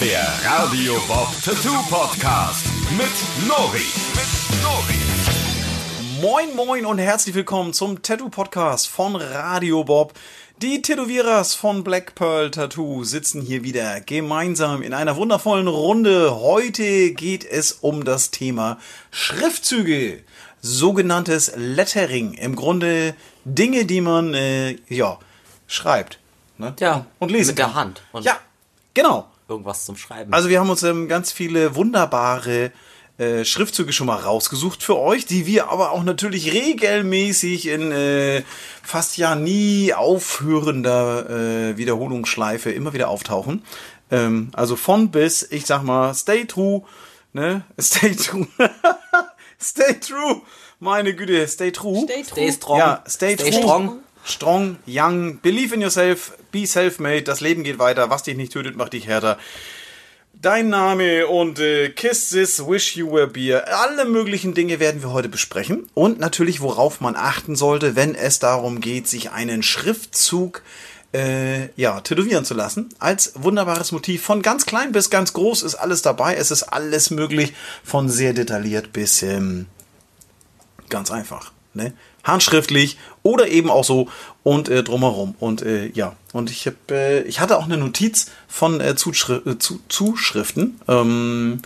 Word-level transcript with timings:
Der 0.00 0.28
Radio 0.44 0.94
Bob 1.08 1.28
Tattoo 1.44 1.82
Podcast 1.90 2.66
mit 2.96 3.48
Nori. 3.48 3.82
Mit 4.14 4.62
Nori. 4.62 6.20
Moin 6.20 6.54
moin 6.54 6.86
und 6.86 6.98
herzlich 6.98 7.34
willkommen 7.34 7.72
zum 7.72 8.00
Tattoo 8.02 8.28
Podcast 8.28 8.86
von 8.88 9.16
Radio 9.16 9.82
Bob. 9.82 10.12
Die 10.62 10.82
Tätowierers 10.82 11.54
von 11.54 11.82
Black 11.82 12.14
Pearl 12.14 12.50
Tattoo 12.52 13.02
sitzen 13.02 13.42
hier 13.42 13.64
wieder 13.64 14.00
gemeinsam 14.00 14.82
in 14.82 14.94
einer 14.94 15.16
wundervollen 15.16 15.66
Runde. 15.66 16.38
Heute 16.40 17.12
geht 17.12 17.44
es 17.44 17.72
um 17.72 18.04
das 18.04 18.30
Thema 18.30 18.78
Schriftzüge, 19.10 20.22
sogenanntes 20.60 21.52
Lettering. 21.56 22.34
Im 22.34 22.54
Grunde 22.54 23.16
Dinge, 23.44 23.84
die 23.84 24.00
man 24.00 24.34
äh, 24.34 24.76
ja 24.88 25.18
schreibt. 25.66 26.20
Ne? 26.56 26.74
Ja, 26.78 27.06
und 27.18 27.32
lesen 27.32 27.48
mit 27.50 27.58
der 27.58 27.66
kann. 27.66 27.74
Hand. 27.74 28.02
Und 28.12 28.24
Ja, 28.24 28.38
genau. 28.94 29.26
Irgendwas 29.48 29.84
zum 29.84 29.96
Schreiben. 29.96 30.32
Also 30.32 30.48
wir 30.48 30.60
haben 30.60 30.70
uns 30.70 30.82
ähm, 30.82 31.08
ganz 31.08 31.32
viele 31.32 31.74
wunderbare 31.74 32.70
äh, 33.18 33.44
Schriftzüge 33.44 33.92
schon 33.92 34.06
mal 34.06 34.16
rausgesucht 34.16 34.82
für 34.82 34.96
euch, 34.98 35.26
die 35.26 35.46
wir 35.46 35.70
aber 35.70 35.92
auch 35.92 36.04
natürlich 36.04 36.52
regelmäßig 36.52 37.66
in 37.68 37.90
äh, 37.90 38.42
fast 38.82 39.16
ja 39.16 39.34
nie 39.34 39.92
aufhörender 39.94 41.28
äh, 41.70 41.76
Wiederholungsschleife 41.76 42.70
immer 42.70 42.92
wieder 42.92 43.08
auftauchen. 43.08 43.64
Ähm, 44.10 44.50
also 44.52 44.76
von 44.76 45.10
bis, 45.10 45.42
ich 45.50 45.66
sag 45.66 45.82
mal, 45.82 46.14
stay 46.14 46.44
true, 46.44 46.82
ne? 47.32 47.62
Stay 47.80 48.14
true. 48.14 48.46
stay 49.60 49.94
true. 50.00 50.42
Meine 50.80 51.14
Güte, 51.14 51.46
stay 51.48 51.72
true. 51.72 52.04
Stay 52.04 52.22
Stay 52.24 52.44
true. 52.44 52.52
strong. 52.52 52.78
Ja, 52.78 53.04
stay, 53.06 53.34
Stay 53.34 53.50
true. 53.50 53.60
strong. 53.60 53.98
Strong, 54.30 54.76
young, 54.86 55.40
believe 55.40 55.74
in 55.74 55.80
yourself, 55.80 56.32
be 56.52 56.66
self-made, 56.66 57.22
das 57.22 57.40
Leben 57.40 57.64
geht 57.64 57.78
weiter, 57.78 58.10
was 58.10 58.22
dich 58.22 58.36
nicht 58.36 58.52
tötet, 58.52 58.76
macht 58.76 58.92
dich 58.92 59.06
härter. 59.06 59.38
Dein 60.40 60.68
Name 60.68 61.26
und 61.26 61.58
äh, 61.58 61.90
Kiss 61.90 62.28
This, 62.30 62.64
Wish 62.64 62.96
You 62.96 63.10
Were 63.10 63.26
Beer, 63.26 63.64
alle 63.80 64.04
möglichen 64.04 64.54
Dinge 64.54 64.78
werden 64.78 65.02
wir 65.02 65.12
heute 65.12 65.28
besprechen. 65.28 65.88
Und 65.94 66.20
natürlich, 66.20 66.60
worauf 66.60 67.00
man 67.00 67.16
achten 67.16 67.56
sollte, 67.56 67.96
wenn 67.96 68.14
es 68.14 68.38
darum 68.38 68.80
geht, 68.80 69.08
sich 69.08 69.32
einen 69.32 69.64
Schriftzug 69.64 70.62
äh, 71.12 71.70
ja, 71.74 72.00
tätowieren 72.02 72.44
zu 72.44 72.54
lassen. 72.54 72.90
Als 73.00 73.32
wunderbares 73.34 73.90
Motiv. 73.90 74.22
Von 74.22 74.42
ganz 74.42 74.64
klein 74.64 74.92
bis 74.92 75.10
ganz 75.10 75.32
groß 75.32 75.62
ist 75.62 75.74
alles 75.74 76.02
dabei. 76.02 76.36
Es 76.36 76.52
ist 76.52 76.64
alles 76.64 77.10
möglich. 77.10 77.52
Von 77.82 78.08
sehr 78.08 78.32
detailliert 78.32 78.92
bis 78.92 79.22
ähm, 79.22 79.66
Ganz 80.88 81.10
einfach. 81.10 81.52
Ne? 81.74 81.92
Handschriftlich 82.28 82.96
oder 83.24 83.48
eben 83.48 83.70
auch 83.70 83.84
so 83.84 84.08
und 84.44 84.68
äh, 84.68 84.84
drumherum. 84.84 85.34
Und 85.40 85.62
äh, 85.62 85.88
ja, 85.88 86.14
und 86.32 86.50
ich, 86.50 86.66
hab, 86.66 86.90
äh, 86.90 87.22
ich 87.22 87.40
hatte 87.40 87.58
auch 87.58 87.64
eine 87.64 87.76
Notiz 87.76 88.30
von 88.46 88.80
äh, 88.80 88.94
Zuschri 88.94 89.40
äh, 89.44 89.58
zu 89.58 89.80
Zuschriften. 89.88 90.80
Ähm, 90.86 91.62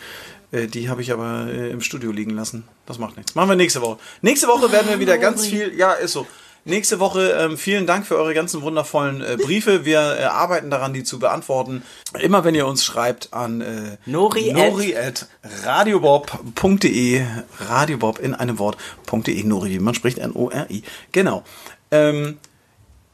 äh, 0.50 0.66
die 0.66 0.88
habe 0.88 1.02
ich 1.02 1.12
aber 1.12 1.50
im 1.52 1.82
Studio 1.82 2.10
liegen 2.10 2.30
lassen. 2.30 2.64
Das 2.86 2.98
macht 2.98 3.16
nichts. 3.18 3.34
Machen 3.34 3.50
wir 3.50 3.56
nächste 3.56 3.82
Woche. 3.82 3.98
Nächste 4.22 4.48
Woche 4.48 4.72
werden 4.72 4.88
wir 4.88 4.98
wieder 4.98 5.18
ganz 5.18 5.46
viel. 5.46 5.74
Ja, 5.76 5.92
ist 5.92 6.12
so. 6.12 6.26
Nächste 6.64 7.00
Woche 7.00 7.32
ähm, 7.32 7.58
vielen 7.58 7.86
Dank 7.86 8.06
für 8.06 8.16
eure 8.16 8.34
ganzen 8.34 8.62
wundervollen 8.62 9.20
äh, 9.20 9.36
Briefe. 9.36 9.84
Wir 9.84 10.16
äh, 10.18 10.22
arbeiten 10.24 10.70
daran, 10.70 10.94
die 10.94 11.02
zu 11.02 11.18
beantworten. 11.18 11.82
Immer 12.20 12.44
wenn 12.44 12.54
ihr 12.54 12.68
uns 12.68 12.84
schreibt 12.84 13.32
an 13.32 13.60
äh, 13.60 13.96
Nori 14.06 14.52
Nori 14.52 14.96
at 14.96 15.26
radiobob.de 15.64 17.26
radiobob 17.58 18.20
in 18.20 18.34
einem 18.34 18.60
Wort.de 18.60 19.42
Nori, 19.42 19.80
man 19.80 19.94
spricht, 19.94 20.18
N-O-R-I. 20.18 20.84
Genau. 21.10 21.42
Ähm, 21.90 22.38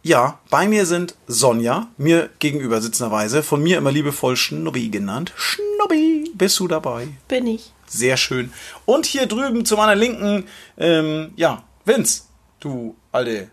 ja, 0.02 0.38
bei 0.50 0.68
mir 0.68 0.84
sind 0.84 1.14
Sonja, 1.26 1.88
mir 1.96 2.28
gegenüber 2.38 2.82
sitzenderweise, 2.82 3.42
von 3.42 3.62
mir 3.62 3.78
immer 3.78 3.92
liebevoll 3.92 4.36
Schnubbi 4.36 4.90
genannt. 4.90 5.32
Schnubbi, 5.36 6.30
bist 6.34 6.58
du 6.60 6.68
dabei? 6.68 7.08
Bin 7.28 7.46
ich. 7.46 7.72
Sehr 7.86 8.18
schön. 8.18 8.52
Und 8.84 9.06
hier 9.06 9.26
drüben 9.26 9.64
zu 9.64 9.76
meiner 9.76 9.96
Linken, 9.96 10.44
ähm, 10.76 11.32
ja, 11.36 11.64
Vince, 11.86 12.24
du 12.60 12.94
alte 13.12 13.50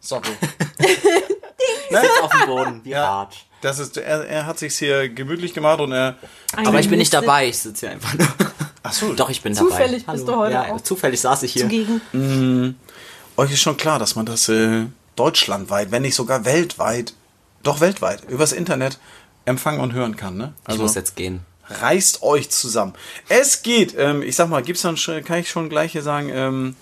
Socke. 0.00 0.30
Sitzt 1.90 2.22
auf 2.22 2.30
dem 2.30 2.46
Boden, 2.46 2.80
wie 2.84 2.90
Ja, 2.90 3.06
hart. 3.06 3.36
das 3.62 3.78
ist, 3.78 3.96
er, 3.96 4.26
er 4.28 4.46
hat 4.46 4.58
sich's 4.58 4.78
hier 4.78 5.08
gemütlich 5.08 5.54
gemacht 5.54 5.80
und 5.80 5.92
er, 5.92 6.16
Aber 6.54 6.78
ich 6.80 6.88
bin 6.88 6.98
nicht 6.98 7.12
dabei, 7.12 7.48
ich 7.48 7.58
sitze 7.58 7.86
hier 7.86 7.94
einfach 7.94 8.14
nur. 8.14 8.28
ach 8.82 8.92
so, 8.92 9.14
Doch, 9.14 9.30
ich 9.30 9.42
bin 9.42 9.54
Zufällig 9.54 10.04
dabei. 10.04 10.16
bist 10.16 10.28
du 10.28 10.36
heute 10.36 10.52
ja, 10.52 10.72
auch. 10.72 10.80
Zufällig 10.80 11.20
saß 11.20 11.42
ich 11.44 11.52
hier. 11.54 11.62
Zugegen. 11.62 12.78
Euch 13.36 13.52
ist 13.52 13.60
schon 13.60 13.76
klar, 13.76 13.98
dass 13.98 14.16
man 14.16 14.26
das 14.26 14.48
äh, 14.48 14.86
deutschlandweit, 15.16 15.90
wenn 15.90 16.02
nicht 16.02 16.14
sogar 16.14 16.44
weltweit, 16.44 17.14
doch 17.62 17.80
weltweit, 17.80 18.24
übers 18.28 18.52
Internet 18.52 18.98
empfangen 19.44 19.80
und 19.80 19.92
hören 19.92 20.16
kann. 20.16 20.36
Ne? 20.36 20.52
Ich 20.68 20.76
muss 20.78 20.94
jetzt 20.94 21.16
gehen. 21.16 21.40
reißt 21.68 22.22
euch 22.22 22.50
zusammen. 22.50 22.94
Es 23.28 23.62
geht, 23.62 23.94
ähm, 23.98 24.22
ich 24.22 24.36
sag 24.36 24.48
mal, 24.48 24.62
gibt's 24.62 24.82
dann 24.82 24.96
kann 25.24 25.38
ich 25.38 25.50
schon 25.50 25.68
gleich 25.68 25.92
hier 25.92 26.02
sagen, 26.02 26.28
ähm, 26.30 26.76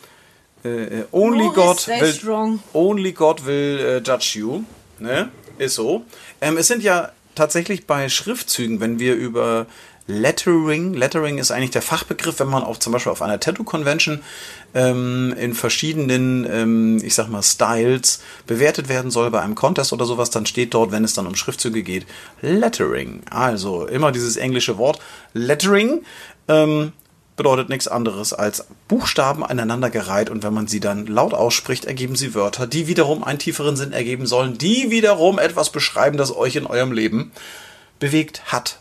äh, 0.65 0.69
äh, 0.69 1.05
only 1.12 1.49
God 1.55 1.87
will, 1.87 2.59
only 2.72 3.12
God 3.12 3.47
will 3.47 3.78
äh, 3.78 3.97
judge 3.99 4.39
you, 4.39 4.62
ne? 4.99 5.31
Ist 5.59 5.75
so. 5.75 6.05
Ähm, 6.41 6.56
es 6.59 6.69
sind 6.69 6.83
ja 6.83 7.11
tatsächlich 7.34 7.87
bei 7.87 8.09
Schriftzügen, 8.09 8.81
wenn 8.81 8.99
wir 8.99 9.15
über 9.15 9.67
Lettering, 10.09 10.94
Lettering 10.94 11.39
ist 11.39 11.50
eigentlich 11.50 11.72
der 11.72 11.83
Fachbegriff, 11.83 12.39
wenn 12.39 12.49
man 12.49 12.62
auf 12.62 12.78
zum 12.78 12.93
Beispiel 12.93 13.11
auf 13.11 13.22
einer 13.22 13.41
Tattoo-Convention 13.41 14.22
ähm, 14.75 15.34
in 15.37 15.53
verschiedenen, 15.53 16.47
ähm, 16.49 17.00
ich 17.03 17.15
sag 17.15 17.28
mal, 17.28 17.43
Styles 17.43 18.23
bewertet 18.47 18.88
werden 18.88 19.11
soll 19.11 19.31
bei 19.33 19.41
einem 19.41 19.56
Contest 19.56 19.93
oder 19.93 20.05
sowas, 20.05 20.31
dann 20.31 20.47
steht 20.47 20.75
dort, 20.75 20.93
wenn 20.93 21.03
es 21.03 21.15
dann 21.15 21.27
um 21.27 21.34
Schriftzüge 21.34 21.83
geht, 21.83 22.06
Lettering. 22.41 23.23
Also 23.31 23.87
immer 23.87 24.12
dieses 24.12 24.37
englische 24.37 24.78
Wort 24.78 25.00
Lettering. 25.33 26.05
Ähm, 26.47 26.93
bedeutet 27.36 27.69
nichts 27.69 27.86
anderes 27.86 28.32
als 28.32 28.66
Buchstaben 28.88 29.44
aneinandergereiht 29.44 30.30
und 30.30 30.42
wenn 30.42 30.54
man 30.54 30.66
sie 30.66 30.80
dann 30.80 31.06
laut 31.06 31.34
ausspricht, 31.34 31.84
ergeben 31.84 32.16
sie 32.16 32.34
Wörter, 32.34 32.66
die 32.66 32.86
wiederum 32.88 33.22
einen 33.22 33.38
tieferen 33.38 33.76
Sinn 33.76 33.92
ergeben 33.92 34.26
sollen, 34.26 34.58
die 34.58 34.91
wiederum 34.91 35.38
etwas 35.38 35.70
beschreiben, 35.70 36.16
das 36.16 36.34
euch 36.34 36.56
in 36.56 36.66
eurem 36.66 36.92
Leben 36.92 37.32
bewegt 37.98 38.52
hat, 38.52 38.80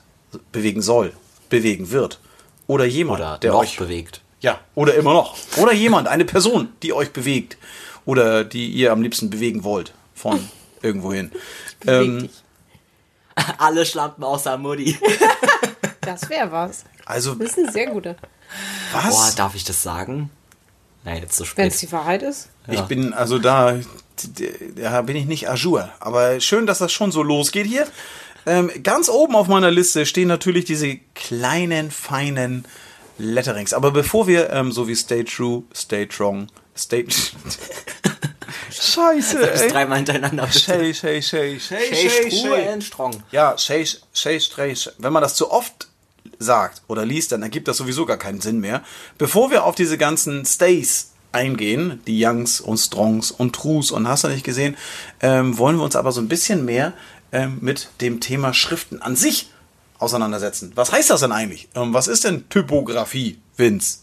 bewegen 0.51 0.81
soll, 0.81 1.13
bewegen 1.49 1.91
wird. 1.91 2.19
Oder 2.67 2.85
jemand, 2.85 3.19
Oder 3.19 3.37
der 3.37 3.51
noch 3.51 3.59
euch 3.59 3.77
bewegt. 3.77 4.21
Ja, 4.41 4.59
oder 4.73 4.95
immer 4.95 5.13
noch. 5.13 5.35
Oder 5.57 5.73
jemand, 5.73 6.07
eine 6.07 6.25
Person, 6.25 6.69
die 6.81 6.93
euch 6.93 7.11
bewegt. 7.11 7.57
Oder 8.05 8.43
die 8.43 8.69
ihr 8.69 8.91
am 8.91 9.01
liebsten 9.01 9.29
bewegen 9.29 9.63
wollt. 9.63 9.93
Von 10.13 10.49
irgendwohin. 10.81 11.31
Ähm, 11.85 12.19
dich. 12.19 12.31
Alle 13.57 13.85
Schlampen 13.85 14.23
außer 14.23 14.57
Mutti. 14.57 14.97
Das 16.01 16.29
wäre 16.29 16.51
was. 16.51 16.85
also, 17.05 17.35
Das 17.35 17.49
ist 17.49 17.57
ein 17.57 17.71
sehr 17.71 17.87
guter. 17.87 18.15
Boah, 18.91 19.03
was? 19.05 19.35
darf 19.35 19.55
ich 19.55 19.63
das 19.63 19.83
sagen? 19.83 20.29
Na, 21.03 21.15
jetzt 21.15 21.35
zu 21.35 21.43
Wenn 21.55 21.67
es 21.67 21.75
spät. 21.75 21.89
die 21.89 21.93
Wahrheit 21.93 22.23
ist. 22.23 22.49
Ich 22.69 22.81
bin, 22.81 23.13
also 23.13 23.37
da, 23.37 23.77
da 24.75 25.01
bin 25.03 25.15
ich 25.15 25.25
nicht 25.25 25.49
à 25.49 25.53
jour. 25.55 25.89
Aber 25.99 26.39
schön, 26.41 26.65
dass 26.65 26.79
das 26.79 26.91
schon 26.91 27.11
so 27.11 27.21
losgeht 27.21 27.67
hier. 27.67 27.87
Ähm, 28.47 28.71
ganz 28.83 29.09
oben 29.09 29.35
auf 29.35 29.47
meiner 29.47 29.71
Liste 29.71 30.05
stehen 30.05 30.27
natürlich 30.27 30.65
diese 30.65 30.97
kleinen, 31.15 31.91
feinen 31.91 32.65
Letterings. 33.17 33.73
Aber 33.73 33.91
bevor 33.91 34.27
wir, 34.27 34.49
ähm, 34.51 34.71
so 34.71 34.87
wie 34.87 34.95
Stay 34.95 35.23
True, 35.23 35.63
Stay 35.75 36.07
Strong, 36.11 36.47
Stay... 36.77 37.05
Scheiße, 38.71 39.39
Das 39.39 39.61
ey. 39.61 39.71
dreimal 39.71 39.97
hintereinander. 39.97 40.45
bitte. 40.47 40.59
Shay, 40.59 40.93
Shay, 40.93 41.21
Shay, 41.21 41.59
Shay, 41.59 41.79
Shay, 41.87 42.09
Shay, 42.09 42.31
Strue 42.31 42.49
Shay. 42.55 42.67
and 42.67 42.83
Strong. 42.83 43.23
Ja, 43.31 43.57
Shay, 43.57 43.85
Shay, 44.13 44.39
Shay, 44.39 44.75
Shay. 44.75 44.91
Wenn 44.97 45.13
man 45.13 45.21
das 45.23 45.35
zu 45.35 45.49
oft 45.51 45.87
sagt 46.39 46.81
oder 46.87 47.05
liest, 47.05 47.31
dann 47.31 47.43
ergibt 47.43 47.67
das 47.67 47.77
sowieso 47.77 48.05
gar 48.05 48.17
keinen 48.17 48.41
Sinn 48.41 48.59
mehr. 48.59 48.83
Bevor 49.17 49.51
wir 49.51 49.63
auf 49.63 49.75
diese 49.75 49.97
ganzen 49.97 50.45
Stays 50.45 51.11
eingehen, 51.31 52.01
die 52.07 52.23
Youngs 52.23 52.61
und 52.61 52.77
Strongs 52.77 53.31
und 53.31 53.53
Trues 53.53 53.91
und 53.91 54.07
hast 54.07 54.23
du 54.23 54.29
nicht 54.29 54.45
gesehen, 54.45 54.77
ähm, 55.21 55.57
wollen 55.57 55.77
wir 55.77 55.83
uns 55.83 55.95
aber 55.95 56.11
so 56.11 56.21
ein 56.21 56.27
bisschen 56.27 56.65
mehr 56.65 56.93
ähm, 57.31 57.57
mit 57.61 57.89
dem 58.01 58.21
Thema 58.21 58.53
Schriften 58.53 59.01
an 59.01 59.15
sich 59.15 59.49
auseinandersetzen. 59.99 60.71
Was 60.75 60.91
heißt 60.91 61.09
das 61.09 61.21
denn 61.21 61.31
eigentlich? 61.31 61.67
Ähm, 61.75 61.93
was 61.93 62.07
ist 62.07 62.23
denn 62.23 62.47
Typografie, 62.49 63.39
Vince? 63.57 63.99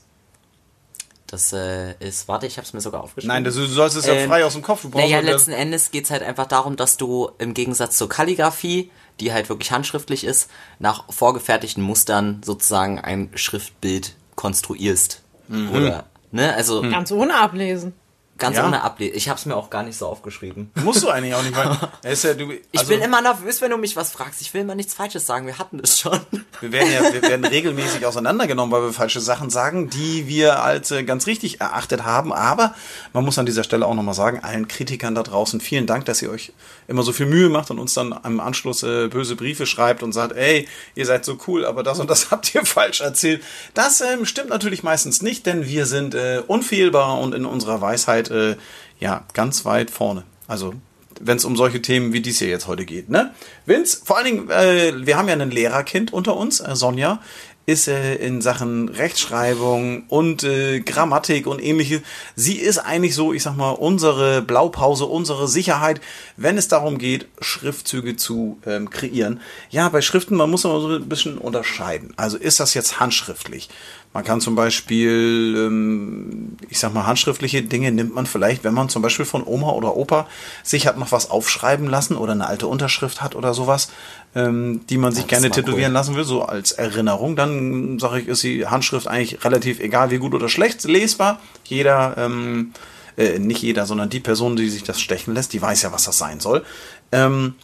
Das 1.27 1.51
äh, 1.55 1.95
ist, 1.99 2.29
warte, 2.29 2.47
ich 2.47 2.59
hab's 2.59 2.75
mir 2.75 2.83
sogar 2.83 3.03
aufgeschrieben. 3.03 3.35
Nein, 3.35 3.45
das, 3.45 3.55
du 3.55 3.65
sollst 3.65 3.97
es 3.97 4.05
ja 4.05 4.13
Ähm, 4.13 4.29
frei 4.29 4.45
aus 4.45 4.53
dem 4.53 4.61
Kopf. 4.61 4.83
Du 4.83 4.91
brauchst 4.91 5.03
Naja, 5.07 5.21
letzten 5.21 5.53
Endes 5.53 5.91
geht's 5.91 6.11
halt 6.11 6.23
einfach 6.23 6.47
darum, 6.47 6.77
dass 6.77 6.99
du 6.99 7.31
im 7.39 7.55
Gegensatz 7.55 7.97
zur 7.97 8.11
Kalligrafie, 8.11 8.91
die 9.21 9.33
halt 9.33 9.49
wirklich 9.49 9.73
handschriftlich 9.73 10.25
ist, 10.25 10.51
nach 10.79 11.05
vorgefertigten 11.13 11.83
Mustern 11.83 12.41
sozusagen 12.45 12.99
ein 12.99 13.31
Schriftbild 13.35 14.15
konstruierst. 14.35 15.23
Mhm. 15.49 15.71
Oder, 15.71 16.05
ne, 16.31 16.55
also 16.55 16.83
Ganz 16.83 17.13
ohne 17.13 17.37
ablesen. 17.37 17.95
Ganz 18.43 18.57
Ja. 18.57 18.67
ohne 18.67 18.83
Ablesen. 18.83 19.17
Ich 19.17 19.29
habe 19.29 19.39
es 19.39 19.47
mir 19.47 19.55
auch 19.55 19.71
gar 19.71 19.85
nicht 19.85 19.97
so 19.97 20.09
aufgeschrieben. 20.09 20.73
Musst 20.83 21.03
du 21.05 21.09
eigentlich 21.09 21.35
auch 21.35 21.45
nicht, 21.45 21.57
weil 21.57 21.79
ist 22.13 22.25
ja, 22.25 22.35
du, 22.35 22.51
Ich 22.51 22.81
also, 22.81 22.91
bin 22.91 23.01
immer 23.01 23.23
nervös, 23.23 23.61
wenn 23.61 23.71
du 23.71 23.77
mich 23.77 23.95
was 23.95 24.11
fragst. 24.11 24.41
Ich 24.43 24.53
will 24.53 24.63
immer 24.63 24.75
nichts 24.75 24.95
Falsches 24.95 25.27
sagen. 25.27 25.47
Wir 25.47 25.59
hatten 25.59 25.79
das 25.79 26.01
schon. 26.01 26.19
wir 26.61 26.73
werden 26.73 26.93
ja, 26.93 27.13
wir 27.13 27.23
werden 27.23 27.45
regelmäßig 27.45 28.05
auseinandergenommen, 28.05 28.73
weil 28.73 28.83
wir 28.83 28.93
falsche 28.93 29.21
Sachen 29.21 29.49
sagen, 29.49 29.91
die 29.91 30.27
wir 30.27 30.61
als 30.61 30.91
äh, 30.91 31.05
ganz 31.05 31.29
richtig 31.29 31.61
erachtet 31.61 32.05
haben. 32.05 32.33
Aber 32.33 32.75
man 33.13 33.25
muss 33.25 33.39
an 33.39 33.47
dieser 33.47 33.63
Stelle 33.63 33.87
auch 33.87 33.95
nochmal 33.95 34.15
sagen, 34.15 34.41
allen 34.43 34.67
Kritikern 34.67 35.15
da 35.15 35.23
draußen 35.23 35.61
vielen 35.61 35.87
Dank, 35.87 36.05
dass 36.07 36.21
ihr 36.21 36.31
euch 36.31 36.53
immer 36.89 37.05
so 37.05 37.13
viel 37.13 37.27
Mühe 37.27 37.49
macht 37.49 37.71
und 37.71 37.79
uns 37.79 37.95
dann 37.95 38.13
am 38.13 38.41
Anschluss 38.41 38.83
äh, 38.83 39.07
böse 39.07 39.37
Briefe 39.37 39.67
schreibt 39.67 40.03
und 40.03 40.13
sagt, 40.13 40.35
ey, 40.35 40.67
ihr 40.97 41.07
seid 41.07 41.25
so 41.25 41.39
cool, 41.47 41.65
aber 41.65 41.85
das 41.85 42.01
und 42.01 42.11
das 42.11 42.31
habt 42.33 42.53
ihr 42.57 42.67
falsch 42.67 43.03
erzählt. 43.03 43.41
Das 43.75 44.01
ähm, 44.01 44.27
stimmt 44.27 44.49
natürlich 44.51 44.83
meistens 44.83 45.23
nicht, 45.23 45.47
denn 45.47 45.67
wir 45.67 45.87
sind 45.87 46.17
äh, 46.17 46.43
unfehlbar 46.45 47.21
und 47.21 47.35
in 47.37 47.45
unserer 47.47 47.81
Weisheit 47.81 48.32
äh, 48.33 48.57
ja 48.99 49.25
ganz 49.35 49.65
weit 49.65 49.91
vorne. 49.91 50.25
Also 50.49 50.75
wenn 51.21 51.37
es 51.37 51.45
um 51.45 51.57
solche 51.57 51.81
Themen 51.81 52.13
wie 52.13 52.21
dies 52.21 52.39
hier 52.39 52.49
jetzt 52.49 52.67
heute 52.67 52.85
geht. 52.85 53.09
Ne? 53.09 53.33
Vince, 53.65 54.01
vor 54.05 54.17
allen 54.17 54.27
Dingen, 54.27 54.51
äh, 54.51 55.07
wir 55.07 55.17
haben 55.17 55.29
ja 55.29 55.35
ein 55.35 55.51
Lehrerkind 55.51 56.13
unter 56.13 56.37
uns, 56.37 56.61
äh, 56.61 56.75
Sonja, 56.75 57.21
ist 57.65 57.87
äh, 57.87 58.17
in 58.17 58.43
Sachen 58.43 58.89
Rechtschreibung 58.89 60.05
und 60.09 60.43
äh, 60.43 60.81
Grammatik 60.81 61.47
und 61.47 61.63
ähnliches. 61.63 62.01
Sie 62.35 62.57
ist 62.57 62.79
eigentlich 62.79 63.15
so, 63.15 63.33
ich 63.33 63.45
sag 63.45 63.57
mal, 63.57 63.71
unsere 63.71 64.43
Blaupause, 64.43 65.07
unsere 65.07 65.47
Sicherheit, 65.47 66.01
wenn 66.37 66.59
es 66.59 66.67
darum 66.67 66.99
geht, 66.99 67.29
Schriftzüge 67.41 68.17
zu 68.17 68.59
ähm, 68.67 68.91
kreieren. 68.91 69.41
Ja, 69.71 69.89
bei 69.91 70.01
Schriften, 70.01 70.35
man 70.35 70.51
muss 70.51 70.65
immer 70.65 70.81
so 70.81 70.89
ein 70.89 71.09
bisschen 71.09 71.39
unterscheiden. 71.39 72.13
Also 72.17 72.37
ist 72.37 72.59
das 72.59 72.75
jetzt 72.75 72.99
handschriftlich? 72.99 73.69
Man 74.15 74.25
kann 74.25 74.43
zum 74.43 74.55
Beispiel, 74.55 75.55
ähm, 75.57 76.57
ich 76.69 76.79
sag 76.79 76.93
mal, 76.93 77.07
handschriftliche 77.07 77.63
Dinge 77.63 77.93
nimmt 77.93 78.15
man 78.15 78.27
vielleicht, 78.27 78.63
wenn 78.63 78.75
man 78.75 78.91
zum 78.91 79.01
Beispiel 79.01 79.25
von 79.25 79.43
Oma 79.45 79.71
oder 79.71 79.97
Opa 79.97 80.27
sich 80.63 80.87
hat 80.87 80.99
noch 80.99 81.13
was 81.13 81.31
aufschreiben 81.31 81.87
lassen 81.89 82.17
oder 82.17 82.33
eine 82.33 82.47
alte 82.47 82.67
Unterschrift 82.67 83.23
hat 83.23 83.35
oder 83.35 83.55
sowas, 83.55 83.91
ähm, 84.35 84.83
die 84.91 84.99
man 84.99 85.13
sich 85.13 85.25
das 85.25 85.31
gerne 85.31 85.51
tätowieren 85.51 85.93
cool. 85.93 85.95
lassen 85.95 86.17
will, 86.17 86.25
so 86.25 86.43
als 86.43 86.73
Erinnerung, 86.73 87.37
dann 87.37 87.99
sage 87.99 88.21
ich, 88.21 88.29
ist 88.29 88.43
die 88.43 88.67
Handschrift 88.67 89.09
eigentlich 89.09 89.43
relativ 89.45 89.81
egal, 89.81 90.11
wie 90.11 90.19
gut 90.19 90.35
oder 90.35 90.51
schlecht 90.51 90.85
lesbar. 90.85 91.41
Jeder, 91.65 92.15
ähm, 92.19 92.73
äh, 93.17 93.39
nicht 93.39 93.63
jeder, 93.63 93.87
sondern 93.87 94.11
die 94.11 94.21
Person, 94.21 94.57
die 94.57 94.69
sich 94.69 94.83
das 94.83 95.01
stechen 95.01 95.33
lässt, 95.33 95.55
die 95.55 95.63
weiß 95.63 95.83
ja, 95.83 95.93
was 95.93 96.05
das 96.05 96.19
sein 96.19 96.39
soll. 96.39 96.65
Ähm, 97.13 97.55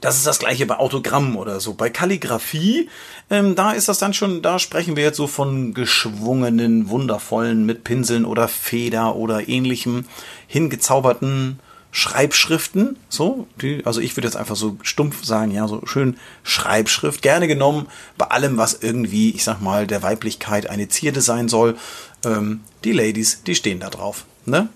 das 0.00 0.16
ist 0.16 0.26
das 0.26 0.38
gleiche 0.38 0.66
bei 0.66 0.78
Autogramm 0.78 1.36
oder 1.36 1.60
so. 1.60 1.74
Bei 1.74 1.90
Kalligrafie, 1.90 2.88
ähm, 3.30 3.54
da 3.54 3.70
ist 3.72 3.88
das 3.88 3.98
dann 3.98 4.12
schon, 4.12 4.42
da 4.42 4.58
sprechen 4.58 4.96
wir 4.96 5.04
jetzt 5.04 5.16
so 5.16 5.26
von 5.26 5.72
geschwungenen, 5.72 6.88
wundervollen, 6.88 7.64
mit 7.64 7.84
Pinseln 7.84 8.24
oder 8.24 8.48
Feder 8.48 9.14
oder 9.14 9.48
ähnlichem 9.48 10.04
hingezauberten 10.48 11.60
Schreibschriften. 11.92 12.96
So, 13.08 13.46
die, 13.60 13.84
also 13.84 14.00
ich 14.00 14.16
würde 14.16 14.26
jetzt 14.26 14.36
einfach 14.36 14.56
so 14.56 14.76
stumpf 14.82 15.24
sagen, 15.24 15.52
ja, 15.52 15.66
so 15.68 15.80
schön 15.86 16.16
Schreibschrift. 16.42 17.22
Gerne 17.22 17.46
genommen 17.48 17.86
bei 18.18 18.26
allem, 18.26 18.56
was 18.56 18.74
irgendwie, 18.82 19.30
ich 19.30 19.44
sag 19.44 19.60
mal, 19.60 19.86
der 19.86 20.02
Weiblichkeit 20.02 20.68
eine 20.68 20.88
Zierde 20.88 21.20
sein 21.20 21.48
soll. 21.48 21.76
Ähm, 22.24 22.60
die 22.84 22.92
Ladies, 22.92 23.42
die 23.44 23.54
stehen 23.54 23.80
da 23.80 23.90
drauf. 23.90 24.24
Ne? 24.44 24.68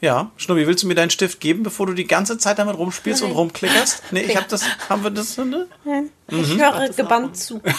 Ja, 0.00 0.30
Schnubbi, 0.36 0.66
willst 0.66 0.82
du 0.82 0.86
mir 0.86 0.94
deinen 0.94 1.10
Stift 1.10 1.40
geben, 1.40 1.62
bevor 1.62 1.86
du 1.86 1.94
die 1.94 2.06
ganze 2.06 2.36
Zeit 2.38 2.58
damit 2.58 2.76
rumspielst 2.76 3.22
und 3.22 3.28
Nein. 3.28 3.38
rumklickerst? 3.38 4.02
Nee, 4.10 4.20
ich 4.20 4.36
hab 4.36 4.48
das, 4.48 4.62
haben 4.88 5.02
wir 5.02 5.10
das, 5.10 5.36
ne? 5.38 5.66
Ich 6.28 6.58
höre 6.58 6.88
gebannt 6.90 7.36
zu. 7.36 7.60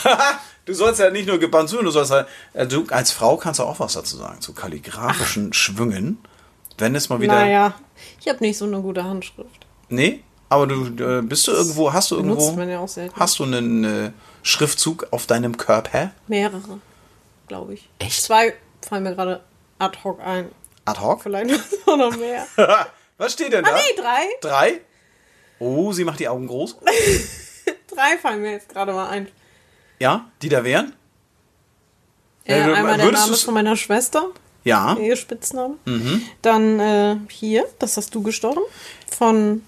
Du 0.65 0.73
sollst 0.73 0.99
ja 0.99 1.09
nicht 1.09 1.29
nur 1.29 1.37
gebannt 1.37 1.69
zuhören, 1.69 1.85
du 1.85 1.91
sollst 1.91 2.11
halt, 2.11 2.27
äh, 2.51 2.67
du 2.67 2.85
als 2.89 3.11
Frau 3.11 3.37
kannst 3.37 3.61
du 3.61 3.63
auch 3.63 3.79
was 3.79 3.93
dazu 3.93 4.17
sagen, 4.17 4.41
zu 4.41 4.51
kalligrafischen 4.51 5.53
Schwüngen. 5.53 6.17
Wenn 6.77 6.93
es 6.93 7.07
mal 7.07 7.21
wieder, 7.21 7.35
Naja, 7.35 7.73
ich 8.19 8.27
habe 8.27 8.39
nicht 8.43 8.57
so 8.57 8.65
eine 8.65 8.81
gute 8.81 9.01
Handschrift. 9.05 9.65
nee, 9.87 10.23
aber 10.49 10.67
du, 10.67 10.87
äh, 11.01 11.21
bist 11.21 11.47
du 11.47 11.53
irgendwo, 11.53 11.93
hast 11.93 12.11
du 12.11 12.15
irgendwo, 12.17 12.51
man 12.51 12.67
ja 12.69 12.79
auch 12.79 12.87
selten. 12.89 13.17
hast 13.17 13.39
du 13.39 13.43
einen 13.45 13.83
äh, 13.85 14.11
Schriftzug 14.43 15.07
auf 15.11 15.25
deinem 15.25 15.55
Körper? 15.55 16.11
Mehrere, 16.27 16.79
glaube 17.47 17.75
ich. 17.75 17.87
Echt? 17.99 18.21
Zwei 18.23 18.53
fallen 18.85 19.03
mir 19.03 19.15
gerade 19.15 19.39
ad 19.79 19.97
hoc 20.03 20.19
ein. 20.19 20.49
Ad 20.87 20.99
hoc? 21.01 21.21
Vielleicht 21.23 21.51
auch 21.85 21.97
noch 21.97 22.15
mehr. 22.17 22.45
Was 23.17 23.33
steht 23.33 23.51
denn 23.53 23.63
da? 23.63 23.71
Ah, 23.71 23.75
nee, 23.75 24.01
drei. 24.01 24.27
Drei? 24.41 24.81
Oh, 25.59 25.91
sie 25.91 26.03
macht 26.03 26.19
die 26.19 26.27
Augen 26.27 26.47
groß. 26.47 26.77
Drei 27.87 28.17
fallen 28.21 28.41
mir 28.43 28.51
jetzt 28.51 28.69
gerade 28.69 28.93
mal 28.93 29.09
ein. 29.09 29.27
Ja, 29.99 30.29
die 30.43 30.49
da 30.49 30.63
wären? 30.63 30.93
Äh, 32.45 32.59
Ja, 32.59 32.67
du- 32.67 32.73
einmal 32.75 32.97
der 32.97 33.11
Name 33.11 33.35
von 33.35 33.53
meiner 33.55 33.75
Schwester, 33.75 34.27
Ja. 34.63 34.95
ihr 34.97 35.15
Spitzname. 35.15 35.75
Mhm. 35.85 36.21
Dann 36.43 36.79
äh, 36.79 37.15
hier, 37.31 37.65
das 37.79 37.97
hast 37.97 38.13
du 38.13 38.21
gestochen. 38.21 38.61
Von, 39.17 39.63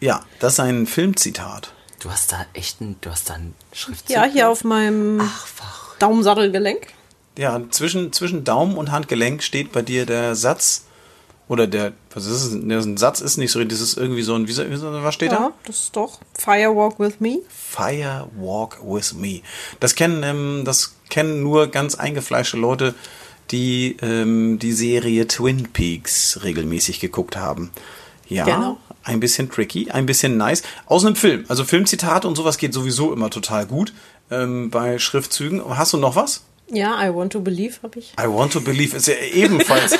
Ja, 0.00 0.24
das 0.40 0.54
ist 0.54 0.60
ein 0.60 0.86
Filmzitat. 0.88 1.72
Du 2.00 2.10
hast 2.10 2.32
da 2.32 2.44
echt 2.54 2.80
einen, 2.80 2.96
du 3.00 3.10
hast 3.10 3.30
da 3.30 3.34
einen 3.34 3.54
Schriftzug. 3.72 4.10
ja, 4.10 4.24
hier 4.24 4.48
auf 4.48 4.64
meinem 4.64 5.20
Ach. 5.22 5.46
Daumensattelgelenk. 6.00 6.88
Ja, 7.38 7.60
zwischen, 7.70 8.12
zwischen 8.12 8.44
Daumen 8.44 8.76
und 8.76 8.90
Handgelenk 8.92 9.42
steht 9.42 9.72
bei 9.72 9.82
dir 9.82 10.04
der 10.06 10.34
Satz, 10.34 10.84
oder 11.48 11.66
der, 11.66 11.92
was 12.14 12.26
ist 12.26 12.44
es? 12.44 12.52
Ne, 12.52 12.78
Ein 12.78 12.96
Satz 12.96 13.20
ist 13.20 13.36
nicht 13.36 13.50
so, 13.50 13.64
das 13.64 13.80
ist 13.80 13.96
irgendwie 13.96 14.22
so 14.22 14.34
ein, 14.34 14.46
wie, 14.46 14.56
was 14.56 15.14
steht 15.14 15.32
Ja, 15.32 15.38
da? 15.38 15.52
das 15.64 15.80
ist 15.80 15.96
doch 15.96 16.20
Firewalk 16.38 17.00
with 17.00 17.14
me. 17.18 17.38
Fire 17.48 18.28
Walk 18.36 18.78
with 18.84 19.14
Me. 19.14 19.40
Das 19.80 19.96
kennen, 19.96 20.22
ähm, 20.22 20.62
das 20.64 20.94
kennen 21.08 21.42
nur 21.42 21.66
ganz 21.66 21.96
eingefleischte 21.96 22.56
Leute, 22.56 22.94
die 23.50 23.96
ähm, 24.00 24.60
die 24.60 24.72
Serie 24.72 25.26
Twin 25.26 25.64
Peaks 25.72 26.38
regelmäßig 26.44 27.00
geguckt 27.00 27.36
haben. 27.36 27.70
Ja, 28.28 28.44
Genau. 28.44 28.76
ein 29.02 29.18
bisschen 29.18 29.50
tricky, 29.50 29.90
ein 29.90 30.06
bisschen 30.06 30.36
nice. 30.36 30.62
Aus 30.86 31.04
einem 31.04 31.16
Film. 31.16 31.46
Also 31.48 31.64
Filmzitate 31.64 32.28
und 32.28 32.36
sowas 32.36 32.58
geht 32.58 32.72
sowieso 32.72 33.12
immer 33.12 33.28
total 33.28 33.66
gut 33.66 33.92
ähm, 34.30 34.70
bei 34.70 35.00
Schriftzügen. 35.00 35.62
Hast 35.76 35.92
du 35.94 35.96
noch 35.96 36.14
was? 36.14 36.44
Ja, 36.72 37.04
I 37.04 37.12
want 37.14 37.32
to 37.32 37.40
believe 37.40 37.76
habe 37.82 37.98
ich. 37.98 38.12
I 38.20 38.26
want 38.26 38.52
to 38.52 38.60
believe 38.60 38.96
ist 38.96 39.06
ja 39.08 39.14
ebenfalls. 39.32 39.92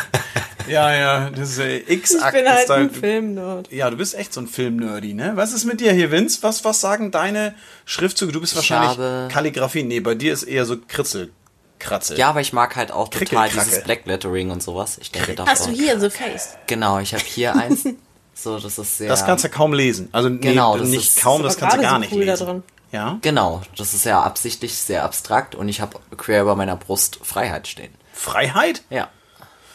ja, 0.68 0.94
ja, 0.94 1.30
das 1.30 1.50
ist 1.50 1.58
äh, 1.58 1.78
X-Akt. 1.78 2.34
Ich 2.34 2.42
bin 2.42 2.50
halt 2.52 2.70
ein 2.70 2.90
Filmnerd. 2.90 3.72
Ja, 3.72 3.90
du 3.90 3.96
bist 3.96 4.14
echt 4.14 4.32
so 4.32 4.40
ein 4.40 4.46
Filmnerdy, 4.46 5.14
ne? 5.14 5.32
Was 5.34 5.52
ist 5.52 5.64
mit 5.64 5.80
dir 5.80 5.92
hier, 5.92 6.10
Vince? 6.10 6.38
Was, 6.42 6.64
was 6.64 6.80
sagen 6.80 7.10
deine 7.10 7.54
Schriftzüge? 7.84 8.32
Du 8.32 8.40
bist 8.40 8.54
wahrscheinlich 8.56 8.90
habe- 8.98 9.28
Kalligrafie. 9.30 9.82
Nee, 9.82 10.00
bei 10.00 10.14
dir 10.14 10.32
ist 10.32 10.42
eher 10.44 10.64
so 10.66 10.76
Kritzel. 10.78 11.30
Kratzel. 11.78 12.18
Ja, 12.18 12.30
aber 12.30 12.40
ich 12.40 12.52
mag 12.52 12.74
halt 12.74 12.90
auch 12.90 13.08
total 13.08 13.18
Krickelkrackel. 13.26 13.64
dieses 13.64 13.84
Black 13.84 14.06
Lettering 14.06 14.50
und 14.50 14.62
sowas. 14.62 14.98
Ich 15.00 15.12
denke 15.12 15.36
Hast 15.46 15.66
du 15.66 15.70
hier 15.70 16.00
the 16.00 16.10
face? 16.10 16.56
Genau, 16.66 16.98
ich 16.98 17.14
habe 17.14 17.24
hier 17.24 17.54
eins. 17.56 17.84
So, 18.40 18.56
das 18.56 18.78
ist 18.78 18.98
sehr. 18.98 19.08
Das 19.08 19.26
kannst 19.26 19.42
du 19.42 19.48
kaum 19.48 19.72
lesen. 19.72 20.10
Also 20.12 20.28
nee, 20.28 20.38
Genau, 20.38 20.78
das 20.78 20.86
nicht 20.90 21.08
ist- 21.08 21.20
kaum, 21.20 21.42
das 21.42 21.56
kannst 21.56 21.76
du 21.76 21.80
gerade 21.80 21.90
gar 21.90 21.94
so 21.94 21.98
nicht 22.02 22.12
cool 22.12 22.24
da 22.24 22.32
lesen. 22.34 22.62
Ja? 22.90 23.18
Genau, 23.22 23.62
das 23.76 23.94
ist 23.94 24.04
ja 24.04 24.22
absichtlich 24.22 24.76
sehr 24.76 25.04
abstrakt 25.04 25.54
und 25.54 25.68
ich 25.68 25.80
habe 25.80 25.98
quer 26.16 26.42
über 26.42 26.56
meiner 26.56 26.76
Brust 26.76 27.18
Freiheit 27.22 27.68
stehen. 27.68 27.94
Freiheit? 28.12 28.82
Ja. 28.90 29.08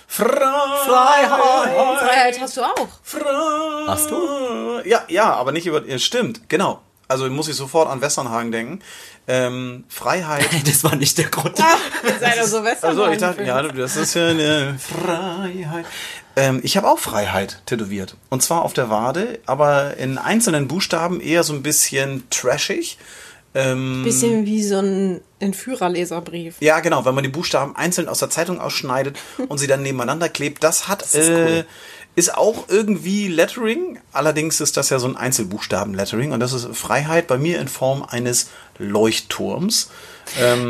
Freiheit. 0.08 2.00
Freiheit 2.00 2.42
hast 2.42 2.58
du 2.58 2.62
auch. 2.62 2.88
Freiheit. 3.02 3.88
Hast 3.88 4.12
du? 4.12 4.82
Ja, 4.86 5.04
ja, 5.08 5.34
aber 5.34 5.52
nicht 5.52 5.66
über. 5.66 5.84
Ja, 5.86 5.98
stimmt, 5.98 6.50
genau. 6.50 6.82
Also 7.08 7.30
muss 7.30 7.48
ich 7.48 7.56
sofort 7.56 7.90
an 7.90 8.02
Westernhagen 8.02 8.52
denken. 8.52 8.80
Ähm, 9.28 9.84
Freiheit. 9.88 10.48
Das 10.66 10.84
war 10.84 10.96
nicht 10.96 11.18
der 11.18 11.30
Grund. 11.30 11.58
Ihr 11.60 12.20
seid 12.20 12.40
doch 12.40 12.46
so 12.46 12.64
Western. 12.64 12.90
Also 12.90 13.08
ich 13.08 13.18
dachte, 13.18 13.44
ja, 13.44 13.62
das 13.62 13.96
ist 13.96 14.14
ja 14.14 14.28
eine 14.28 14.78
Freiheit. 14.80 15.86
Ähm, 16.36 16.62
ich 16.64 16.78
habe 16.78 16.90
auch 16.90 17.00
Freiheit 17.00 17.62
tätowiert. 17.66 18.16
Und 18.30 18.42
zwar 18.42 18.64
auf 18.64 18.74
der 18.74 18.90
Wade, 18.90 19.40
aber 19.46 19.98
in 19.98 20.18
einzelnen 20.18 20.68
Buchstaben 20.68 21.22
eher 21.22 21.44
so 21.44 21.54
ein 21.54 21.64
bisschen 21.64 22.24
trashig. 22.30 22.98
Ähm, 23.56 24.02
Bisschen 24.04 24.46
wie 24.48 24.64
so 24.64 24.80
ein 24.80 25.22
Entführerleserbrief. 25.40 26.56
ja, 26.60 26.80
genau, 26.80 27.06
wenn 27.06 27.14
man 27.14 27.24
die 27.24 27.30
Buchstaben 27.30 27.76
einzeln 27.76 28.08
aus 28.08 28.18
der 28.18 28.32
Zeitung 28.32 28.60
ausschneidet 28.60 29.20
und 29.48 29.60
sie 29.60 29.68
dann 29.68 29.84
nebeneinander 29.84 30.28
klebt, 30.28 30.64
das 30.64 30.88
hat 30.88 31.04
ist 31.04 31.16
ist, 31.16 31.30
äh, 31.30 31.34
cool. 31.34 31.66
ist 32.16 32.36
auch 32.36 32.68
irgendwie 32.68 33.28
Lettering. 33.28 34.00
Allerdings 34.12 34.60
ist 34.60 34.76
das 34.76 34.90
ja 34.90 34.98
so 34.98 35.08
ein 35.08 35.18
Einzelbuchstaben-Lettering 35.18 36.32
und 36.32 36.40
das 36.40 36.54
ist 36.54 36.68
Freiheit 36.76 37.28
bei 37.28 37.38
mir 37.38 37.60
in 37.60 37.68
Form 37.68 38.02
eines 38.02 38.50
Leuchtturms. 38.80 39.92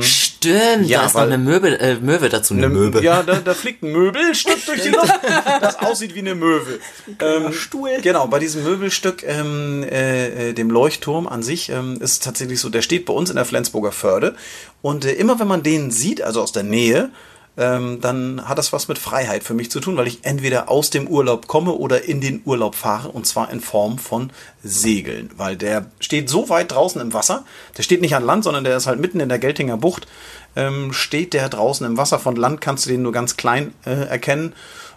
Stimmt, 0.01 0.87
Ja, 0.87 0.99
da 0.99 1.05
ist 1.05 1.13
noch 1.15 1.21
eine 1.21 1.37
Möwe, 1.37 1.79
äh, 1.79 1.95
Möwe 1.95 2.29
dazu. 2.29 2.53
Eine 2.53 2.69
Möwe. 2.69 3.01
Ja, 3.03 3.23
da, 3.23 3.35
da 3.35 3.53
fliegt 3.53 3.83
ein 3.83 3.91
Möbelstück 3.91 4.65
durch 4.65 4.81
die 4.81 4.89
Luft, 4.89 5.13
das 5.61 5.79
aussieht 5.79 6.15
wie 6.15 6.19
eine 6.19 6.35
Möwe. 6.35 6.79
Ähm, 7.19 7.53
Stuhl. 7.53 7.99
Genau, 8.01 8.27
bei 8.27 8.39
diesem 8.39 8.63
Möbelstück, 8.63 9.23
ähm, 9.23 9.83
äh, 9.83 10.49
äh, 10.49 10.53
dem 10.53 10.69
Leuchtturm 10.69 11.27
an 11.27 11.43
sich, 11.43 11.69
ähm, 11.69 11.95
ist 12.01 12.11
es 12.11 12.19
tatsächlich 12.19 12.59
so, 12.59 12.69
der 12.69 12.81
steht 12.81 13.05
bei 13.05 13.13
uns 13.13 13.29
in 13.29 13.35
der 13.35 13.45
Flensburger 13.45 13.91
Förde. 13.91 14.35
Und 14.81 15.05
äh, 15.05 15.13
immer 15.13 15.39
wenn 15.39 15.47
man 15.47 15.63
den 15.63 15.91
sieht, 15.91 16.21
also 16.21 16.41
aus 16.41 16.51
der 16.51 16.63
Nähe, 16.63 17.09
ähm, 17.55 17.99
dann 18.01 18.47
hat 18.47 18.57
das 18.57 18.73
was 18.73 18.87
mit 18.87 18.97
Freiheit 18.97 19.43
für 19.43 19.53
mich 19.53 19.69
zu 19.69 19.79
tun, 19.79 19.95
weil 19.95 20.07
ich 20.07 20.19
entweder 20.23 20.69
aus 20.69 20.89
dem 20.89 21.07
Urlaub 21.07 21.47
komme 21.47 21.73
oder 21.73 22.05
in 22.05 22.19
den 22.19 22.41
Urlaub 22.45 22.75
fahre 22.75 23.09
und 23.09 23.27
zwar 23.27 23.51
in 23.51 23.61
Form 23.61 23.99
von 23.99 24.31
Segeln, 24.63 25.29
weil 25.37 25.55
der 25.55 25.85
steht 25.99 26.29
so 26.29 26.49
weit 26.49 26.71
draußen 26.71 26.99
im 26.99 27.13
Wasser, 27.13 27.45
der 27.77 27.83
steht 27.83 28.01
nicht 28.01 28.15
an 28.15 28.25
Land, 28.25 28.43
sondern 28.43 28.63
der 28.63 28.77
ist 28.77 28.87
halt 28.87 28.99
mitten 28.99 29.19
in 29.19 29.29
der 29.29 29.39
Geltinger 29.39 29.77
Bucht, 29.77 30.07
ähm, 30.55 30.93
steht 30.93 31.33
der 31.33 31.49
draußen 31.49 31.85
im 31.85 31.97
Wasser, 31.97 32.19
von 32.19 32.35
Land 32.35 32.61
kannst 32.61 32.85
du 32.85 32.89
den 32.89 33.03
nur 33.03 33.11
ganz 33.11 33.37
klein 33.37 33.73
äh, 33.85 33.91
erkennen. 33.91 34.53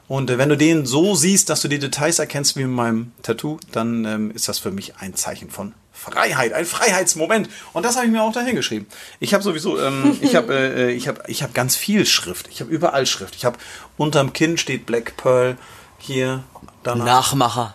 Und 0.09 0.31
äh, 0.31 0.39
wenn 0.39 0.49
du 0.49 0.57
den 0.57 0.87
so 0.87 1.15
siehst, 1.15 1.51
dass 1.51 1.63
du 1.63 1.69
die 1.69 1.79
Details 1.79 2.19
erkennst 2.19 2.57
wie 2.57 2.63
in 2.63 2.71
meinem 2.71 3.13
Tattoo, 3.23 3.59
dann 3.73 4.05
ähm, 4.05 4.31
ist 4.31 4.49
das 4.49 4.59
für 4.59 4.71
mich 4.71 4.95
ein 4.99 5.15
Zeichen 5.15 5.51
von 5.51 5.75
Freiheit, 5.97 6.53
ein 6.53 6.67
Freiheitsmoment. 6.67 7.49
Und 7.73 7.85
das 7.85 7.97
habe 7.97 8.07
ich 8.07 8.13
mir 8.13 8.23
auch 8.23 8.33
dahin 8.33 8.55
geschrieben. 8.55 8.87
Ich 9.19 9.35
habe 9.35 9.43
sowieso, 9.43 9.81
ähm, 9.81 10.17
ich 10.21 10.37
habe, 10.37 10.55
äh, 10.55 10.93
ich 10.93 11.09
habe, 11.09 11.23
ich 11.27 11.43
habe 11.43 11.53
ganz 11.53 11.75
viel 11.75 12.07
Schrift. 12.07 12.49
Ich 12.49 12.61
habe 12.61 12.71
überall 12.71 13.07
Schrift. 13.07 13.35
Ich 13.35 13.45
habe 13.45 13.59
unterm 13.97 14.33
Kinn 14.33 14.59
steht 14.59 14.87
Black 14.87 15.17
Pearl 15.17 15.57
hier. 15.99 16.45
Danach 16.83 17.05
Nachmacher. 17.05 17.75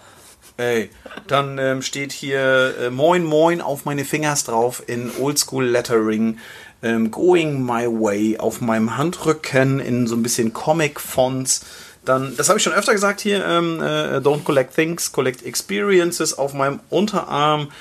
Ey, 0.58 0.92
dann 1.28 1.58
ähm, 1.58 1.82
steht 1.82 2.12
hier 2.12 2.76
äh, 2.80 2.90
Moin 2.92 3.24
Moin 3.24 3.62
auf 3.62 3.86
meine 3.86 4.06
Fingers 4.06 4.44
drauf 4.44 4.84
in 4.86 5.12
Oldschool 5.20 5.66
Lettering. 5.66 6.38
Ähm, 6.84 7.10
Going 7.10 7.66
My 7.66 7.88
Way 7.88 8.38
auf 8.38 8.62
meinem 8.62 8.98
Handrücken 8.98 9.80
in 9.80 10.08
so 10.08 10.16
ein 10.16 10.24
bisschen 10.24 10.54
Comic-Fonts. 10.54 11.62
Dann, 12.06 12.36
das 12.36 12.50
habe 12.50 12.58
ich 12.58 12.64
schon 12.64 12.74
öfter 12.74 12.94
gesagt 12.94 13.22
hier, 13.22 13.46
ähm, 13.46 13.80
äh, 13.80 14.18
Don't 14.18 14.44
Collect 14.44 14.74
Things, 14.76 15.12
Collect 15.12 15.46
Experiences 15.46 16.38
auf 16.38 16.54
meinem 16.54 16.80
Unterarm. 16.90 17.72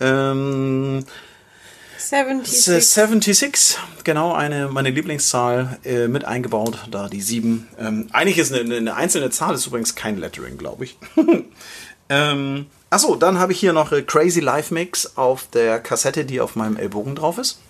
Ähm, 0.00 1.04
76. 1.98 2.86
76, 2.86 3.78
genau, 4.04 4.32
eine, 4.32 4.68
meine 4.68 4.90
Lieblingszahl 4.90 5.78
äh, 5.84 6.08
mit 6.08 6.24
eingebaut, 6.24 6.78
da 6.90 7.08
die 7.08 7.20
7. 7.20 7.68
Ähm, 7.78 8.08
eigentlich 8.12 8.38
ist 8.38 8.52
eine, 8.52 8.74
eine 8.74 8.96
einzelne 8.96 9.30
Zahl, 9.30 9.54
ist 9.54 9.66
übrigens 9.66 9.94
kein 9.94 10.18
Lettering, 10.18 10.56
glaube 10.56 10.84
ich. 10.84 10.98
ähm, 12.08 12.66
achso, 12.88 13.16
dann 13.16 13.38
habe 13.38 13.52
ich 13.52 13.60
hier 13.60 13.72
noch 13.72 13.92
äh, 13.92 14.02
Crazy 14.02 14.40
Life 14.40 14.72
Mix 14.72 15.16
auf 15.16 15.46
der 15.52 15.78
Kassette, 15.78 16.24
die 16.24 16.40
auf 16.40 16.56
meinem 16.56 16.76
Ellbogen 16.76 17.14
drauf 17.14 17.38
ist. 17.38 17.60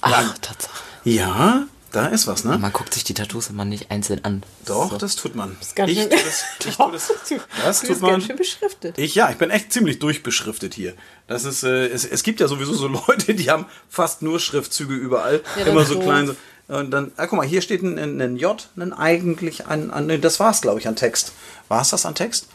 Ach, 0.00 0.36
Tatsache. 0.38 0.82
Ja, 1.04 1.64
da 1.92 2.06
ist 2.08 2.26
was, 2.26 2.44
ne? 2.44 2.58
Man 2.58 2.72
guckt 2.72 2.92
sich 2.92 3.02
die 3.04 3.14
Tattoos 3.14 3.48
immer 3.48 3.64
nicht 3.64 3.90
einzeln 3.90 4.24
an. 4.24 4.42
Doch, 4.66 4.90
So. 4.90 4.98
das 4.98 5.16
tut 5.16 5.34
man. 5.34 5.56
ganz 5.74 5.90
ich 5.90 5.98
schön- 5.98 6.10
tue 6.10 6.18
das, 6.18 6.44
ich 6.60 6.76
tue 6.76 6.92
das, 6.92 7.08
das 7.64 7.80
Du 7.80 7.86
tut 7.86 7.88
bist 7.88 8.00
man. 8.02 8.10
ganz 8.12 8.24
schön 8.26 8.36
beschriftet. 8.36 8.98
Ich 8.98 9.14
ja, 9.14 9.30
ich 9.30 9.36
bin 9.36 9.50
echt 9.50 9.72
ziemlich 9.72 9.98
durchbeschriftet 9.98 10.74
hier. 10.74 10.94
Das 11.26 11.44
ist, 11.44 11.62
äh, 11.62 11.86
es, 11.86 12.04
es 12.04 12.22
gibt 12.22 12.40
ja 12.40 12.48
sowieso 12.48 12.74
so 12.74 12.88
Leute, 13.08 13.34
die 13.34 13.50
haben 13.50 13.66
fast 13.88 14.22
nur 14.22 14.38
Schriftzüge 14.40 14.94
überall, 14.94 15.42
Ja, 15.56 15.64
das 15.64 15.68
immer 15.68 15.82
ist 15.82 15.88
so 15.88 15.94
doof. 15.94 16.04
klein. 16.04 16.26
So. 16.26 16.34
Und 16.76 16.90
dann, 16.90 17.12
ah, 17.16 17.26
guck 17.26 17.38
mal, 17.38 17.46
hier 17.46 17.62
steht 17.62 17.82
ein, 17.82 18.20
ein, 18.20 18.36
J, 18.36 18.68
ein 18.76 18.92
eigentlich 18.92 19.66
ein, 19.66 19.90
ein 19.90 20.06
nee, 20.06 20.18
das 20.18 20.38
war's, 20.38 20.60
glaube 20.60 20.78
ich, 20.80 20.86
an 20.88 20.96
Text. 20.96 21.32
War 21.68 21.80
es 21.80 21.88
das 21.90 22.04
an 22.04 22.14
Text? 22.14 22.46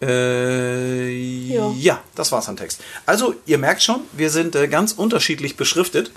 Äh, 0.00 1.10
ja. 1.10 1.70
Ja. 1.76 2.00
das 2.14 2.32
war's 2.32 2.48
an 2.48 2.56
Text. 2.56 2.80
Also, 3.06 3.34
ihr 3.46 3.58
merkt 3.58 3.82
schon, 3.82 4.00
wir 4.12 4.30
sind 4.30 4.54
äh, 4.56 4.68
ganz 4.68 4.92
unterschiedlich 4.92 5.56
beschriftet. 5.56 6.10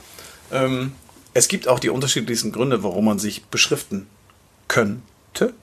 Ähm, 0.51 0.93
es 1.33 1.47
gibt 1.47 1.67
auch 1.67 1.79
die 1.79 1.89
unterschiedlichsten 1.89 2.51
Gründe, 2.51 2.83
warum 2.83 3.05
man 3.05 3.19
sich 3.19 3.45
beschriften 3.45 4.07
könnte. 4.67 5.53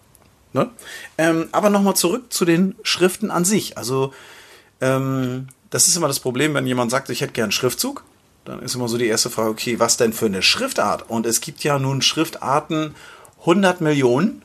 Ne? 0.52 0.70
Ähm, 1.18 1.48
aber 1.52 1.68
nochmal 1.68 1.96
zurück 1.96 2.32
zu 2.32 2.44
den 2.44 2.76
Schriften 2.84 3.30
an 3.30 3.44
sich. 3.44 3.76
Also, 3.76 4.14
ähm, 4.80 5.48
das 5.70 5.88
ist 5.88 5.96
immer 5.96 6.06
das 6.06 6.20
Problem, 6.20 6.54
wenn 6.54 6.66
jemand 6.66 6.92
sagt, 6.92 7.10
ich 7.10 7.20
hätte 7.20 7.32
gern 7.32 7.50
Schriftzug. 7.50 8.04
Dann 8.44 8.60
ist 8.60 8.74
immer 8.74 8.88
so 8.88 8.96
die 8.96 9.06
erste 9.06 9.30
Frage, 9.30 9.50
okay, 9.50 9.80
was 9.80 9.96
denn 9.96 10.12
für 10.12 10.26
eine 10.26 10.42
Schriftart? 10.42 11.10
Und 11.10 11.26
es 11.26 11.40
gibt 11.40 11.64
ja 11.64 11.78
nun 11.78 12.02
Schriftarten 12.02 12.94
100 13.40 13.80
Millionen, 13.80 14.42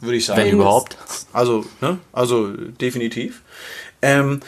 würde 0.00 0.16
ich 0.16 0.26
sagen. 0.26 0.42
Wenn 0.42 0.52
überhaupt. 0.52 0.98
Also, 1.32 1.64
ne? 1.80 1.98
Also 2.12 2.48
definitiv. 2.50 3.42
Ähm, 4.02 4.40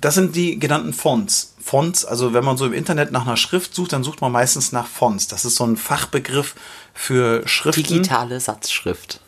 das 0.00 0.14
sind 0.16 0.34
die 0.34 0.58
genannten 0.58 0.92
Fonts. 0.92 1.51
Fonts, 1.62 2.04
also 2.04 2.34
wenn 2.34 2.44
man 2.44 2.56
so 2.56 2.66
im 2.66 2.72
Internet 2.72 3.12
nach 3.12 3.26
einer 3.26 3.36
Schrift 3.36 3.74
sucht, 3.74 3.92
dann 3.92 4.02
sucht 4.02 4.20
man 4.20 4.32
meistens 4.32 4.72
nach 4.72 4.86
Fonts. 4.86 5.28
Das 5.28 5.44
ist 5.44 5.54
so 5.54 5.64
ein 5.64 5.76
Fachbegriff 5.76 6.54
für 6.92 7.46
Schriften. 7.46 7.82
Digitale 7.82 8.40
Satzschrift. 8.40 9.20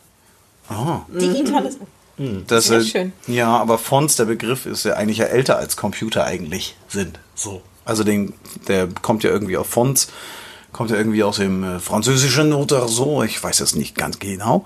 Digitales. 1.07 1.77
Das, 2.47 2.65
Sehr 2.65 2.79
äh, 2.79 2.83
schön. 2.83 3.13
Ja, 3.27 3.57
aber 3.57 3.77
Fonts, 3.77 4.15
der 4.15 4.25
Begriff 4.25 4.65
ist 4.65 4.85
ja 4.85 4.93
eigentlich 4.93 5.17
ja 5.17 5.25
älter 5.25 5.57
als 5.57 5.75
Computer 5.75 6.23
eigentlich 6.25 6.75
sind. 6.87 7.19
So. 7.35 7.61
Also 7.83 8.03
den, 8.03 8.33
der 8.67 8.87
kommt 9.01 9.23
ja 9.23 9.29
irgendwie 9.29 9.57
auf 9.57 9.67
Fonts, 9.67 10.07
kommt 10.71 10.91
ja 10.91 10.97
irgendwie 10.97 11.23
aus 11.23 11.37
dem 11.37 11.63
äh, 11.63 11.79
Französischen 11.79 12.53
oder 12.53 12.87
so. 12.87 13.23
Ich 13.23 13.41
weiß 13.41 13.59
es 13.59 13.75
nicht 13.75 13.95
ganz 13.95 14.19
genau. 14.19 14.65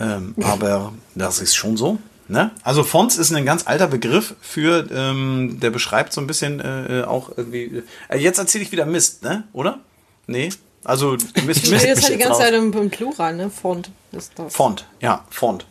Ähm, 0.00 0.34
aber 0.42 0.92
das 1.14 1.40
ist 1.40 1.54
schon 1.54 1.76
so. 1.76 1.98
Ne? 2.30 2.50
Also 2.62 2.84
Fonts 2.84 3.16
ist 3.16 3.32
ein 3.32 3.46
ganz 3.46 3.66
alter 3.66 3.86
Begriff 3.86 4.34
für, 4.42 4.86
ähm, 4.92 5.58
der 5.60 5.70
beschreibt 5.70 6.12
so 6.12 6.20
ein 6.20 6.26
bisschen 6.26 6.60
äh, 6.60 7.00
äh, 7.00 7.04
auch 7.04 7.30
irgendwie. 7.36 7.82
Äh, 8.08 8.18
jetzt 8.18 8.38
erzähle 8.38 8.64
ich 8.64 8.70
wieder 8.72 8.84
Mist, 8.84 9.22
ne? 9.22 9.44
Oder? 9.54 9.78
Nee. 10.26 10.50
Also 10.84 11.12
Mist, 11.46 11.64
Ich 11.64 11.70
Mist. 11.70 11.72
rede 11.72 11.86
jetzt 11.86 12.02
halt 12.04 12.14
die 12.14 12.18
ganze. 12.22 12.40
Zeit 12.40 12.52
im, 12.54 12.72
im 12.74 12.90
Plural, 12.90 13.34
ne? 13.34 13.48
Font 13.48 13.90
ist 14.12 14.32
das. 14.36 14.54
Font, 14.54 14.84
ja, 15.00 15.24
Font. 15.30 15.64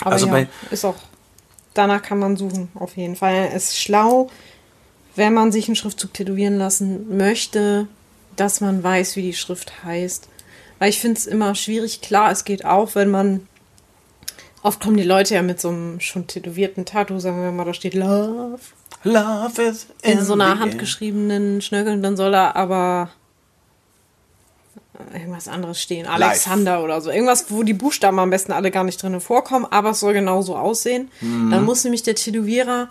Aber 0.00 0.12
Also 0.12 0.26
ja, 0.26 0.32
bei- 0.32 0.48
ist 0.70 0.84
auch. 0.84 0.96
Danach 1.72 2.02
kann 2.02 2.18
man 2.18 2.36
suchen, 2.36 2.68
auf 2.74 2.96
jeden 2.96 3.16
Fall. 3.16 3.50
Es 3.54 3.70
ist 3.70 3.78
schlau, 3.80 4.30
wenn 5.16 5.32
man 5.32 5.50
sich 5.52 5.66
einen 5.68 5.76
Schriftzug 5.76 6.12
tätowieren 6.12 6.58
lassen 6.58 7.16
möchte, 7.16 7.86
dass 8.36 8.60
man 8.60 8.82
weiß, 8.82 9.16
wie 9.16 9.22
die 9.22 9.34
Schrift 9.34 9.84
heißt. 9.84 10.28
Weil 10.78 10.90
ich 10.90 11.00
finde 11.00 11.18
es 11.18 11.26
immer 11.26 11.54
schwierig. 11.54 12.02
Klar, 12.02 12.30
es 12.32 12.44
geht 12.44 12.66
auch, 12.66 12.94
wenn 12.94 13.10
man. 13.10 13.47
Oft 14.62 14.80
kommen 14.80 14.96
die 14.96 15.04
Leute 15.04 15.34
ja 15.34 15.42
mit 15.42 15.60
so 15.60 15.68
einem 15.68 16.00
schon 16.00 16.26
tätowierten 16.26 16.84
Tattoo, 16.84 17.20
sagen 17.20 17.42
wir 17.42 17.52
mal, 17.52 17.64
da 17.64 17.74
steht 17.74 17.94
Love 17.94 18.58
Love 19.04 19.62
is 19.62 19.86
in 20.02 20.24
so 20.24 20.32
einer 20.32 20.58
handgeschriebenen 20.58 21.62
Schnörkel 21.62 21.94
und 21.94 22.02
dann 22.02 22.16
soll 22.16 22.32
da 22.32 22.52
aber 22.52 23.10
irgendwas 25.12 25.46
anderes 25.46 25.80
stehen. 25.80 26.06
Alexander 26.06 26.82
oder 26.82 27.00
so. 27.00 27.10
Irgendwas, 27.10 27.46
wo 27.50 27.62
die 27.62 27.74
Buchstaben 27.74 28.18
am 28.18 28.30
besten 28.30 28.52
alle 28.52 28.70
gar 28.70 28.84
nicht 28.84 29.00
drin 29.00 29.20
vorkommen, 29.20 29.66
aber 29.70 29.90
es 29.90 30.00
soll 30.00 30.12
genauso 30.12 30.56
aussehen. 30.56 31.10
Mhm. 31.20 31.50
Dann 31.50 31.64
muss 31.64 31.84
nämlich 31.84 32.02
der 32.02 32.16
Tätowierer 32.16 32.88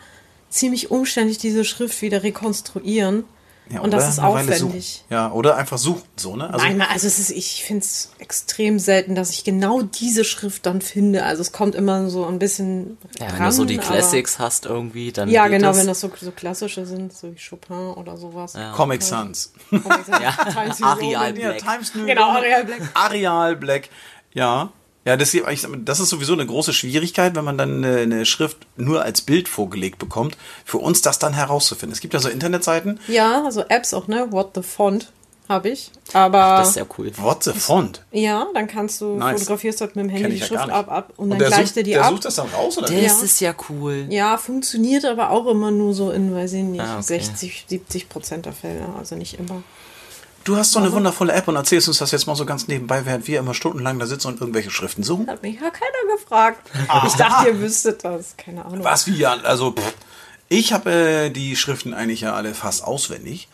ziemlich 0.49 0.89
umständlich 0.91 1.37
diese 1.37 1.65
Schrift 1.65 2.01
wieder 2.01 2.23
rekonstruieren. 2.23 3.25
Ja, 3.69 3.81
und 3.81 3.91
das 3.91 4.03
oder 4.03 4.09
ist 4.09 4.19
aufwendig. 4.19 5.03
Ja, 5.09 5.31
oder 5.31 5.57
einfach 5.57 5.77
suchen, 5.77 6.03
so, 6.15 6.35
ne? 6.35 6.51
Also, 6.53 6.65
Manchmal, 6.65 6.87
also 6.87 7.07
es 7.07 7.19
ist, 7.19 7.31
ich 7.31 7.63
finde 7.63 7.83
es 7.83 8.11
extrem 8.19 8.79
selten, 8.79 9.15
dass 9.15 9.31
ich 9.31 9.43
genau 9.43 9.81
diese 9.81 10.23
Schrift 10.23 10.65
dann 10.65 10.81
finde. 10.81 11.23
Also 11.23 11.41
es 11.41 11.51
kommt 11.51 11.75
immer 11.75 12.09
so 12.09 12.25
ein 12.25 12.39
bisschen. 12.39 12.97
Ja, 13.19 13.27
wenn 13.27 13.35
dran, 13.35 13.45
du 13.49 13.51
so 13.51 13.65
die 13.65 13.77
Classics 13.77 14.39
hast 14.39 14.65
irgendwie, 14.65 15.11
dann. 15.11 15.29
Ja, 15.29 15.43
geht 15.47 15.57
genau, 15.57 15.69
das. 15.69 15.79
wenn 15.79 15.87
das 15.87 15.99
so, 15.99 16.11
so 16.19 16.31
klassische 16.31 16.85
sind, 16.85 17.11
so 17.13 17.31
wie 17.31 17.37
Chopin 17.37 17.75
oder 17.95 18.17
sowas. 18.17 18.53
Ja. 18.53 18.71
Comic 18.71 19.01
Sans. 19.03 19.51
Ja, 19.71 20.31
Times 20.51 20.81
Arial. 20.81 21.37
Ja, 21.37 21.49
Black. 21.51 21.57
Times 21.59 21.95
New 21.95 22.05
Genau. 22.05 22.29
Arial 22.31 22.63
Black. 22.65 22.81
Arial 22.93 23.55
Black. 23.55 23.89
Ja. 24.33 24.71
Ja, 25.07 25.15
das, 25.17 25.31
hier- 25.31 25.47
ich 25.47 25.61
sag 25.61 25.71
mal, 25.71 25.79
das 25.79 25.99
ist 25.99 26.09
sowieso 26.09 26.33
eine 26.33 26.45
große 26.45 26.73
Schwierigkeit, 26.73 27.33
wenn 27.35 27.45
man 27.45 27.57
dann 27.57 27.83
eine, 27.83 27.97
eine 28.01 28.25
Schrift 28.25 28.57
nur 28.75 29.01
als 29.03 29.21
Bild 29.21 29.47
vorgelegt 29.47 29.99
bekommt, 29.99 30.37
für 30.65 30.77
uns 30.79 31.01
das 31.01 31.17
dann 31.17 31.33
herauszufinden. 31.33 31.93
Es 31.93 32.01
gibt 32.01 32.13
ja 32.13 32.19
so 32.19 32.27
Internetseiten. 32.29 32.99
Ja, 33.07 33.43
also 33.45 33.61
Apps 33.69 33.93
auch, 33.93 34.07
ne? 34.07 34.27
What 34.31 34.51
the 34.55 34.61
Font 34.63 35.11
habe 35.47 35.69
ich. 35.69 35.91
Aber 36.11 36.57
Das 36.57 36.71
ist 36.71 36.75
ja 36.75 36.85
cool. 36.97 37.09
What 37.15 37.41
the 37.45 37.53
font? 37.53 38.03
ja, 38.11 38.47
dann 38.53 38.67
kannst 38.67 38.99
du 38.99 39.15
Nice. 39.15 39.39
fotografierst 39.39 39.79
halt 39.79 39.95
mit 39.95 40.03
dem 40.03 40.09
Handy 40.09 40.31
die 40.31 40.37
ja 40.39 40.45
Schrift 40.45 40.69
ab, 40.69 40.91
ab 40.91 41.13
und, 41.15 41.29
dann 41.29 41.39
der 41.39 41.47
gleicht 41.47 41.67
sucht, 41.67 41.77
er 41.77 41.83
die 41.83 41.91
der 41.91 42.03
ab. 42.03 42.09
sucht 42.11 42.25
das 42.25 42.35
dann 42.35 42.49
raus, 42.49 42.77
oder? 42.77 42.87
Das? 42.87 43.01
Ja. 43.19 43.23
ist 43.23 43.39
ja 43.39 43.55
cool. 43.69 44.07
Ja, 44.09 44.35
funktioniert 44.35 45.05
aber 45.05 45.29
auch 45.31 45.47
immer 45.47 45.71
nur 45.71 45.93
so 45.93 46.11
in, 46.11 46.35
weiß 46.35 46.51
ich 46.51 46.63
nicht, 46.63 46.81
Ah, 46.81 46.95
okay. 46.95 47.03
60, 47.03 47.63
70 47.69 48.09
Prozent 48.09 48.45
der 48.45 48.51
Fälle. 48.51 48.85
Also 48.99 49.15
nicht 49.15 49.39
immer. 49.39 49.63
Du 50.47 50.55
hast 50.55 50.71
so 50.71 50.79
eine 50.79 50.93
wundervolle 50.93 51.33
App 51.33 51.49
und 51.49 51.57
erzählst 51.57 51.89
uns 51.89 51.97
das 51.97 52.11
jetzt 52.11 52.25
mal 52.25 52.33
so 52.37 52.45
ganz 52.45 52.69
nebenbei, 52.69 53.05
während 53.05 53.27
wir 53.27 53.37
immer 53.37 53.53
stundenlang 53.53 53.99
da 53.99 54.05
sitzen 54.05 54.29
und 54.29 54.39
irgendwelche 54.39 54.71
Schriften 54.71 55.03
suchen. 55.03 55.27
Hat 55.27 55.43
mich 55.43 55.55
ja 55.55 55.69
keiner 55.69 56.15
gefragt. 56.15 56.71
Ich 57.05 57.15
dachte, 57.15 57.49
ihr 57.49 57.59
wüsstet 57.59 58.05
das. 58.05 58.37
Keine 58.37 58.63
Ahnung. 58.63 58.81
Was 58.81 59.07
wie 59.07 59.17
ja, 59.17 59.33
also 59.33 59.73
pff, 59.73 59.93
ich 60.47 60.71
habe 60.71 60.89
äh, 60.89 61.29
die 61.31 61.57
Schriften 61.57 61.93
eigentlich 61.93 62.21
ja 62.21 62.33
alle 62.33 62.53
fast 62.53 62.85
auswendig 62.85 63.49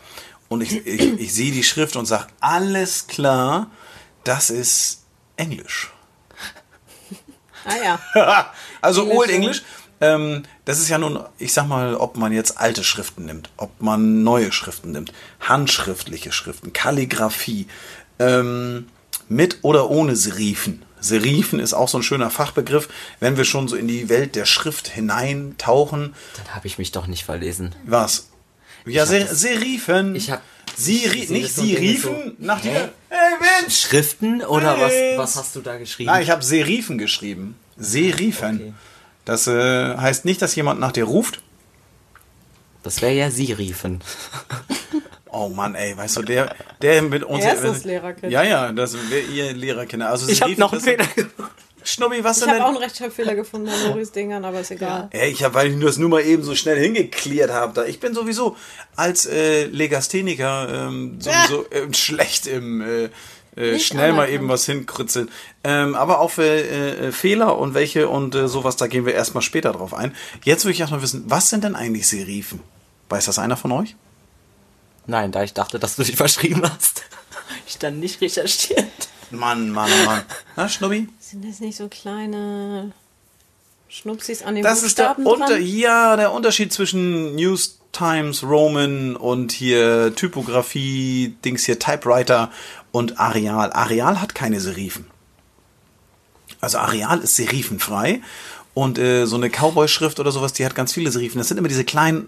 und 0.49 0.61
ich, 0.61 0.85
ich, 0.85 1.19
ich 1.19 1.33
sehe 1.33 1.51
die 1.51 1.63
Schrift 1.63 1.95
und 1.95 2.05
sage, 2.05 2.27
alles 2.41 3.07
klar, 3.07 3.71
das 4.23 4.51
ist 4.51 5.03
Englisch. 5.35 5.91
Ah 7.65 7.99
ja. 8.13 8.53
also 8.81 9.01
Englisch, 9.01 9.17
Old. 9.17 9.29
English. 9.31 9.63
Ähm, 10.03 10.43
das 10.65 10.79
ist 10.79 10.89
ja 10.89 10.97
nun, 10.97 11.19
ich 11.37 11.53
sag 11.53 11.67
mal, 11.67 11.95
ob 11.95 12.17
man 12.17 12.33
jetzt 12.33 12.57
alte 12.57 12.83
Schriften 12.83 13.25
nimmt, 13.25 13.49
ob 13.57 13.81
man 13.81 14.23
neue 14.23 14.51
Schriften 14.51 14.91
nimmt, 14.91 15.13
handschriftliche 15.39 16.31
Schriften, 16.31 16.73
Kalligraphie, 16.73 17.67
ähm, 18.19 18.87
mit 19.29 19.59
oder 19.61 19.89
ohne 19.89 20.15
Serifen. 20.15 20.83
Serifen 20.99 21.59
ist 21.59 21.73
auch 21.73 21.87
so 21.89 21.99
ein 21.99 22.03
schöner 22.03 22.29
Fachbegriff, 22.29 22.89
wenn 23.19 23.37
wir 23.37 23.45
schon 23.45 23.67
so 23.67 23.75
in 23.75 23.87
die 23.87 24.09
Welt 24.09 24.35
der 24.35 24.45
Schrift 24.45 24.87
hineintauchen. 24.87 26.13
Dann 26.37 26.55
habe 26.55 26.67
ich 26.67 26.77
mich 26.77 26.91
doch 26.91 27.07
nicht 27.07 27.23
verlesen. 27.25 27.73
Was? 27.85 28.29
Ja, 28.85 29.05
Ser 29.05 29.27
Serifen. 29.33 30.15
ich 30.15 30.31
hab- 30.31 30.41
Sie, 30.75 31.05
rie- 31.05 31.27
nicht 31.31 31.45
das 31.45 31.55
so 31.55 31.61
Sie 31.61 31.75
Dinge 31.75 31.79
riefen 31.81 32.15
so. 32.25 32.45
nach 32.45 32.59
dir. 32.59 32.91
Hey 33.09 33.33
Mensch! 33.61 33.77
Schriften 33.81 34.41
oder 34.43 34.79
was, 34.79 34.91
was 35.17 35.35
hast 35.35 35.55
du 35.55 35.61
da 35.61 35.77
geschrieben? 35.77 36.09
Nein, 36.09 36.23
ich 36.23 36.31
habe 36.31 36.43
Serifen 36.43 36.97
geschrieben. 36.97 37.55
Serifen. 37.77 38.55
Okay. 38.55 38.73
Das 39.25 39.47
äh, 39.47 39.95
heißt 39.97 40.25
nicht, 40.25 40.41
dass 40.41 40.55
jemand 40.55 40.79
nach 40.79 40.91
dir 40.91 41.05
ruft. 41.05 41.41
Das 42.83 43.01
wäre 43.01 43.13
ja 43.13 43.31
sie 43.31 43.51
riefen. 43.53 44.01
Oh 45.35 45.49
Mann, 45.49 45.73
ey, 45.73 45.97
weißt 45.97 46.17
du, 46.17 46.21
der, 46.21 46.55
der 46.83 47.01
mit 47.01 47.23
uns. 47.23 47.43
Er 47.43 47.55
ist 47.55 47.63
das 47.63 47.85
Lehrerkind. 47.85 48.31
Ja, 48.31 48.43
ja, 48.43 48.71
das 48.71 48.93
wäre 49.09 49.21
ihr 49.21 49.51
Lehrerkinder. 49.53 50.11
Also 50.11 50.29
Ich 50.29 50.43
habe 50.43 50.53
noch 50.59 50.71
einen 50.71 50.79
Fehler 50.81 51.07
gemacht. 51.07 51.51
Schnubbi, 51.83 52.23
was 52.23 52.37
Ich 52.37 52.43
denn 52.43 52.49
habe 52.49 52.59
denn? 52.59 52.63
auch 52.65 52.69
einen 52.69 52.77
Rechtschreibfehler 52.77 53.33
gefunden 53.33 53.67
an 53.67 53.87
Loris 53.87 54.11
Dingern, 54.11 54.45
aber 54.45 54.59
ist 54.59 54.69
egal. 54.69 55.07
Ey, 55.11 55.31
ich 55.31 55.43
habe, 55.43 55.55
weil 55.55 55.71
ich 55.73 55.79
das 55.83 55.97
nur 55.97 56.09
mal 56.09 56.21
eben 56.21 56.43
so 56.43 56.53
schnell 56.53 56.79
hingeklärt 56.79 57.49
habe. 57.49 57.73
Da. 57.73 57.85
Ich 57.85 57.99
bin 57.99 58.13
sowieso 58.13 58.55
als 58.95 59.25
äh, 59.25 59.65
Legastheniker 59.65 60.87
ähm, 60.87 61.19
sowieso 61.19 61.65
ähm, 61.71 61.93
schlecht 61.93 62.45
im 62.45 62.81
äh, 62.81 63.09
äh, 63.55 63.73
Nicht 63.73 63.87
schnell 63.87 64.13
mal 64.13 64.29
eben 64.29 64.49
was 64.49 64.65
hinkritzeln. 64.65 65.29
Ähm, 65.63 65.95
aber 65.95 66.19
auch 66.19 66.31
für 66.31 66.43
äh, 66.43 67.11
Fehler 67.11 67.57
und 67.57 67.73
welche 67.73 68.09
und 68.09 68.35
äh, 68.35 68.47
sowas, 68.47 68.75
da 68.75 68.87
gehen 68.87 69.05
wir 69.05 69.13
erstmal 69.13 69.41
später 69.41 69.71
drauf 69.71 69.93
ein. 69.93 70.15
Jetzt 70.43 70.65
würde 70.65 70.73
ich 70.73 70.79
erstmal 70.79 71.01
wissen, 71.01 71.23
was 71.27 71.49
sind 71.49 71.63
denn 71.63 71.75
eigentlich 71.75 72.07
Serifen? 72.07 72.59
Weiß 73.09 73.25
das 73.25 73.39
einer 73.39 73.57
von 73.57 73.71
euch? 73.71 73.95
Nein, 75.05 75.31
da 75.31 75.43
ich 75.43 75.53
dachte, 75.53 75.79
dass 75.79 75.95
du 75.95 76.03
dich 76.03 76.15
verschrieben 76.17 76.63
hast. 76.63 77.03
ich 77.67 77.77
dann 77.77 77.99
nicht 77.99 78.21
recherchiert. 78.21 78.87
Mann, 79.31 79.69
Mann, 79.71 79.89
Mann. 80.05 80.23
Na, 80.55 80.69
Schnubbi? 80.69 81.09
Sind 81.19 81.47
das 81.47 81.59
nicht 81.59 81.75
so 81.77 81.87
kleine 81.87 82.91
Schnupsis 83.89 84.43
an 84.43 84.55
den 84.55 84.63
Das 84.63 84.83
ist 84.83 84.97
der, 84.97 85.15
Buchstaben 85.15 85.25
Unter 85.25 85.55
dran? 85.55 85.65
ja, 85.65 86.15
der 86.15 86.31
Unterschied 86.31 86.71
zwischen 86.71 87.35
News 87.35 87.79
Times 87.93 88.43
Roman 88.43 89.15
und 89.15 89.53
hier 89.53 90.13
Typografie, 90.15 91.35
Dings 91.45 91.63
hier 91.63 91.79
Typewriter 91.79 92.51
und 92.91 93.19
Areal. 93.19 93.71
Areal 93.71 94.19
hat 94.19 94.35
keine 94.35 94.59
Serifen. 94.59 95.05
Also 96.59 96.79
Areal 96.79 97.19
ist 97.19 97.35
serifenfrei 97.35 98.21
und 98.73 98.97
äh, 98.97 99.25
so 99.25 99.35
eine 99.35 99.49
Cowboy-Schrift 99.49 100.19
oder 100.19 100.31
sowas, 100.31 100.53
die 100.53 100.65
hat 100.65 100.75
ganz 100.75 100.91
viele 100.91 101.11
Serifen. 101.11 101.37
Das 101.37 101.47
sind 101.47 101.57
immer 101.57 101.67
diese 101.69 101.85
kleinen 101.85 102.27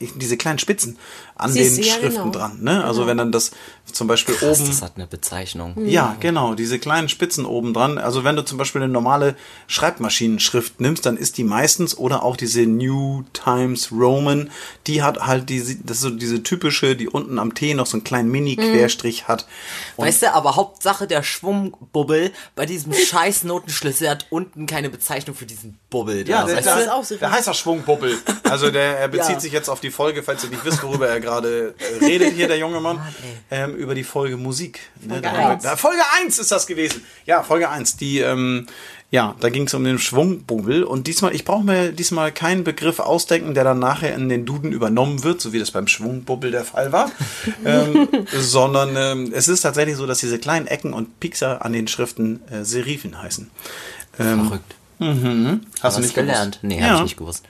diese 0.00 0.36
kleinen 0.36 0.58
Spitzen 0.58 0.98
an 1.40 1.52
Siehst 1.52 1.76
den 1.76 1.82
du, 1.82 1.88
ja, 1.88 1.94
Schriften 1.94 2.22
genau. 2.30 2.32
dran. 2.32 2.58
Ne? 2.62 2.84
Also 2.84 3.06
wenn 3.06 3.16
dann 3.16 3.32
das 3.32 3.50
zum 3.92 4.06
Beispiel 4.06 4.34
Krass, 4.36 4.60
oben 4.60 4.68
das 4.70 4.82
hat 4.82 4.92
eine 4.96 5.06
Bezeichnung. 5.06 5.74
ja, 5.86 6.16
genau, 6.20 6.54
diese 6.54 6.78
kleinen 6.78 7.08
Spitzen 7.08 7.44
oben 7.44 7.74
dran. 7.74 7.98
Also 7.98 8.22
wenn 8.24 8.36
du 8.36 8.44
zum 8.44 8.56
Beispiel 8.58 8.82
eine 8.82 8.92
normale 8.92 9.34
Schreibmaschinenschrift 9.90 10.80
nimmst, 10.80 11.04
dann 11.06 11.16
ist 11.16 11.38
die 11.38 11.44
meistens 11.44 11.96
oder 11.98 12.22
auch 12.22 12.36
diese 12.36 12.62
New 12.66 13.24
Times 13.32 13.90
Roman, 13.92 14.50
die 14.86 15.02
hat 15.02 15.26
halt 15.26 15.48
diese, 15.48 15.76
das 15.76 15.98
ist 15.98 16.02
so 16.02 16.10
diese 16.10 16.42
typische, 16.42 16.94
die 16.96 17.08
unten 17.08 17.38
am 17.38 17.54
T 17.54 17.74
noch 17.74 17.86
so 17.86 17.96
einen 17.96 18.04
kleinen 18.04 18.30
Mini-Querstrich 18.30 19.28
hat. 19.28 19.46
Und 19.96 20.06
Weißt 20.06 20.22
du, 20.22 20.32
aber 20.34 20.56
Hauptsache 20.56 21.06
der 21.06 21.22
Schwungbubbel 21.22 22.32
bei 22.54 22.66
diesem 22.66 22.92
scheiß 23.10 23.44
Notenschlüssel 23.44 24.08
hat 24.08 24.26
unten 24.30 24.66
keine 24.66 24.90
Bezeichnung 24.90 25.34
für 25.36 25.46
diesen 25.46 25.78
Bubbel. 25.90 26.24
Da, 26.24 26.30
ja, 26.30 26.44
der, 26.46 26.56
weißt 26.56 26.66
das 26.66 26.74
du? 26.74 26.80
ist 26.80 26.86
der, 26.86 26.94
auch 26.94 27.04
so 27.04 27.16
der 27.16 27.30
heißt 27.32 27.48
auch 27.48 27.54
Schwungbubbel. 27.54 28.18
Also 28.44 28.70
der, 28.70 28.98
er 28.98 29.08
bezieht 29.08 29.30
Ja. 29.36 29.40
sich 29.40 29.52
jetzt 29.52 29.68
auf 29.68 29.80
die 29.80 29.90
Folge, 29.90 30.22
falls 30.22 30.44
ihr 30.44 30.50
nicht 30.50 30.64
wisst, 30.64 30.82
worüber 30.82 31.08
er 31.08 31.20
gerade 31.20 31.29
äh, 31.38 31.72
redet 32.00 32.34
hier, 32.34 32.48
der 32.48 32.58
junge 32.58 32.80
Mann, 32.80 33.00
ähm, 33.50 33.74
über 33.76 33.94
die 33.94 34.04
Folge 34.04 34.36
Musik. 34.36 34.80
Ne, 35.00 35.14
Folge 35.14 35.22
da 35.22 35.30
haben 35.32 35.38
wir- 35.38 35.48
eins. 35.50 35.62
da- 35.62 35.76
Folge 35.76 36.02
1 36.22 36.38
ist 36.38 36.50
das 36.52 36.66
gewesen. 36.66 37.02
Ja, 37.26 37.42
Folge 37.42 37.68
1. 37.70 37.96
Die, 37.96 38.18
ähm, 38.18 38.66
ja, 39.12 39.34
da 39.40 39.48
ging 39.48 39.64
es 39.66 39.74
um 39.74 39.82
den 39.82 39.98
Schwungbubbel. 39.98 40.84
Und 40.84 41.06
diesmal, 41.08 41.34
ich 41.34 41.44
brauche 41.44 41.64
mir 41.64 41.90
diesmal 41.92 42.30
keinen 42.30 42.62
Begriff 42.62 43.00
ausdenken, 43.00 43.54
der 43.54 43.64
dann 43.64 43.78
nachher 43.80 44.14
in 44.14 44.28
den 44.28 44.46
Duden 44.46 44.70
übernommen 44.72 45.24
wird, 45.24 45.40
so 45.40 45.52
wie 45.52 45.58
das 45.58 45.70
beim 45.72 45.88
Schwungbubbel 45.88 46.50
der 46.52 46.64
Fall 46.64 46.92
war. 46.92 47.10
ähm, 47.64 48.08
sondern 48.32 48.94
ähm, 48.96 49.32
es 49.34 49.48
ist 49.48 49.62
tatsächlich 49.62 49.96
so, 49.96 50.06
dass 50.06 50.18
diese 50.20 50.38
kleinen 50.38 50.66
Ecken 50.68 50.92
und 50.92 51.18
Piekser 51.20 51.64
an 51.64 51.72
den 51.72 51.88
Schriften 51.88 52.40
äh, 52.50 52.64
Serifen 52.64 53.20
heißen. 53.20 53.50
Verrückt. 54.12 54.74
Hast 55.00 55.82
Hast 55.82 55.96
du 55.98 56.02
nicht 56.02 56.14
gelernt? 56.14 56.58
Nee, 56.62 56.82
hab 56.82 56.96
ich 56.96 57.02
nicht 57.02 57.16
gewusst. 57.16 57.44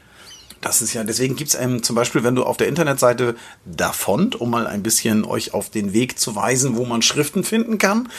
Das 0.61 0.83
ist 0.83 0.93
ja, 0.93 1.05
deswegen 1.05 1.37
gibt's 1.37 1.57
einem 1.57 1.83
zum 1.83 1.97
Beispiel, 1.97 2.23
wenn 2.23 2.35
du 2.35 2.45
auf 2.45 2.59
der 2.59 2.69
Internetseite 2.69 3.35
Davont, 3.65 4.39
um 4.39 4.51
mal 4.51 4.67
ein 4.67 4.83
bisschen 4.83 5.25
euch 5.25 5.55
auf 5.55 5.71
den 5.71 5.95
Weg 5.95 6.19
zu 6.19 6.37
weisen, 6.37 6.77
wo 6.77 6.85
man 6.85 7.01
Schriften 7.01 7.45
finden 7.45 7.79
kann. 7.79 8.11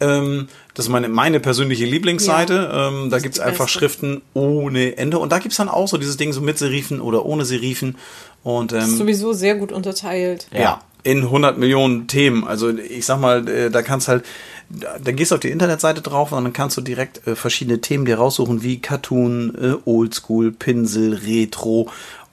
Ähm, 0.00 0.48
das 0.74 0.86
ist 0.86 0.90
meine, 0.90 1.08
meine 1.08 1.40
persönliche 1.40 1.86
Lieblingsseite. 1.86 2.70
ähm, 2.72 3.10
da 3.10 3.16
ist 3.16 3.22
gibt's 3.22 3.38
die 3.38 3.44
einfach 3.44 3.64
beste. 3.64 3.78
Schriften 3.78 4.22
ohne 4.34 4.98
Ende. 4.98 5.18
Und 5.18 5.32
da 5.32 5.38
gibt's 5.38 5.56
dann 5.56 5.68
auch 5.68 5.88
so 5.88 5.96
dieses 5.96 6.16
Ding 6.18 6.32
so 6.32 6.40
mit 6.40 6.58
Serifen 6.58 7.00
oder 7.00 7.24
ohne 7.24 7.44
Serifen. 7.44 7.96
Und 8.42 8.72
ähm, 8.72 8.96
Sowieso 8.96 9.32
sehr 9.32 9.56
gut 9.56 9.72
unterteilt. 9.72 10.48
ja. 10.52 10.80
in 11.04 11.22
100 11.22 11.58
Millionen 11.58 12.06
Themen. 12.06 12.44
Also 12.46 12.68
ich 12.70 13.06
sag 13.06 13.18
mal, 13.18 13.48
äh, 13.48 13.70
da 13.70 13.82
kannst 13.82 14.08
halt, 14.08 14.24
da, 14.70 14.98
da 14.98 15.12
gehst 15.12 15.30
du 15.30 15.36
auf 15.36 15.40
die 15.40 15.50
Internetseite 15.50 16.02
drauf 16.02 16.32
und 16.32 16.44
dann 16.44 16.52
kannst 16.52 16.76
du 16.76 16.80
direkt 16.80 17.26
äh, 17.26 17.34
verschiedene 17.34 17.80
Themen 17.80 18.04
dir 18.04 18.18
raussuchen, 18.18 18.62
wie 18.62 18.80
Cartoon, 18.80 19.54
äh, 19.60 19.88
Oldschool, 19.88 20.52
Pinsel, 20.52 21.14
Retro 21.14 21.88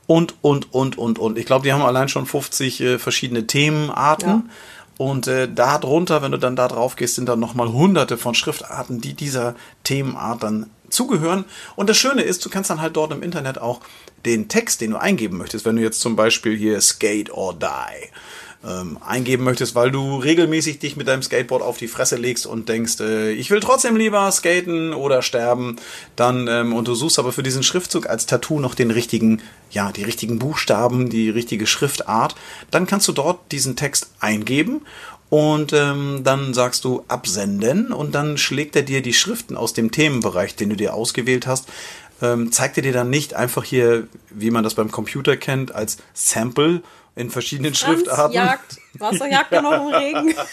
und, 0.08 0.36
und, 0.42 0.74
und, 0.74 0.98
und, 0.98 1.20
und. 1.20 1.38
Ich 1.38 1.46
glaube, 1.46 1.64
die 1.64 1.74
haben 1.74 1.82
allein 1.82 2.10
schon 2.10 2.26
50 2.26 2.82
äh, 2.82 3.00
verschiedene 3.00 3.48
Themenarten. 3.48 4.30
Ja. 4.30 4.44
Und 4.98 5.28
äh, 5.28 5.50
da 5.54 5.78
drunter, 5.78 6.22
wenn 6.22 6.32
du 6.32 6.38
dann 6.38 6.56
da 6.56 6.68
drauf 6.68 6.96
gehst, 6.96 7.16
sind 7.16 7.28
dann 7.28 7.40
nochmal 7.40 7.68
hunderte 7.68 8.18
von 8.18 8.34
Schriftarten, 8.34 9.02
die 9.02 9.14
dieser 9.14 9.56
Themenart 9.84 10.44
dann 10.44 10.70
zugehören. 10.96 11.46
Und 11.76 11.90
das 11.90 11.98
Schöne 11.98 12.24
ist, 12.24 12.44
du 12.46 12.50
kannst 12.50 12.70
dann 12.70 12.82
halt 12.82 12.96
dort 12.96 13.12
im 13.12 13.22
Internet 13.22 13.60
auch 13.60 13.82
den 14.26 14.48
Text, 14.48 14.82
den 14.82 14.92
du 14.92 14.98
eingeben 14.98 15.38
möchtest, 15.38 15.66
wenn 15.66 15.76
du 15.76 15.82
jetzt 15.82 16.02
zum 16.02 16.16
Beispiel 16.16 16.58
hier 16.58 16.82
Skate 16.82 17.32
or 17.32 17.54
Die 17.54 18.10
ähm, 18.66 18.98
eingeben 19.06 19.44
möchtest, 19.44 19.76
weil 19.76 19.92
du 19.92 20.18
regelmäßig 20.18 20.80
dich 20.80 20.96
mit 20.96 21.08
deinem 21.08 21.22
Skateboard 21.22 21.62
auf 21.62 21.78
die 21.78 21.88
Fresse 21.88 22.16
legst 22.16 22.48
und 22.48 22.68
denkst, 22.68 23.00
äh, 23.00 23.32
ich 23.32 23.52
will 23.52 23.60
trotzdem 23.60 23.96
lieber 23.96 24.32
skaten 24.32 24.94
oder 24.94 25.22
sterben, 25.22 25.76
dann 26.16 26.48
ähm, 26.48 26.74
und 26.74 26.88
du 26.88 26.96
suchst 26.96 27.20
aber 27.20 27.32
für 27.32 27.44
diesen 27.44 27.64
Schriftzug 27.64 28.10
als 28.10 28.26
Tattoo 28.26 28.60
noch 28.60 28.76
den 28.76 28.92
richtigen, 28.92 29.42
ja, 29.70 29.92
die 29.92 30.04
richtigen 30.04 30.40
Buchstaben, 30.40 31.10
die 31.10 31.30
richtige 31.30 31.68
Schriftart, 31.68 32.36
dann 32.72 32.88
kannst 32.88 33.08
du 33.08 33.12
dort 33.12 33.52
diesen 33.52 33.76
Text 33.76 34.10
eingeben 34.20 34.82
und 35.30 35.74
ähm, 35.74 36.22
dann 36.24 36.54
sagst 36.54 36.86
du 36.86 37.04
absenden. 37.08 37.92
Und 37.92 38.16
dann 38.16 38.38
schlägt 38.38 38.76
er 38.76 38.84
dir 38.84 39.02
die 39.02 39.14
Schriften 39.14 39.58
aus 39.58 39.74
dem 39.74 39.92
Themenbereich, 39.92 40.56
den 40.56 40.70
du 40.70 40.76
dir 40.76 40.94
ausgewählt 40.94 41.48
hast, 41.48 41.68
ähm, 42.22 42.52
zeigt 42.52 42.78
er 42.78 42.84
dir 42.84 42.94
dann 42.94 43.10
nicht 43.10 43.34
einfach 43.34 43.64
hier, 43.64 44.08
wie 44.30 44.52
man 44.52 44.64
das 44.64 44.76
beim 44.76 44.92
Computer 44.92 45.36
kennt, 45.36 45.74
als 45.74 45.98
Sample 46.14 46.82
in 47.16 47.30
verschiedenen 47.30 47.74
Franz 47.74 48.00
Schriftarten, 48.00 48.36
jagt, 48.36 48.78
Wasserjagd 49.00 49.52
noch 49.52 49.74
im 49.74 49.94
Regen. 49.94 50.36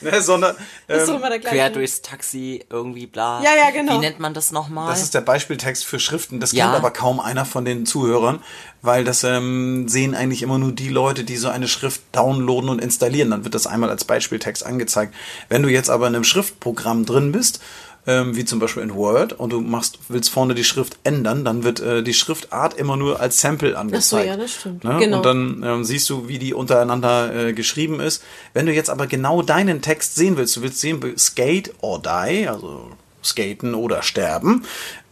ne, 0.00 0.20
sondern 0.20 0.56
Das 0.86 1.04
ist 1.04 1.08
ähm. 1.08 1.20
Quer 1.42 1.70
durchs 1.70 2.02
Taxi, 2.02 2.64
irgendwie 2.70 3.06
bla. 3.06 3.42
Ja, 3.42 3.50
ja, 3.56 3.70
genau. 3.70 3.94
Wie 3.94 3.98
nennt 3.98 4.20
man 4.20 4.34
das 4.34 4.52
nochmal? 4.52 4.88
das 4.90 5.02
ist 5.02 5.14
der 5.14 5.20
Beispieltext 5.20 5.84
für 5.84 5.98
Schriften. 5.98 6.40
Das 6.40 6.52
Ja. 6.52 6.64
kennt 6.66 6.76
aber 6.76 6.90
kaum 6.90 7.20
einer 7.20 7.44
von 7.44 7.64
den 7.64 7.86
Zuhörern, 7.86 8.40
weil 8.82 9.04
das 9.04 9.24
ähm, 9.24 9.88
sehen 9.88 10.14
eigentlich 10.14 10.42
immer 10.42 10.58
nur 10.58 10.72
die 10.72 10.88
Leute, 10.88 11.24
die 11.24 11.36
so 11.36 11.48
eine 11.48 11.68
Schrift 11.68 12.02
downloaden 12.12 12.70
und 12.70 12.80
installieren. 12.80 13.30
Dann 13.30 13.44
wird 13.44 13.54
das 13.54 13.66
einmal 13.66 13.90
als 13.90 14.04
Beispieltext 14.04 14.64
angezeigt. 14.64 15.14
Wenn 15.48 15.62
du 15.62 15.68
jetzt 15.68 15.90
aber 15.90 16.06
in 16.06 16.14
einem 16.14 16.24
Schriftprogramm 16.24 17.04
drin 17.06 17.32
bist, 17.32 17.60
ähm, 18.06 18.36
wie 18.36 18.44
zum 18.44 18.58
Beispiel 18.58 18.82
in 18.82 18.94
Word, 18.94 19.32
und 19.32 19.52
du 19.52 19.60
machst, 19.60 19.98
willst 20.08 20.30
vorne 20.30 20.54
die 20.54 20.64
Schrift 20.64 20.96
ändern, 21.04 21.44
dann 21.44 21.64
wird 21.64 21.80
äh, 21.80 22.02
die 22.02 22.14
Schriftart 22.14 22.74
immer 22.74 22.96
nur 22.96 23.20
als 23.20 23.40
Sample 23.40 23.76
angezeigt. 23.76 24.28
ja, 24.28 24.36
das 24.36 24.54
stimmt. 24.54 24.84
Ne? 24.84 24.98
Genau. 24.98 25.18
Und 25.18 25.26
dann 25.26 25.62
ähm, 25.64 25.84
siehst 25.84 26.08
du, 26.10 26.28
wie 26.28 26.38
die 26.38 26.54
untereinander 26.54 27.34
äh, 27.34 27.52
geschrieben 27.52 28.00
ist. 28.00 28.22
Wenn 28.54 28.66
du 28.66 28.72
jetzt 28.72 28.90
aber 28.90 29.06
genau 29.06 29.42
deinen 29.42 29.82
Text 29.82 30.14
sehen 30.14 30.36
willst, 30.36 30.56
du 30.56 30.62
willst 30.62 30.80
sehen, 30.80 31.02
skate 31.18 31.74
or 31.80 32.00
die, 32.00 32.48
also 32.48 32.90
skaten 33.24 33.74
oder 33.74 34.02
sterben, 34.02 34.64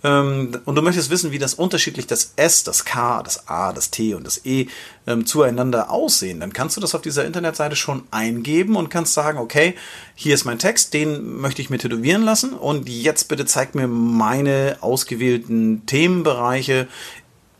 ähm, 0.04 0.52
und 0.66 0.74
du 0.76 0.82
möchtest 0.82 1.08
wissen, 1.08 1.32
wie 1.32 1.38
das 1.38 1.54
unterschiedlich 1.54 2.06
das 2.06 2.34
S, 2.36 2.62
das 2.62 2.84
K, 2.84 3.22
das 3.22 3.48
A, 3.48 3.72
das 3.72 3.90
T 3.90 4.14
und 4.14 4.26
das 4.26 4.44
E 4.44 4.66
ähm, 5.06 5.24
zueinander 5.24 5.90
aussehen, 5.90 6.40
dann 6.40 6.52
kannst 6.52 6.76
du 6.76 6.80
das 6.82 6.94
auf 6.94 7.00
dieser 7.00 7.24
Internetseite 7.24 7.74
schon 7.74 8.02
eingeben 8.10 8.76
und 8.76 8.90
kannst 8.90 9.14
sagen, 9.14 9.38
okay, 9.38 9.74
hier 10.14 10.34
ist 10.34 10.44
mein 10.44 10.58
Text, 10.58 10.92
den 10.92 11.38
möchte 11.38 11.62
ich 11.62 11.70
mir 11.70 11.78
tätowieren 11.78 12.22
lassen 12.22 12.52
und 12.52 12.88
jetzt 12.88 13.28
bitte 13.28 13.46
zeig 13.46 13.74
mir 13.74 13.88
meine 13.88 14.76
ausgewählten 14.82 15.86
Themenbereiche 15.86 16.86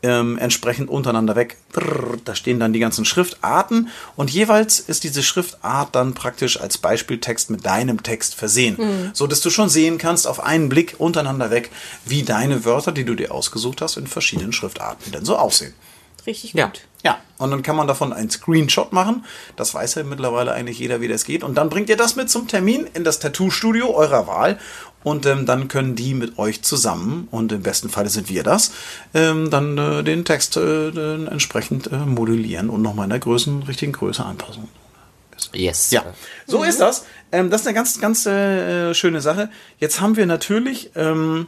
ähm, 0.03 0.37
entsprechend 0.37 0.89
untereinander 0.89 1.35
weg. 1.35 1.57
Da 2.25 2.35
stehen 2.35 2.59
dann 2.59 2.73
die 2.73 2.79
ganzen 2.79 3.05
Schriftarten 3.05 3.89
und 4.15 4.29
jeweils 4.29 4.79
ist 4.79 5.03
diese 5.03 5.23
Schriftart 5.23 5.95
dann 5.95 6.13
praktisch 6.13 6.59
als 6.59 6.77
Beispieltext 6.77 7.49
mit 7.49 7.65
deinem 7.65 8.03
Text 8.03 8.35
versehen, 8.35 9.11
so 9.13 9.27
dass 9.27 9.41
du 9.41 9.49
schon 9.49 9.69
sehen 9.69 9.97
kannst 9.97 10.27
auf 10.27 10.43
einen 10.43 10.69
Blick 10.69 10.95
untereinander 10.99 11.51
weg, 11.51 11.71
wie 12.05 12.23
deine 12.23 12.65
Wörter, 12.65 12.91
die 12.91 13.05
du 13.05 13.15
dir 13.15 13.31
ausgesucht 13.33 13.81
hast, 13.81 13.97
in 13.97 14.07
verschiedenen 14.07 14.53
Schriftarten 14.53 15.11
denn 15.11 15.25
so 15.25 15.37
aussehen. 15.37 15.73
Richtig 16.27 16.53
Ja. 16.53 16.67
gut. 16.67 16.81
Ja, 17.03 17.19
und 17.37 17.51
dann 17.51 17.61
kann 17.61 17.75
man 17.75 17.87
davon 17.87 18.13
einen 18.13 18.31
Screenshot 18.31 18.91
machen. 18.91 19.25
Das 19.57 19.75
weiß 19.75 19.93
ja 19.93 20.03
mittlerweile 20.03 20.53
eigentlich 20.53 20.79
jeder, 20.79 21.01
wie 21.01 21.07
das 21.07 21.23
geht. 21.23 21.43
Und 21.43 21.53
dann 21.53 21.69
bringt 21.69 21.87
ihr 21.87 21.97
das 21.97 22.15
mit 22.15 22.31
zum 22.31 22.47
Termin 22.47 22.87
in 22.95 23.03
das 23.03 23.19
Tattoo-Studio 23.19 23.93
eurer 23.93 24.25
Wahl. 24.25 24.57
Und 25.05 25.27
ähm, 25.27 25.45
dann 25.45 25.67
können 25.67 25.95
die 25.95 26.15
mit 26.15 26.39
euch 26.39 26.63
zusammen, 26.63 27.27
und 27.29 27.51
im 27.51 27.61
besten 27.61 27.89
Falle 27.89 28.09
sind 28.09 28.27
wir 28.27 28.41
das, 28.41 28.71
ähm, 29.13 29.51
dann 29.51 29.77
äh, 29.77 30.03
den 30.03 30.25
Text 30.25 30.57
äh, 30.57 30.89
dann 30.89 31.27
entsprechend 31.27 31.91
äh, 31.91 31.97
modellieren 31.97 32.71
und 32.71 32.81
nochmal 32.81 33.03
in 33.03 33.11
der 33.11 33.19
Größen, 33.19 33.61
richtigen 33.63 33.91
Größe 33.91 34.25
anpassen. 34.25 34.67
yes. 35.53 35.91
Ja, 35.91 36.03
so 36.47 36.63
ist 36.63 36.79
das. 36.79 37.05
Ähm, 37.31 37.51
das 37.51 37.61
ist 37.61 37.67
eine 37.67 37.75
ganz, 37.75 38.01
ganz 38.01 38.25
äh, 38.25 38.95
schöne 38.95 39.21
Sache. 39.21 39.51
Jetzt 39.77 40.01
haben 40.01 40.17
wir 40.17 40.25
natürlich 40.25 40.89
ähm, 40.95 41.45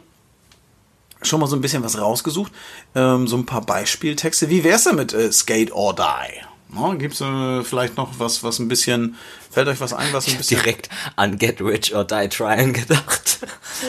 schon 1.22 1.40
mal 1.40 1.48
so 1.48 1.56
ein 1.56 1.60
bisschen 1.60 1.82
was 1.82 1.98
rausgesucht. 1.98 2.52
Ähm, 2.94 3.26
so 3.26 3.36
ein 3.36 3.44
paar 3.44 3.62
Beispieltexte. 3.62 4.50
Wie 4.50 4.62
wär's 4.62 4.84
denn 4.84 4.94
mit 4.94 5.12
äh, 5.12 5.32
Skate 5.32 5.72
or 5.72 5.96
Die? 5.96 6.47
No, 6.70 6.96
gibt's 6.98 7.20
äh, 7.20 7.64
vielleicht 7.64 7.96
noch 7.96 8.18
was, 8.18 8.42
was 8.42 8.58
ein 8.58 8.68
bisschen, 8.68 9.16
fällt 9.50 9.68
euch 9.68 9.80
was 9.80 9.92
ein, 9.94 10.12
was 10.12 10.28
ein 10.28 10.36
bisschen... 10.36 10.58
Direkt 10.60 10.90
an 11.16 11.38
Get 11.38 11.60
Rich 11.62 11.94
or 11.94 12.04
Die 12.04 12.28
Trying 12.28 12.72
gedacht. 12.74 13.38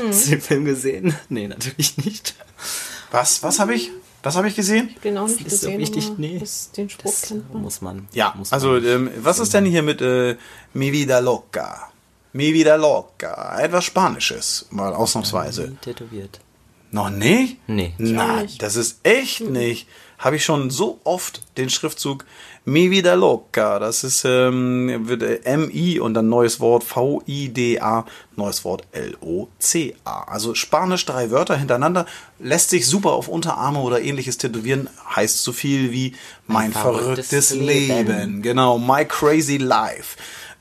Hast 0.08 0.26
du 0.28 0.30
den 0.32 0.42
Film 0.42 0.66
gesehen? 0.66 1.16
Nee, 1.28 1.48
natürlich 1.48 1.98
nicht. 1.98 2.36
Was, 3.12 3.44
was 3.44 3.60
habe 3.60 3.74
ich? 3.76 3.92
Was 4.22 4.36
habe 4.36 4.50
ich 4.50 4.56
gesehen? 4.56 4.94
Genau 5.02 5.28
nicht 5.28 5.46
ist 5.48 5.62
so 5.62 5.68
gesehen, 5.68 5.80
wichtig, 5.80 6.12
nee. 6.18 6.40
das, 6.40 6.72
den 6.72 6.90
Spruch 6.90 7.12
Das 7.12 7.22
kennt 7.30 7.54
man. 7.54 7.62
muss 7.64 7.82
man. 7.82 8.08
Ja, 8.14 8.34
muss 8.38 8.52
also 8.52 8.72
man. 8.72 8.86
ähm, 8.86 9.10
was 9.18 9.40
ist 9.40 9.54
denn 9.54 9.66
hier 9.66 9.82
mit 9.82 10.02
äh, 10.02 10.36
Mi 10.74 10.92
vida 10.92 11.20
loca? 11.20 11.90
Mi 12.34 12.54
vida 12.54 12.76
loca. 12.76 13.60
Etwas 13.60 13.86
Spanisches, 13.86 14.68
mal 14.72 14.94
ausnahmsweise. 14.94 15.76
tätowiert. 15.82 16.42
Noch 16.92 17.10
nicht? 17.10 17.60
Nee. 17.68 17.94
Na, 17.98 18.44
das 18.58 18.76
ist 18.76 19.00
echt 19.04 19.42
nicht. 19.42 19.88
Habe 20.18 20.36
ich 20.36 20.44
schon 20.44 20.70
so 20.70 21.00
oft 21.06 21.42
den 21.58 21.70
Schriftzug 21.70 22.26
Mi 22.70 22.92
vida 22.92 23.16
loca. 23.16 23.80
Das 23.80 24.04
ist 24.04 24.24
ähm, 24.26 25.08
äh, 25.10 25.40
M-I 25.44 26.00
und 26.00 26.14
dann 26.14 26.30
neues 26.30 26.60
Wort 26.60 26.84
V-I-D-A, 26.84 28.06
neues 28.36 28.64
Wort 28.64 28.84
L-O-C-A. 28.92 30.24
Also 30.24 30.54
Spanisch 30.54 31.06
drei 31.06 31.32
Wörter 31.32 31.58
hintereinander. 31.58 32.06
Lässt 32.40 32.70
sich 32.70 32.86
super 32.86 33.12
auf 33.12 33.28
Unterarme 33.28 33.80
oder 33.80 34.02
ähnliches 34.02 34.38
tätowieren. 34.38 34.88
Heißt 35.16 35.44
so 35.44 35.52
viel 35.52 35.92
wie 35.92 36.14
mein, 36.48 36.72
verrücktes 36.72 37.30
verrücktes, 37.30 37.56
Leben. 37.56 38.08
Leben. 38.08 38.42
Genau, 38.44 38.78
my 38.78 39.04
crazy 39.04 39.58
life. 39.58 40.16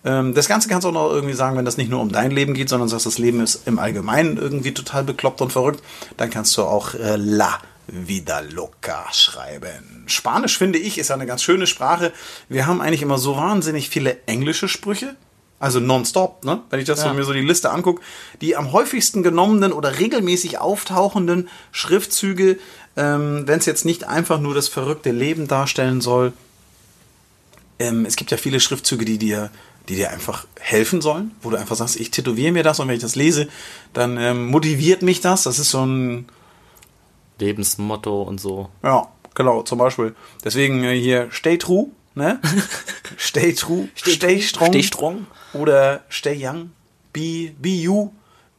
Ähm, 0.05 0.35
das 0.35 0.49
Ganze 0.49 0.69
kannst 0.69 0.85
du 0.85 0.89
auch 0.89 0.95
noch 0.95 1.11
irgendwie 1.11 1.35
sagen, 1.35 1.57
wenn 1.57 1.65
das 1.65 1.77
nicht 1.77 1.91
nur 1.91 2.01
um 2.01 2.11
dein 2.11 2.31
Leben 2.31 2.55
geht, 2.55 2.69
sondern 2.69 2.89
sagst, 2.89 3.07
das 3.07 3.19
Leben 3.19 3.41
ist 3.41 3.67
im 3.67 3.79
Allgemeinen 3.79 4.39
irgendwie 4.39 4.73
total 4.73 5.05
bekloppt 5.05 5.43
und 5.43 5.53
verrückt, 5.53 5.83
dann 6.17 6.31
kannst 6.31 6.57
du 6.57 6.63
auch 6.63 6.95
äh, 6.95 7.17
La 7.17 7.61
Vida 7.89 8.41
Loca 8.41 9.07
schreiben. 9.13 10.05
Spanisch 10.07 10.59
finde 10.59 10.79
ich 10.79 10.99
ist 10.99 11.11
eine 11.11 11.27
ganz 11.27 11.43
schöne 11.43 11.67
Sprache. 11.67 12.13
Wir 12.49 12.67
haben 12.67 12.81
eigentlich 12.81 13.03
immer 13.03 13.19
so 13.19 13.37
wahnsinnig 13.37 13.89
viele 13.89 14.19
englische 14.27 14.69
Sprüche. 14.69 15.17
Also 15.61 15.81
nonstop, 15.81 16.45
ne? 16.45 16.63
Wenn 16.71 16.79
ich 16.79 16.87
das 16.87 17.01
so, 17.01 17.07
Ja. 17.07 17.15
mir 17.15 17.25
so 17.25 17.33
die 17.33 17.41
Liste 17.41 17.71
angucke, 17.71 18.01
die 18.41 18.57
am 18.57 18.71
häufigsten 18.73 19.25
genommenen 19.25 19.73
oder 19.73 19.99
regelmäßig 19.99 20.59
auftauchenden 20.59 21.49
Schriftzüge, 21.73 22.59
ähm, 22.97 23.43
wenn 23.49 23.59
es 23.59 23.67
jetzt 23.67 23.85
nicht 23.85 24.05
einfach 24.05 24.39
nur 24.39 24.55
das 24.55 24.69
verrückte 24.69 25.11
Leben 25.11 25.49
darstellen 25.49 26.01
soll, 26.01 26.33
ähm, 27.81 28.07
es 28.07 28.15
gibt 28.17 28.31
ja 28.31 28.37
viele 28.37 28.61
Schriftzüge, 28.61 29.05
die 29.05 29.19
dir, 29.19 29.51
die 29.89 29.97
dir 29.97 30.11
einfach 30.11 30.47
helfen 30.61 31.01
sollen, 31.01 31.33
wo 31.43 31.51
du 31.51 31.57
einfach 31.57 31.77
sagst, 31.77 31.97
ich 31.97 32.11
tätowiere 32.13 32.53
mir 32.53 32.63
das 32.63 32.79
und 32.79 32.87
wenn 32.89 32.95
ich 32.97 33.03
das 33.03 33.17
lese, 33.17 33.49
dann 33.95 34.17
ähm, 34.17 34.47
motiviert 34.47 35.03
mich 35.03 35.21
das. 35.21 35.43
Das 35.45 35.59
ist 35.59 35.71
so 35.71 35.85
ein, 35.85 36.29
Lebensmotto 37.39 38.23
und 38.23 38.41
so. 38.41 38.69
ja, 38.83 39.09
genau, 39.35 39.63
zum 39.63 39.79
Beispiel. 39.79 40.15
Deswegen 40.45 40.85
äh, 40.85 40.99
hier 40.99 41.29
Stay 41.31 41.59
True, 41.59 41.87
ne? 42.15 42.41
stay 43.19 43.53
True, 43.53 43.89
Stay, 43.95 44.41
Strong. 44.41 44.69
Steh 44.69 44.83
strong. 44.83 45.27
Oder 45.53 46.03
Stay 46.11 46.37
Young, 46.39 46.71
Be, 47.13 47.53
be 47.59 47.71
You, 47.71 48.11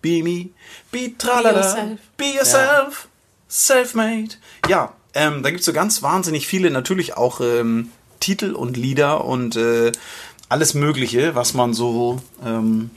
Be 0.01 0.23
Me, 0.23 0.49
Be 0.91 1.17
Tralala, 1.17 1.57
yourself. 1.57 1.99
Be 2.17 2.25
Yourself, 2.35 3.07
Self-Made. 3.49 4.35
Ja, 4.67 4.93
ähm, 5.13 5.43
da 5.43 5.49
gibt's 5.49 5.65
so 5.65 5.73
ganz 5.73 6.01
wahnsinnig 6.03 6.47
viele, 6.47 6.71
natürlich 6.71 7.17
auch 7.17 7.41
ähm, 7.41 7.91
Titel 8.19 8.53
und 8.53 8.77
Lieder 8.77 9.25
und 9.25 9.55
äh, 9.55 9.91
alles 10.49 10.73
Mögliche, 10.73 11.35
was 11.35 11.53
man 11.53 11.73
so 11.73 12.21
ähm, 12.45 12.91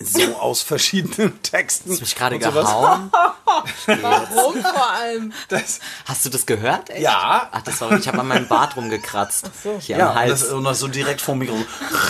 so 0.00 0.36
aus 0.40 0.62
verschiedenen 0.62 1.42
Texten. 1.42 1.90
Hast 1.90 2.00
du 2.00 2.04
mich 2.04 2.14
gerade 2.16 2.38
gehauen? 2.38 3.10
Warum 3.86 4.62
vor 4.62 4.90
allem? 4.90 5.32
Das, 5.48 5.80
Hast 6.06 6.24
du 6.24 6.30
das 6.30 6.46
gehört? 6.46 6.90
Echt? 6.90 7.02
Ja. 7.02 7.48
Ach, 7.52 7.62
das 7.62 7.80
war, 7.80 7.92
ich 7.92 8.08
habe 8.08 8.20
an 8.20 8.28
meinem 8.28 8.48
Bart 8.48 8.76
rumgekratzt. 8.76 9.50
Hier 9.80 9.98
ja, 9.98 10.06
am 10.06 10.10
und 10.12 10.18
Hals. 10.18 10.40
das, 10.40 10.48
und 10.50 10.64
das 10.64 10.78
so 10.78 10.88
direkt 10.88 11.20
vor 11.20 11.34
dem 11.34 11.40
Mikro. 11.40 11.56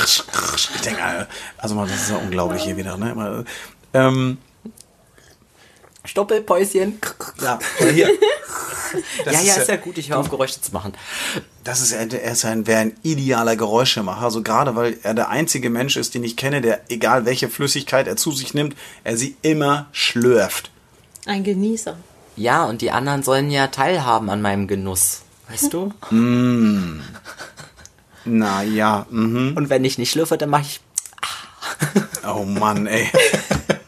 Ich 0.05 0.81
denke, 0.83 1.29
also 1.59 1.75
mal, 1.75 1.89
das 1.89 2.03
ist 2.03 2.11
ja 2.11 2.17
unglaublich 2.17 2.63
hier 2.63 2.77
wieder. 2.77 2.97
Ne? 2.97 3.45
Ähm, 3.93 4.39
Stoppelpäuschen. 6.05 7.01
ja, 7.41 7.59
hier. 7.79 8.11
Das 9.25 9.35
ja, 9.35 9.41
ja, 9.43 9.53
ist 9.53 9.59
ist 9.59 9.69
ja 9.69 9.77
gut, 9.77 9.99
ich 9.99 10.11
höre 10.11 10.19
auf 10.19 10.31
Geräusche 10.31 10.61
zu 10.61 10.73
machen. 10.73 10.95
Das 11.71 11.81
ist, 11.81 11.93
er 11.93 12.33
ist 12.33 12.45
ein, 12.45 12.67
wäre 12.67 12.81
ein 12.81 12.97
idealer 13.05 13.55
Geräuschemacher. 13.55 14.23
Also 14.23 14.43
gerade 14.43 14.75
weil 14.75 14.97
er 15.05 15.15
der 15.15 15.29
einzige 15.29 15.71
Mensch 15.71 15.97
ist, 15.97 16.15
den 16.15 16.25
ich 16.25 16.37
kenne, 16.37 16.61
der, 16.61 16.81
egal 16.91 17.27
welche 17.27 17.49
Flüssigkeit 17.49 18.09
er 18.09 18.17
zu 18.17 18.33
sich 18.33 18.55
nimmt, 18.55 18.75
er 19.05 19.17
sie 19.17 19.37
immer 19.43 19.87
schlürft. 19.93 20.73
Ein 21.27 21.45
Genießer. 21.45 21.95
Ja, 22.35 22.65
und 22.65 22.83
die 22.83 22.91
anderen 22.91 23.23
sollen 23.23 23.53
ja 23.53 23.69
teilhaben 23.69 24.31
an 24.31 24.43
meinem 24.43 24.67
Genuss. 24.67 25.23
Weißt 25.49 25.73
du? 25.73 25.93
Na 28.25 28.63
ja, 28.65 29.07
mhm. 29.09 29.53
Und 29.57 29.71
wenn 29.71 29.85
ich 29.85 29.97
nicht 29.97 30.11
schlürfe, 30.11 30.37
dann 30.39 30.51
mache 30.51 30.63
ich. 30.63 30.81
Oh 32.27 32.43
Mann, 32.43 32.89
ey. 32.89 33.09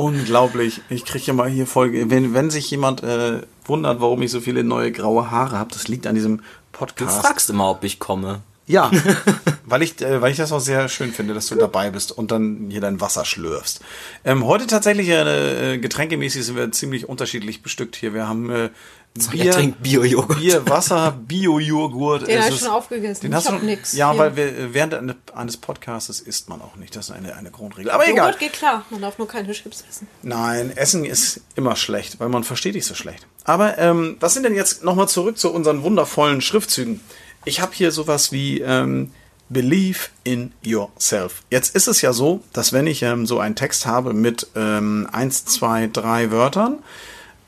Unglaublich. 0.00 0.80
Ich 0.88 1.04
kriege 1.04 1.26
ja 1.26 1.34
mal 1.34 1.50
hier 1.50 1.66
Folge. 1.66 2.08
Wenn, 2.08 2.32
wenn 2.32 2.48
sich 2.48 2.70
jemand 2.70 3.02
äh, 3.02 3.42
wundert, 3.66 4.00
warum 4.00 4.22
ich 4.22 4.30
so 4.30 4.40
viele 4.40 4.64
neue 4.64 4.92
graue 4.92 5.30
Haare 5.30 5.58
habe, 5.58 5.70
das 5.74 5.88
liegt 5.88 6.06
an 6.06 6.14
diesem 6.14 6.38
Du 6.38 6.42
Podcast. 6.72 7.20
fragst 7.20 7.50
immer, 7.50 7.68
ob 7.68 7.84
ich 7.84 7.98
komme. 7.98 8.40
Ja, 8.66 8.90
weil 9.66 9.82
ich, 9.82 10.00
äh, 10.00 10.22
weil 10.22 10.30
ich 10.30 10.38
das 10.38 10.52
auch 10.52 10.60
sehr 10.60 10.88
schön 10.88 11.12
finde, 11.12 11.34
dass 11.34 11.48
du 11.48 11.54
dabei 11.54 11.90
bist 11.90 12.12
und 12.12 12.30
dann 12.30 12.68
hier 12.70 12.80
dein 12.80 13.02
Wasser 13.02 13.26
schlürfst. 13.26 13.80
Ähm, 14.24 14.46
heute 14.46 14.66
tatsächlich 14.66 15.08
äh, 15.10 15.76
getränkemäßig 15.76 16.46
sind 16.46 16.56
wir 16.56 16.72
ziemlich 16.72 17.06
unterschiedlich 17.06 17.62
bestückt 17.62 17.94
hier. 17.94 18.14
Wir 18.14 18.26
haben 18.26 18.48
äh, 18.48 18.70
Er 19.18 19.26
Bier, 19.32 19.50
trinkt 19.52 19.82
Bio-Joghurt. 19.82 20.38
Bier, 20.38 20.68
Wasser, 20.68 21.10
Den 21.12 21.26
Bio-Joghurt. 21.26 22.28
Es 22.28 22.38
hab 22.42 22.48
ich 22.48 22.54
ist- 22.54 22.60
schon 22.60 22.68
aufgegessen. 22.70 23.22
Den 23.22 23.30
Ich 23.32 23.36
hast 23.36 23.48
hab 23.50 23.58
du 23.60 23.66
nix. 23.66 23.92
Ja, 23.92 24.12
Hier. 24.12 24.20
weil 24.20 24.36
wir, 24.36 24.44
äh, 24.46 24.72
während 24.74 24.94
eine- 24.94 25.16
eines 25.34 25.56
Podcasts 25.56 26.20
isst 26.20 26.48
man 26.48 26.62
auch 26.62 26.76
nicht. 26.76 26.94
Das 26.94 27.08
ist 27.08 27.14
eine, 27.16 27.34
eine 27.34 27.50
Grundregel. 27.50 27.90
Aber 27.90 28.04
egal. 28.06 28.26
Joghurt 28.28 28.38
geht 28.38 28.52
klar. 28.52 28.84
Man 28.90 29.00
darf 29.00 29.18
nur 29.18 29.26
keine 29.26 29.50
Chips 29.52 29.84
essen. 29.88 30.06
Nein, 30.22 30.70
Essen 30.76 31.04
ist 31.04 31.40
immer 31.56 31.74
schlecht, 31.74 32.20
weil 32.20 32.28
man 32.28 32.44
versteht 32.44 32.76
dich 32.76 32.86
so 32.86 32.94
schlecht. 32.94 33.26
Aber 33.44 33.78
ähm, 33.78 34.16
was 34.20 34.34
sind 34.34 34.44
denn 34.44 34.54
jetzt 34.54 34.84
nochmal 34.84 35.08
zurück 35.08 35.38
zu 35.38 35.52
unseren 35.52 35.82
wundervollen 35.82 36.40
Schriftzügen? 36.40 37.00
Ich 37.44 37.60
habe 37.60 37.72
hier 37.74 37.90
sowas 37.90 38.30
wie 38.30 38.60
ähm, 38.60 39.10
Believe 39.48 39.98
in 40.22 40.52
yourself. 40.62 41.42
Jetzt 41.50 41.74
ist 41.74 41.88
es 41.88 42.00
ja 42.00 42.12
so, 42.12 42.42
dass 42.52 42.72
wenn 42.72 42.86
ich 42.86 43.02
ähm, 43.02 43.26
so 43.26 43.40
einen 43.40 43.56
Text 43.56 43.86
habe 43.86 44.12
mit 44.14 44.46
ähm, 44.54 45.08
eins, 45.10 45.44
zwei, 45.46 45.88
drei 45.92 46.30
Wörtern, 46.30 46.78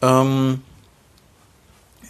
ähm, 0.03 0.63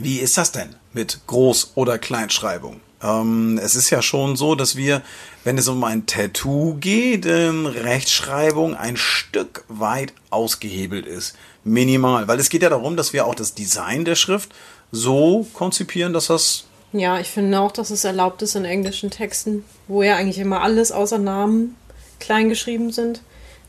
wie 0.04 0.18
ist 0.18 0.38
das 0.38 0.52
denn 0.52 0.74
mit 0.92 1.20
Groß- 1.28 1.68
oder 1.74 1.98
Kleinschreibung? 1.98 2.80
Ähm, 3.02 3.58
es 3.62 3.74
ist 3.74 3.90
ja 3.90 4.00
schon 4.00 4.36
so, 4.36 4.54
dass 4.54 4.76
wir, 4.76 5.02
wenn 5.44 5.58
es 5.58 5.68
um 5.68 5.82
ein 5.84 6.06
Tattoo 6.06 6.74
geht, 6.74 7.26
ähm, 7.26 7.66
Rechtschreibung 7.66 8.76
ein 8.76 8.96
Stück 8.96 9.64
weit 9.68 10.12
ausgehebelt 10.30 11.06
ist. 11.06 11.34
Minimal. 11.64 12.28
Weil 12.28 12.38
es 12.38 12.48
geht 12.48 12.62
ja 12.62 12.70
darum, 12.70 12.96
dass 12.96 13.12
wir 13.12 13.26
auch 13.26 13.34
das 13.34 13.54
Design 13.54 14.04
der 14.04 14.14
Schrift 14.14 14.50
so 14.90 15.46
konzipieren, 15.52 16.12
dass 16.12 16.26
das 16.26 16.64
Ja, 16.92 17.18
ich 17.18 17.28
finde 17.28 17.60
auch, 17.60 17.72
dass 17.72 17.90
es 17.90 18.04
erlaubt 18.04 18.42
ist 18.42 18.54
in 18.54 18.64
englischen 18.64 19.10
Texten, 19.10 19.64
wo 19.88 20.02
ja 20.02 20.16
eigentlich 20.16 20.38
immer 20.38 20.60
alles 20.60 20.92
außer 20.92 21.18
Namen 21.18 21.76
klein 22.20 22.48
geschrieben 22.48 22.92
sind, 22.92 23.22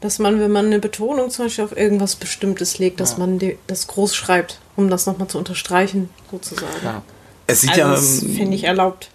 dass 0.04 0.20
man, 0.20 0.38
wenn 0.42 0.52
man 0.52 0.66
eine 0.66 0.80
Betonung 0.80 1.30
zum 1.30 1.46
Beispiel 1.46 1.64
auf 1.64 1.78
irgendwas 1.78 2.18
Bestimmtes 2.18 2.78
legt, 2.78 3.00
dass 3.00 3.18
man 3.18 3.40
die, 3.40 3.58
das 3.68 3.88
groß 3.88 4.14
schreibt, 4.14 4.60
um 4.76 4.90
das 4.90 5.06
nochmal 5.06 5.30
zu 5.30 5.38
unterstreichen, 5.38 6.10
sozusagen. 6.30 6.68
Ja. 6.84 7.04
es 7.48 7.62
sieht 7.62 7.70
Also 7.72 7.82
ja. 7.82 7.92
das 7.92 8.22
ähm, 8.22 8.36
finde 8.36 8.56
ich 8.58 8.66
erlaubt. 8.66 9.10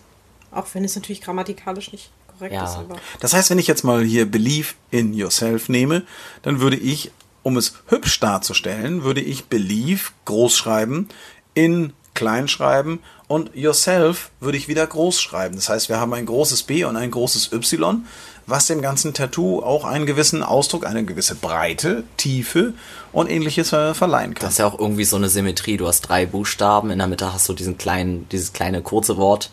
Auch 0.51 0.65
wenn 0.73 0.85
es 0.85 0.97
natürlich 0.97 1.21
grammatikalisch 1.21 1.93
nicht 1.93 2.11
korrekt 2.33 2.55
Ja. 2.55 2.65
ist. 2.65 2.77
Aber 2.77 2.97
Das 3.21 3.35
heißt, 3.35 3.51
wenn 3.51 3.59
ich 3.59 3.67
jetzt 3.67 3.85
mal 3.85 4.03
hier 4.03 4.25
Believe 4.25 4.69
in 4.91 5.13
yourself 5.13 5.69
nehme, 5.69 6.05
dann 6.41 6.61
würde 6.61 6.79
ich, 6.79 7.11
um 7.43 7.59
es 7.59 7.75
hübsch 7.89 8.19
darzustellen, 8.21 9.03
würde 9.05 9.21
ich 9.21 9.45
Believe 9.45 10.05
groß 10.25 10.57
schreiben, 10.57 11.09
in 11.53 11.93
klein 12.15 12.49
schreiben 12.49 13.01
und 13.27 13.55
yourself 13.55 14.31
würde 14.41 14.57
ich 14.57 14.69
wieder 14.69 14.87
groß 14.87 15.21
schreiben. 15.21 15.55
Das 15.57 15.69
heißt, 15.69 15.91
wir 15.91 16.01
haben 16.01 16.15
ein 16.15 16.25
großes 16.25 16.63
B 16.63 16.85
und 16.85 16.97
ein 16.97 17.11
großes 17.11 17.53
Y, 17.53 18.07
was 18.49 18.67
dem 18.67 18.81
ganzen 18.81 19.13
Tattoo 19.13 19.63
auch 19.63 19.85
einen 19.85 20.07
gewissen 20.07 20.43
Ausdruck, 20.43 20.87
eine 20.87 21.05
gewisse 21.05 21.35
Breite, 21.35 22.05
Tiefe 22.17 22.73
und 23.13 23.31
ähnliches 23.31 23.73
äh, 23.73 23.93
verleihen 23.93 24.35
kann. 24.35 24.47
Das 24.47 24.55
ist 24.55 24.59
ja 24.59 24.67
auch 24.67 24.79
irgendwie 24.79 25.05
so 25.05 25.17
eine 25.17 25.29
Symmetrie. 25.29 25.77
Du 25.77 25.87
hast 25.87 26.03
drei 26.03 26.25
Buchstaben, 26.25 26.91
in 26.91 26.99
der 26.99 27.07
Mitte 27.09 27.33
hast 27.33 27.49
du 27.49 27.53
diesen 27.53 27.77
kleinen, 27.77 28.29
dieses 28.31 28.53
kleine 28.55 28.81
kurze 28.81 29.19
Wort. 29.19 29.51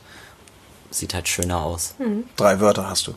Sieht 0.92 1.14
halt 1.14 1.28
schöner 1.28 1.62
aus. 1.62 1.96
Drei 2.38 2.62
Wörter 2.62 2.90
hast 2.90 3.08
du, 3.08 3.16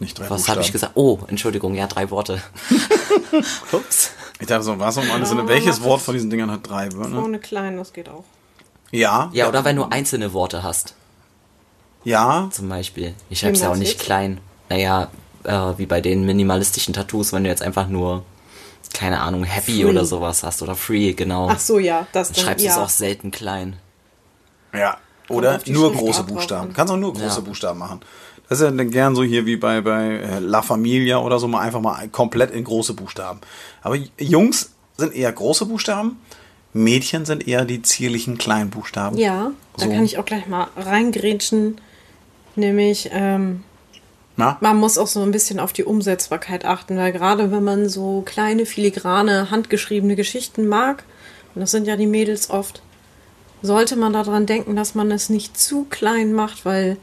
nicht 0.00 0.18
drei 0.18 0.28
Was 0.28 0.48
habe 0.48 0.62
ich 0.62 0.72
gesagt? 0.72 0.92
Oh, 0.96 1.20
Entschuldigung, 1.28 1.76
ja, 1.76 1.86
drei 1.86 2.10
Worte. 2.10 2.42
Ups. 3.72 4.10
Ich 4.40 4.48
dachte 4.48 4.64
so, 4.64 4.78
was 4.80 4.96
um 4.96 5.08
alles, 5.12 5.30
welches 5.46 5.82
Wort 5.82 6.00
von 6.00 6.14
diesen 6.14 6.30
Dingern 6.30 6.50
hat 6.50 6.68
drei 6.68 6.90
Wörter? 6.92 7.20
vorne 7.20 7.38
klein, 7.38 7.76
das 7.76 7.92
geht 7.92 8.08
auch. 8.08 8.24
Ja, 8.90 9.30
Ja, 9.32 9.48
oder 9.48 9.64
wenn 9.64 9.76
du 9.76 9.84
einzelne 9.84 10.32
Worte 10.32 10.64
hast, 10.64 10.94
ja, 12.02 12.48
zum 12.50 12.68
Beispiel. 12.68 13.14
Ich 13.28 13.40
schreib's 13.40 13.60
ja 13.60 13.70
auch 13.70 13.76
nicht 13.76 13.92
jetzt? 13.92 14.02
klein. 14.02 14.40
Naja, 14.70 15.08
äh, 15.44 15.52
wie 15.76 15.86
bei 15.86 16.00
den 16.00 16.24
minimalistischen 16.24 16.94
Tattoos, 16.94 17.32
wenn 17.34 17.44
du 17.44 17.50
jetzt 17.50 17.62
einfach 17.62 17.88
nur, 17.88 18.24
keine 18.94 19.20
Ahnung, 19.20 19.44
Happy 19.44 19.82
Free. 19.82 19.84
oder 19.84 20.04
sowas 20.06 20.42
hast 20.42 20.62
oder 20.62 20.74
Free, 20.74 21.12
genau. 21.12 21.48
Ach 21.50 21.58
so, 21.58 21.78
ja, 21.78 22.06
das 22.12 22.28
Dann 22.28 22.36
dann, 22.36 22.44
schreibst 22.44 22.64
du 22.64 22.68
ja. 22.68 22.72
es 22.74 22.78
auch 22.78 22.88
selten 22.88 23.30
klein. 23.30 23.76
Ja, 24.72 24.96
Oder 25.28 25.60
nur 25.66 25.88
Schriftart 25.90 25.94
große 25.96 26.22
Buchstaben. 26.24 26.68
an. 26.68 26.72
Kannst 26.74 26.92
auch 26.92 26.96
nur 26.96 27.12
große 27.12 27.24
Ja. 27.26 27.40
Buchstaben 27.40 27.78
machen. 27.80 28.00
Das 28.48 28.58
ist 28.60 28.64
ja 28.64 28.70
dann 28.70 28.90
gern 28.90 29.14
so 29.14 29.22
hier 29.22 29.46
wie 29.46 29.56
bei, 29.56 29.80
bei 29.80 30.16
äh, 30.18 30.38
La 30.40 30.62
Familia 30.62 31.18
oder 31.18 31.38
so 31.38 31.46
mal 31.48 31.60
einfach 31.60 31.80
mal 31.80 32.08
komplett 32.08 32.50
in 32.52 32.64
große 32.64 32.94
Buchstaben. 32.94 33.40
Aber 33.82 33.96
Jungs 34.18 34.72
sind 34.96 35.14
eher 35.14 35.32
große 35.32 35.66
Buchstaben, 35.66 36.20
Mädchen 36.72 37.24
sind 37.24 37.46
eher 37.48 37.64
die 37.64 37.82
zierlichen 37.82 38.38
kleinen 38.38 38.70
Buchstaben. 38.70 39.16
Ja, 39.18 39.50
da 39.76 39.84
So. 39.84 39.90
kann 39.90 40.04
ich 40.04 40.18
auch 40.18 40.24
gleich 40.24 40.46
mal 40.46 40.68
reingrätschen. 40.76 41.80
Nämlich, 42.56 43.08
ähm, 43.12 43.62
Na? 44.40 44.56
man 44.60 44.76
muss 44.76 44.98
auch 44.98 45.06
so 45.06 45.22
ein 45.22 45.30
bisschen 45.30 45.60
auf 45.60 45.72
die 45.72 45.84
Umsetzbarkeit 45.84 46.64
achten, 46.64 46.96
weil 46.96 47.12
gerade 47.12 47.52
wenn 47.52 47.62
man 47.62 47.88
so 47.88 48.22
kleine, 48.26 48.66
filigrane, 48.66 49.50
handgeschriebene 49.50 50.16
Geschichten 50.16 50.66
mag, 50.66 51.04
und 51.54 51.60
das 51.60 51.70
sind 51.70 51.86
ja 51.86 51.96
die 51.96 52.06
Mädels 52.06 52.50
oft, 52.50 52.82
sollte 53.62 53.94
man 53.96 54.12
daran 54.12 54.46
denken, 54.46 54.74
dass 54.74 54.94
man 54.94 55.10
es 55.10 55.28
nicht 55.28 55.58
zu 55.58 55.84
klein 55.90 56.32
macht, 56.32 56.64
weil 56.64 56.96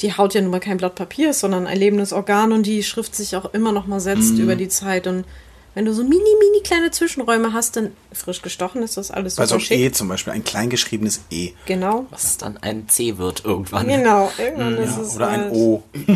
die 0.00 0.16
Haut 0.16 0.32
ja 0.34 0.40
nun 0.40 0.50
mal 0.50 0.60
kein 0.60 0.78
Blatt 0.78 0.94
Papier 0.94 1.30
ist, 1.30 1.40
sondern 1.40 1.66
ein 1.66 1.76
lebendes 1.78 2.12
Organ 2.12 2.52
und 2.52 2.64
die 2.64 2.82
Schrift 2.82 3.14
sich 3.14 3.36
auch 3.36 3.52
immer 3.52 3.70
noch 3.72 3.86
mal 3.86 4.00
setzt 4.00 4.34
Mhm. 4.34 4.40
über 4.40 4.56
die 4.56 4.68
Zeit. 4.68 5.06
Und 5.06 5.26
wenn 5.74 5.84
du 5.84 5.94
so 5.94 6.02
mini, 6.02 6.16
mini 6.18 6.62
kleine 6.64 6.90
Zwischenräume 6.90 7.52
hast, 7.52 7.76
dann 7.76 7.92
frisch 8.12 8.42
gestochen 8.42 8.82
ist 8.82 8.96
das 8.96 9.10
alles 9.10 9.36
super 9.36 9.48
einem 9.50 9.60
schick. 9.60 9.78
E 9.78 9.92
zum 9.92 10.08
Beispiel, 10.08 10.32
ein 10.32 10.42
kleingeschriebenes 10.44 11.20
E. 11.30 11.52
Genau. 11.66 12.06
Was 12.10 12.36
dann 12.38 12.56
ein 12.58 12.88
C 12.88 13.18
wird 13.18 13.44
irgendwann. 13.44 13.86
Genau, 13.86 14.30
irgendwann 14.38 14.76
ist 14.78 14.96
es 14.96 15.16
Oder 15.16 15.28
ein 15.28 15.40
halt 15.42 15.52
O. 15.52 15.82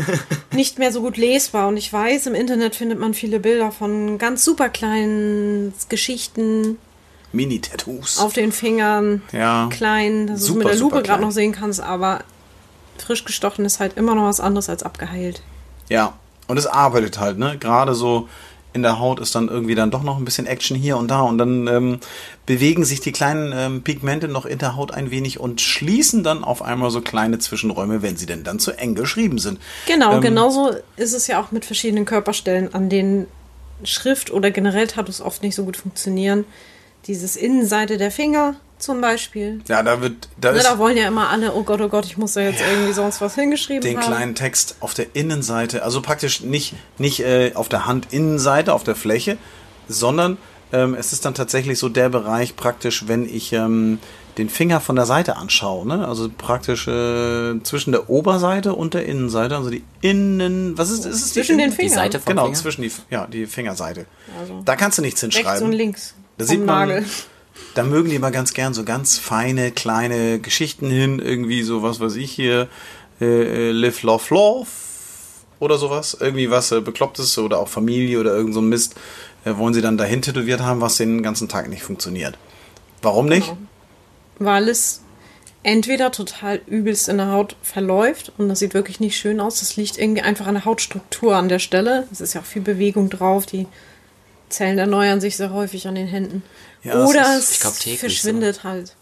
nicht 0.52 0.78
mehr 0.78 0.92
so 0.92 1.00
gut 1.00 1.16
lesbar. 1.16 1.68
Und 1.68 1.76
ich 1.76 1.92
weiß, 1.92 2.26
im 2.26 2.34
Internet 2.34 2.74
findet 2.76 2.98
man 2.98 3.14
viele 3.14 3.40
Bilder 3.40 3.72
von 3.72 4.18
ganz 4.18 4.44
super 4.44 4.68
kleinen 4.68 5.72
Geschichten 5.88 6.78
Mini-Tattoos. 7.32 8.18
auf 8.18 8.34
den 8.34 8.52
Fingern, 8.52 9.22
Ja. 9.32 9.68
klein, 9.72 10.26
dass 10.26 10.40
du 10.40 10.46
Super, 10.48 10.58
mit 10.58 10.68
der 10.68 10.76
Lupe 10.76 11.02
gerade 11.02 11.22
noch 11.22 11.30
sehen 11.32 11.52
kannst, 11.52 11.80
aber 11.80 12.24
frisch 12.98 13.24
gestochen 13.24 13.64
ist 13.64 13.80
halt 13.80 13.96
immer 13.96 14.14
noch 14.14 14.24
was 14.24 14.38
anderes 14.38 14.68
als 14.68 14.82
abgeheilt. 14.82 15.42
Ja, 15.88 16.12
und 16.46 16.58
es 16.58 16.66
arbeitet 16.66 17.18
halt, 17.18 17.38
ne? 17.38 17.56
Gerade 17.58 17.94
so 17.94 18.28
in 18.72 18.82
der 18.82 18.98
Haut 18.98 19.20
ist 19.20 19.34
dann 19.34 19.48
irgendwie 19.48 19.74
dann 19.74 19.90
doch 19.90 20.02
noch 20.02 20.18
ein 20.18 20.24
bisschen 20.24 20.46
Action 20.46 20.76
hier 20.76 20.96
und 20.96 21.10
da 21.10 21.20
und 21.20 21.38
dann 21.38 21.66
ähm, 21.66 21.98
bewegen 22.46 22.84
sich 22.84 23.00
die 23.00 23.12
kleinen 23.12 23.52
ähm, 23.54 23.82
Pigmente 23.82 24.28
noch 24.28 24.46
in 24.46 24.58
der 24.58 24.76
Haut 24.76 24.92
ein 24.92 25.10
wenig 25.10 25.38
und 25.40 25.60
schließen 25.60 26.22
dann 26.22 26.44
auf 26.44 26.62
einmal 26.62 26.90
so 26.90 27.00
kleine 27.00 27.38
Zwischenräume, 27.38 28.02
wenn 28.02 28.16
sie 28.16 28.26
denn 28.26 28.44
dann 28.44 28.58
zu 28.58 28.72
eng 28.72 28.94
geschrieben 28.94 29.38
sind. 29.38 29.60
Genau, 29.86 30.16
Ähm, 30.16 30.20
genauso 30.20 30.70
ist 30.96 31.12
es 31.14 31.26
ja 31.26 31.40
auch 31.40 31.52
mit 31.52 31.64
verschiedenen 31.64 32.04
Körperstellen, 32.04 32.72
an 32.74 32.88
denen 32.88 33.26
Schrift 33.84 34.30
oder 34.30 34.50
generell 34.50 34.86
Tattoos 34.86 35.20
oft 35.20 35.42
nicht 35.42 35.54
so 35.54 35.64
gut 35.64 35.76
funktionieren. 35.76 36.44
Dieses 37.06 37.36
Innenseite 37.36 37.98
der 37.98 38.10
Finger 38.10 38.54
zum 38.82 39.00
Beispiel. 39.00 39.60
Ja, 39.68 39.82
da 39.82 40.00
wird, 40.00 40.28
da 40.40 40.52
Ne, 40.52 40.58
ist 40.58 40.66
da 40.66 40.78
wollen 40.78 40.96
ja 40.96 41.08
immer 41.08 41.30
alle, 41.30 41.54
oh 41.54 41.62
Gott, 41.62 41.80
oh 41.80 41.88
Gott, 41.88 42.04
ich 42.06 42.16
muss 42.18 42.34
da 42.34 42.40
jetzt 42.40 42.60
irgendwie 42.60 42.92
sonst 42.92 43.20
was 43.20 43.34
hingeschrieben 43.34 43.82
den 43.82 43.96
haben. 43.98 44.06
kleinen 44.06 44.34
Text 44.34 44.76
auf 44.80 44.94
der 44.94 45.14
Innenseite, 45.14 45.82
also 45.82 46.00
praktisch 46.02 46.42
nicht, 46.42 46.74
nicht 46.98 47.20
äh, 47.20 47.52
auf 47.54 47.68
der 47.68 47.86
Handinnenseite, 47.86 48.72
auf 48.74 48.84
der 48.84 48.94
Fläche, 48.96 49.38
sondern 49.88 50.36
ähm, 50.72 50.94
es 50.94 51.12
ist 51.12 51.24
dann 51.24 51.34
tatsächlich 51.34 51.78
so 51.78 51.88
der 51.88 52.08
Bereich 52.08 52.56
praktisch, 52.56 53.06
wenn 53.06 53.26
ich 53.26 53.52
ähm, 53.52 53.98
den 54.38 54.48
Finger 54.48 54.80
von 54.80 54.96
der 54.96 55.04
Seite 55.04 55.36
anschaue, 55.36 55.86
ne? 55.86 56.08
also 56.08 56.30
praktisch 56.36 56.88
äh, 56.88 57.62
zwischen 57.62 57.92
der 57.92 58.08
Oberseite 58.08 58.74
und 58.74 58.94
der 58.94 59.04
Innenseite, 59.04 59.56
also 59.56 59.68
die 59.68 59.84
Innen, 60.00 60.78
was 60.78 60.88
ist, 60.90 61.04
ist 61.04 61.16
es? 61.26 61.32
Zwischen 61.34 61.58
die 61.58 61.64
den 61.64 61.72
Fingern. 61.72 61.90
Die 61.90 61.94
Seite 61.94 62.18
vom 62.20 62.30
Genau, 62.30 62.44
Finger? 62.44 62.56
zwischen 62.56 62.82
die, 62.82 62.92
ja, 63.10 63.26
die 63.26 63.44
Fingerseite. 63.46 64.06
Also 64.40 64.62
da 64.64 64.74
kannst 64.76 64.96
du 64.96 65.02
nichts 65.02 65.22
Rechts 65.22 65.36
hinschreiben. 65.36 65.66
und 65.66 65.72
links. 65.72 66.14
Da 66.38 66.46
sieht 66.46 66.64
man, 66.64 66.88
Nagel. 66.88 67.04
Da 67.74 67.82
mögen 67.82 68.10
die 68.10 68.16
immer 68.16 68.30
ganz 68.30 68.54
gern 68.54 68.74
so 68.74 68.84
ganz 68.84 69.18
feine, 69.18 69.70
kleine 69.70 70.40
Geschichten 70.40 70.90
hin, 70.90 71.18
irgendwie 71.18 71.62
so, 71.62 71.82
was 71.82 72.00
weiß 72.00 72.16
ich 72.16 72.30
hier, 72.30 72.68
äh, 73.20 73.68
äh, 73.68 73.70
Live, 73.70 74.02
Love, 74.02 74.24
Love 74.34 74.68
oder 75.58 75.78
sowas. 75.78 76.16
Irgendwie 76.18 76.50
was 76.50 76.72
äh, 76.72 76.80
Beklopptes 76.80 77.38
oder 77.38 77.58
auch 77.58 77.68
Familie 77.68 78.20
oder 78.20 78.34
irgend 78.34 78.54
so 78.54 78.60
ein 78.60 78.68
Mist 78.68 78.94
äh, 79.44 79.56
wollen 79.56 79.74
sie 79.74 79.82
dann 79.82 79.96
dahin 79.96 80.22
tätowiert 80.22 80.60
haben, 80.60 80.80
was 80.80 80.96
den 80.96 81.22
ganzen 81.22 81.48
Tag 81.48 81.68
nicht 81.68 81.82
funktioniert. 81.82 82.36
Warum 83.00 83.26
nicht? 83.26 83.48
Genau. 83.48 83.58
Weil 84.38 84.68
es 84.68 85.02
entweder 85.62 86.10
total 86.10 86.60
übelst 86.66 87.08
in 87.08 87.18
der 87.18 87.30
Haut 87.30 87.56
verläuft 87.62 88.32
und 88.38 88.48
das 88.48 88.58
sieht 88.58 88.74
wirklich 88.74 89.00
nicht 89.00 89.16
schön 89.16 89.40
aus. 89.40 89.60
Das 89.60 89.76
liegt 89.76 89.98
irgendwie 89.98 90.22
einfach 90.22 90.46
an 90.46 90.54
der 90.54 90.64
Hautstruktur 90.64 91.36
an 91.36 91.48
der 91.48 91.60
Stelle. 91.60 92.06
Es 92.10 92.20
ist 92.20 92.34
ja 92.34 92.40
auch 92.40 92.44
viel 92.44 92.62
Bewegung 92.62 93.10
drauf. 93.10 93.46
Die 93.46 93.66
Zellen 94.52 94.78
erneuern 94.78 95.20
sich 95.20 95.36
sehr 95.36 95.52
häufig 95.52 95.88
an 95.88 95.94
den 95.96 96.06
Händen. 96.06 96.42
Ja, 96.84 97.04
Oder 97.04 97.38
ist- 97.38 97.50
es 97.52 97.60
glaub, 97.60 97.74
verschwindet 97.98 98.64
halt 98.64 98.94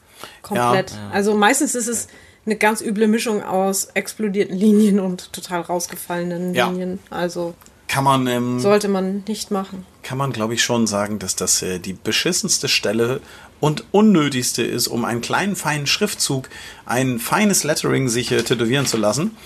komplett. 0.43 0.91
Ja. 0.93 1.11
Also 1.13 1.35
meistens 1.35 1.75
ist 1.75 1.89
es 1.89 2.09
eine 2.47 2.57
ganz 2.57 2.81
üble 2.81 3.07
Mischung 3.07 3.43
aus 3.43 3.89
explodierten 3.95 4.57
Linien 4.57 5.01
und 5.01 5.33
total 5.33 5.61
rausgefallenen. 5.63 6.55
Linien. 6.55 6.99
Also 7.11 7.55
Kann 7.89 8.05
man, 8.05 8.27
ähm, 8.27 8.61
sollte 8.61 8.89
man 8.89 9.25
nicht 9.29 9.51
machen. 9.51 9.85
kann 10.03 10.17
man, 10.19 10.33
glaube 10.33 10.55
ich, 10.55 10.63
schon 10.63 10.87
sagen, 10.87 11.19
dass 11.19 11.37
das 11.37 11.63
äh, 11.63 11.79
die 11.79 11.93
beschissenste 11.93 12.69
Stelle 12.69 13.21
und 13.61 13.85
unnötigste 13.93 14.63
ist, 14.63 14.89
um 14.89 15.05
einen 15.05 15.21
kleinen, 15.21 15.55
feinen 15.57 15.87
Schriftzug, 15.87 16.49
ein 16.87 17.19
feines 17.19 17.63
Lettering 17.65 18.09
sich 18.09 18.33
äh, 18.33 18.43
tätowieren 18.43 18.87
zu 18.87 18.97
lassen. 18.97 19.37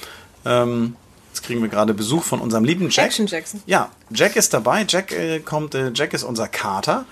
Ähm, 0.45 0.95
jetzt 1.35 1.45
kriegen 1.45 1.61
wir 1.63 1.69
gerade 1.69 1.95
Besuch 1.95 2.23
von 2.23 2.41
unserem 2.41 2.63
lieben 2.63 2.89
Jack. 2.91 3.07
Action 3.07 3.27
Jackson. 3.27 3.61
Ja, 3.67 3.91
Jack 4.11 4.37
ist 4.37 4.55
dabei. 4.55 4.87
Jack 4.89 5.11
äh, 5.11 5.41
kommt, 5.41 5.75
äh, 5.75 5.91
Jack 5.93 6.15
ist 6.15 6.23
unser 6.23 6.47
Kater, 6.47 7.07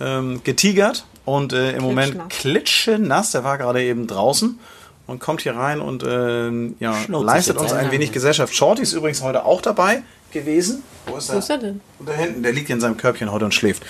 ähm, 0.00 0.40
getigert 0.42 1.06
und 1.24 1.52
äh, 1.52 1.72
im 1.76 1.82
Moment 1.84 2.28
klitschenass. 2.28 3.30
Der 3.30 3.44
war 3.44 3.56
gerade 3.56 3.80
eben 3.84 4.08
draußen 4.08 4.58
und 5.06 5.20
kommt 5.20 5.42
hier 5.42 5.54
rein 5.54 5.80
und 5.80 6.04
ähm, 6.04 6.74
ja, 6.80 6.96
leistet 7.06 7.56
uns 7.56 7.72
ein. 7.72 7.92
wenig 7.92 8.10
Gesellschaft. 8.10 8.52
Shorty 8.52 8.82
ist 8.82 8.94
übrigens 8.94 9.22
heute 9.22 9.44
auch 9.44 9.62
dabei 9.62 10.02
gewesen. 10.32 10.82
Wo 11.06 11.16
ist 11.16 11.28
er? 11.28 11.36
Wo 11.36 11.38
ist 11.38 11.50
er 11.50 11.58
denn? 11.58 11.80
Da 12.04 12.12
hinten, 12.14 12.42
der 12.42 12.52
liegt 12.52 12.70
in 12.70 12.80
seinem 12.80 12.96
Körbchen 12.96 13.30
heute 13.30 13.44
und 13.44 13.54
schläft. 13.54 13.84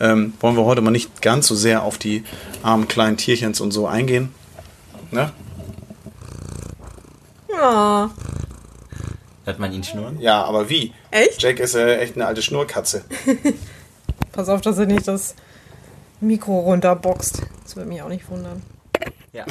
Ähm, 0.00 0.32
wollen 0.40 0.56
wir 0.56 0.64
heute 0.64 0.80
mal 0.80 0.90
nicht 0.90 1.20
ganz 1.20 1.48
so 1.48 1.54
sehr 1.54 1.82
auf 1.82 1.98
die 1.98 2.24
armen 2.62 2.88
kleinen 2.88 3.18
Tierchens 3.18 3.60
und 3.60 3.72
so 3.72 3.86
eingehen. 3.86 4.30
Ne? 5.10 5.32
Ja. 7.52 8.10
Hört 9.44 9.58
man 9.58 9.72
ihn 9.72 9.84
schnurren? 9.84 10.20
Ja, 10.20 10.42
aber 10.42 10.70
wie? 10.70 10.92
Echt? 11.10 11.42
Jack 11.42 11.60
ist 11.60 11.74
äh, 11.74 11.98
echt 11.98 12.14
eine 12.16 12.26
alte 12.26 12.42
Schnurkatze. 12.42 13.04
Pass 14.32 14.48
auf, 14.48 14.62
dass 14.62 14.78
er 14.78 14.86
nicht 14.86 15.06
das 15.06 15.34
Mikro 16.20 16.60
runterboxt. 16.60 17.42
Das 17.62 17.76
würde 17.76 17.88
mich 17.88 18.02
auch 18.02 18.08
nicht 18.08 18.28
wundern. 18.30 18.62
Ja. 19.32 19.44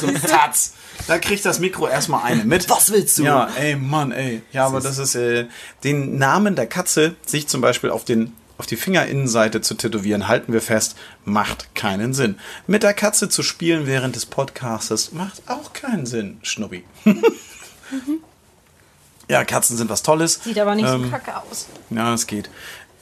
So 0.00 0.06
ein 0.06 0.20
Tatz. 0.20 0.74
Da 1.06 1.18
kriegt 1.18 1.44
das 1.44 1.60
Mikro 1.60 1.86
erstmal 1.86 2.24
eine 2.24 2.44
mit. 2.44 2.68
Was 2.70 2.90
willst 2.90 3.18
du? 3.18 3.24
Ja, 3.24 3.48
ey, 3.56 3.76
Mann, 3.76 4.12
ey. 4.12 4.42
Ja, 4.52 4.66
aber 4.66 4.80
das 4.80 4.98
ist, 4.98 5.14
äh, 5.14 5.46
den 5.84 6.16
Namen 6.16 6.56
der 6.56 6.66
Katze, 6.66 7.14
sich 7.24 7.46
zum 7.46 7.60
Beispiel 7.60 7.90
auf 7.90 8.04
den 8.04 8.32
auf 8.56 8.66
die 8.66 8.76
Fingerinnenseite 8.76 9.60
zu 9.60 9.74
tätowieren, 9.74 10.26
halten 10.26 10.52
wir 10.52 10.60
fest, 10.60 10.96
macht 11.24 11.76
keinen 11.76 12.12
Sinn. 12.12 12.40
Mit 12.66 12.82
der 12.82 12.92
Katze 12.92 13.28
zu 13.28 13.44
spielen 13.44 13.86
während 13.86 14.16
des 14.16 14.26
Podcastes 14.26 15.12
macht 15.12 15.42
auch 15.46 15.72
keinen 15.72 16.06
Sinn, 16.06 16.40
Schnubbi. 16.42 16.82
ja, 19.28 19.44
Katzen 19.44 19.76
sind 19.76 19.90
was 19.90 20.02
Tolles. 20.02 20.40
Sieht 20.42 20.58
aber 20.58 20.74
nicht 20.74 20.88
Ähm, 20.88 21.04
so 21.04 21.10
kacke 21.10 21.36
aus. 21.36 21.66
Ja, 21.90 22.14
es 22.14 22.26
geht. 22.26 22.50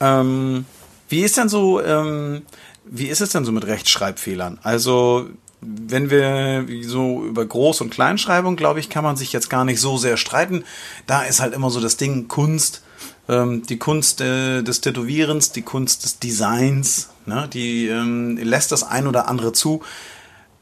Ähm, 0.00 0.66
wie 1.08 1.22
ist 1.22 1.36
denn 1.36 1.48
so, 1.48 1.80
ähm, 1.80 2.42
wie 2.84 3.06
ist 3.06 3.20
es 3.20 3.30
denn 3.30 3.44
so 3.44 3.52
mit 3.52 3.66
Rechtschreibfehlern? 3.66 4.58
Also, 4.62 5.28
wenn 5.60 6.10
wir 6.10 6.66
so 6.82 7.24
über 7.24 7.42
Groß- 7.42 7.82
und 7.82 7.90
Kleinschreibung, 7.90 8.56
glaube 8.56 8.80
ich, 8.80 8.90
kann 8.90 9.04
man 9.04 9.16
sich 9.16 9.32
jetzt 9.32 9.50
gar 9.50 9.64
nicht 9.64 9.80
so 9.80 9.96
sehr 9.96 10.16
streiten. 10.16 10.64
Da 11.06 11.22
ist 11.22 11.40
halt 11.40 11.54
immer 11.54 11.70
so 11.70 11.80
das 11.80 11.96
Ding 11.96 12.28
Kunst, 12.28 12.82
ähm, 13.28 13.64
die 13.66 13.78
Kunst 13.78 14.20
äh, 14.20 14.62
des 14.62 14.80
Tätowierens, 14.80 15.52
die 15.52 15.62
Kunst 15.62 16.04
des 16.04 16.18
Designs, 16.18 17.10
ne? 17.24 17.48
die 17.52 17.88
ähm, 17.88 18.36
lässt 18.36 18.70
das 18.72 18.82
ein 18.82 19.06
oder 19.06 19.28
andere 19.28 19.52
zu. 19.52 19.82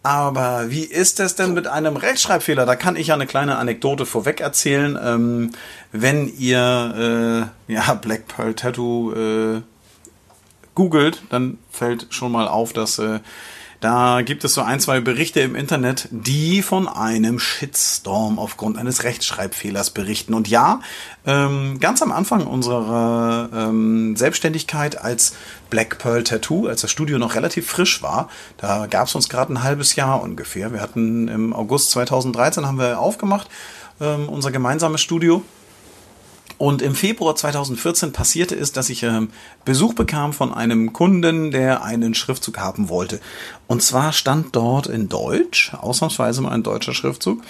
Aber 0.04 0.70
wie 0.70 0.84
ist 0.84 1.18
es 1.18 1.34
denn 1.34 1.54
mit 1.54 1.66
einem 1.66 1.96
Rechtschreibfehler? 1.96 2.66
Da 2.66 2.76
kann 2.76 2.94
ich 2.94 3.06
ja 3.06 3.14
eine 3.14 3.26
kleine 3.26 3.56
Anekdote 3.56 4.04
vorweg 4.04 4.42
erzählen. 4.42 4.98
Ähm, 5.02 5.52
wenn 5.92 6.28
ihr 6.28 7.48
äh, 7.68 7.72
ja, 7.72 7.94
Black 7.94 8.28
Pearl 8.28 8.52
Tattoo 8.52 9.12
äh, 9.14 9.62
googelt, 10.74 11.22
dann 11.30 11.56
fällt 11.70 12.08
schon 12.10 12.32
mal 12.32 12.48
auf, 12.48 12.74
dass 12.74 12.98
äh, 12.98 13.20
da 13.84 14.22
gibt 14.22 14.44
es 14.44 14.54
so 14.54 14.62
ein, 14.62 14.80
zwei 14.80 15.00
Berichte 15.00 15.40
im 15.40 15.54
Internet, 15.54 16.08
die 16.10 16.62
von 16.62 16.88
einem 16.88 17.38
Shitstorm 17.38 18.38
aufgrund 18.38 18.78
eines 18.78 19.04
Rechtschreibfehlers 19.04 19.90
berichten. 19.90 20.32
Und 20.32 20.48
ja, 20.48 20.80
ähm, 21.26 21.78
ganz 21.80 22.00
am 22.00 22.10
Anfang 22.10 22.46
unserer 22.46 23.50
ähm, 23.52 24.16
Selbstständigkeit 24.16 25.04
als 25.04 25.34
Black 25.68 25.98
Pearl 25.98 26.24
Tattoo, 26.24 26.66
als 26.66 26.80
das 26.80 26.90
Studio 26.90 27.18
noch 27.18 27.34
relativ 27.34 27.66
frisch 27.66 28.02
war, 28.02 28.30
da 28.56 28.86
gab 28.86 29.08
es 29.08 29.14
uns 29.16 29.28
gerade 29.28 29.52
ein 29.52 29.62
halbes 29.62 29.96
Jahr 29.96 30.22
ungefähr. 30.22 30.72
Wir 30.72 30.80
hatten 30.80 31.28
im 31.28 31.52
August 31.52 31.90
2013 31.90 32.66
haben 32.66 32.78
wir 32.78 32.98
aufgemacht, 32.98 33.48
ähm, 34.00 34.30
unser 34.30 34.50
gemeinsames 34.50 35.02
Studio. 35.02 35.42
Und 36.58 36.82
im 36.82 36.94
Februar 36.94 37.34
2014 37.34 38.12
passierte 38.12 38.54
es, 38.54 38.72
dass 38.72 38.88
ich 38.88 39.02
ähm, 39.02 39.30
Besuch 39.64 39.94
bekam 39.94 40.32
von 40.32 40.52
einem 40.54 40.92
Kunden, 40.92 41.50
der 41.50 41.82
einen 41.82 42.14
Schriftzug 42.14 42.58
haben 42.58 42.88
wollte. 42.88 43.20
Und 43.66 43.82
zwar 43.82 44.12
stand 44.12 44.54
dort 44.54 44.86
in 44.86 45.08
Deutsch, 45.08 45.72
ausnahmsweise 45.74 46.42
mal 46.42 46.52
ein 46.52 46.62
deutscher 46.62 46.94
Schriftzug, 46.94 47.42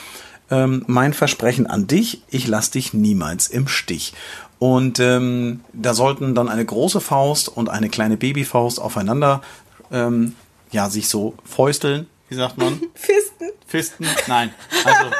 ähm, 0.51 0.85
mein 0.87 1.12
Versprechen 1.14 1.67
an 1.67 1.87
dich, 1.87 2.23
ich 2.29 2.47
lass 2.47 2.71
dich 2.71 2.95
niemals 2.95 3.49
im 3.49 3.69
Stich. 3.69 4.14
Und 4.59 5.01
ähm, 5.01 5.61
da 5.73 5.95
sollten 5.95 6.35
dann 6.35 6.49
eine 6.49 6.64
große 6.64 7.01
Faust 7.01 7.49
und 7.49 7.69
eine 7.69 7.88
kleine 7.88 8.17
Babyfaust 8.17 8.81
aufeinander 8.81 9.43
ähm, 9.90 10.35
ja, 10.71 10.90
sich 10.90 11.09
so 11.09 11.35
fäusteln, 11.45 12.07
wie 12.29 12.35
sagt 12.35 12.59
man? 12.59 12.81
Fisten. 12.95 13.51
Fisten? 13.67 14.07
Nein. 14.27 14.55
Also, 14.85 15.11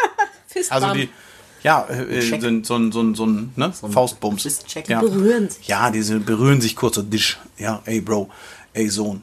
also 0.71 0.95
die, 0.95 1.09
ja, 1.65 1.85
äh, 1.89 2.21
so, 2.23 2.37
ein- 2.37 2.63
so, 2.63 2.77
ein- 2.77 2.93
so, 2.93 3.03
ein- 3.03 3.15
so 3.17 3.27
ein 3.27 3.53
ne? 3.57 3.73
Faustbums. 3.73 4.43
Fistcheck. 4.43 4.89
Ja. 4.89 5.01
berühren 5.01 5.51
sich. 5.51 5.67
Ja, 5.67 5.91
diese 5.91 6.21
berühren 6.21 6.61
sich 6.61 6.77
kurz 6.77 6.95
so 6.95 7.03
Disch. 7.03 7.39
Ja, 7.59 7.83
ey 7.87 8.01
Bro, 8.01 8.29
ey 8.73 8.89
Sohn. 8.89 9.23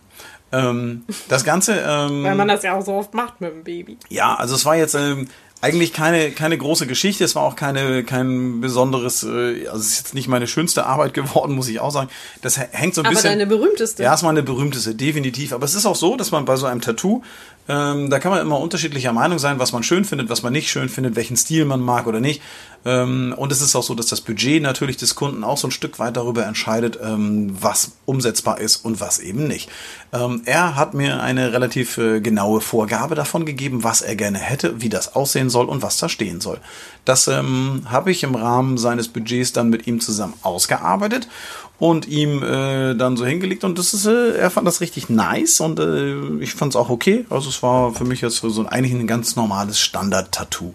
Ähm, 0.51 1.03
das 1.29 1.45
Ganze, 1.45 1.75
ähm, 1.87 2.23
Weil 2.25 2.35
man 2.35 2.49
das 2.49 2.63
ja 2.63 2.73
auch 2.73 2.83
so 2.85 2.91
oft 2.93 3.13
macht 3.13 3.39
mit 3.39 3.51
dem 3.53 3.63
Baby. 3.63 3.97
ja, 4.09 4.35
also 4.35 4.55
es 4.55 4.65
war 4.65 4.75
jetzt 4.75 4.95
ähm, 4.95 5.29
eigentlich 5.61 5.93
keine, 5.93 6.31
keine 6.31 6.57
große 6.57 6.87
Geschichte, 6.87 7.23
es 7.23 7.35
war 7.35 7.43
auch 7.43 7.55
keine, 7.55 8.03
kein 8.03 8.59
besonderes, 8.61 9.23
äh, 9.23 9.67
also 9.67 9.77
es 9.79 9.91
ist 9.91 9.97
jetzt 9.99 10.13
nicht 10.15 10.27
meine 10.27 10.47
schönste 10.47 10.87
Arbeit 10.87 11.13
geworden, 11.13 11.55
muss 11.55 11.69
ich 11.69 11.79
auch 11.79 11.91
sagen. 11.91 12.09
Das 12.41 12.57
hä- 12.59 12.67
hängt 12.71 12.95
so 12.95 13.01
ein 13.01 13.05
Aber 13.05 13.13
bisschen. 13.13 13.29
deine 13.29 13.45
berühmteste. 13.47 14.03
Ja, 14.03 14.13
es 14.15 14.23
war 14.23 14.31
eine 14.31 14.43
berühmteste, 14.43 14.93
definitiv. 14.95 15.53
Aber 15.53 15.63
es 15.63 15.75
ist 15.75 15.85
auch 15.85 15.95
so, 15.95 16.17
dass 16.17 16.31
man 16.31 16.43
bei 16.45 16.55
so 16.57 16.65
einem 16.65 16.81
Tattoo, 16.81 17.21
ähm, 17.67 18.09
da 18.09 18.19
kann 18.19 18.31
man 18.31 18.41
immer 18.41 18.59
unterschiedlicher 18.59 19.13
Meinung 19.13 19.39
sein, 19.39 19.59
was 19.59 19.71
man 19.71 19.83
schön 19.83 20.03
findet, 20.03 20.29
was 20.29 20.43
man 20.43 20.51
nicht 20.51 20.69
schön 20.69 20.89
findet, 20.89 21.15
welchen 21.15 21.37
Stil 21.37 21.65
man 21.65 21.79
mag 21.79 22.07
oder 22.07 22.19
nicht. 22.19 22.41
Ähm, 22.83 23.33
und 23.37 23.51
es 23.51 23.61
ist 23.61 23.75
auch 23.75 23.83
so, 23.83 23.93
dass 23.93 24.07
das 24.07 24.21
Budget 24.21 24.61
natürlich 24.63 24.97
des 24.97 25.15
Kunden 25.15 25.43
auch 25.43 25.57
so 25.57 25.67
ein 25.67 25.71
Stück 25.71 25.99
weit 25.99 26.17
darüber 26.17 26.45
entscheidet, 26.45 26.99
ähm, 27.01 27.55
was 27.59 27.93
umsetzbar 28.05 28.59
ist 28.59 28.77
und 28.77 28.99
was 28.99 29.19
eben 29.19 29.47
nicht. 29.47 29.69
Ähm, 30.11 30.41
er 30.45 30.75
hat 30.75 30.93
mir 30.95 31.21
eine 31.21 31.53
relativ 31.53 31.97
äh, 31.97 32.19
genaue 32.19 32.61
Vorgabe 32.61 33.13
davon 33.13 33.45
gegeben, 33.45 33.83
was 33.83 34.01
er 34.01 34.15
gerne 34.15 34.39
hätte, 34.39 34.81
wie 34.81 34.89
das 34.89 35.15
aussehen 35.15 35.49
soll 35.49 35.67
und 35.67 35.83
was 35.83 35.97
da 35.97 36.09
stehen 36.09 36.41
soll. 36.41 36.59
Das 37.05 37.27
ähm, 37.27 37.83
habe 37.85 38.11
ich 38.11 38.23
im 38.23 38.35
Rahmen 38.35 38.77
seines 38.77 39.07
Budgets 39.07 39.53
dann 39.53 39.69
mit 39.69 39.85
ihm 39.87 39.99
zusammen 39.99 40.33
ausgearbeitet 40.41 41.27
und 41.81 42.07
ihm 42.07 42.43
äh, 42.43 42.93
dann 42.93 43.17
so 43.17 43.25
hingelegt 43.25 43.63
und 43.63 43.79
das 43.79 43.95
ist, 43.95 44.05
äh, 44.05 44.37
er 44.37 44.51
fand 44.51 44.67
das 44.67 44.81
richtig 44.81 45.09
nice 45.09 45.61
und 45.61 45.79
äh, 45.79 46.13
ich 46.39 46.53
fand 46.53 46.73
es 46.73 46.75
auch 46.75 46.91
okay. 46.91 47.25
Also 47.31 47.49
es 47.49 47.63
war 47.63 47.91
für 47.91 48.03
mich 48.03 48.21
jetzt 48.21 48.35
so 48.35 48.61
ein, 48.61 48.67
eigentlich 48.67 48.93
ein 48.93 49.07
ganz 49.07 49.35
normales 49.35 49.79
Standard-Tattoo. 49.79 50.73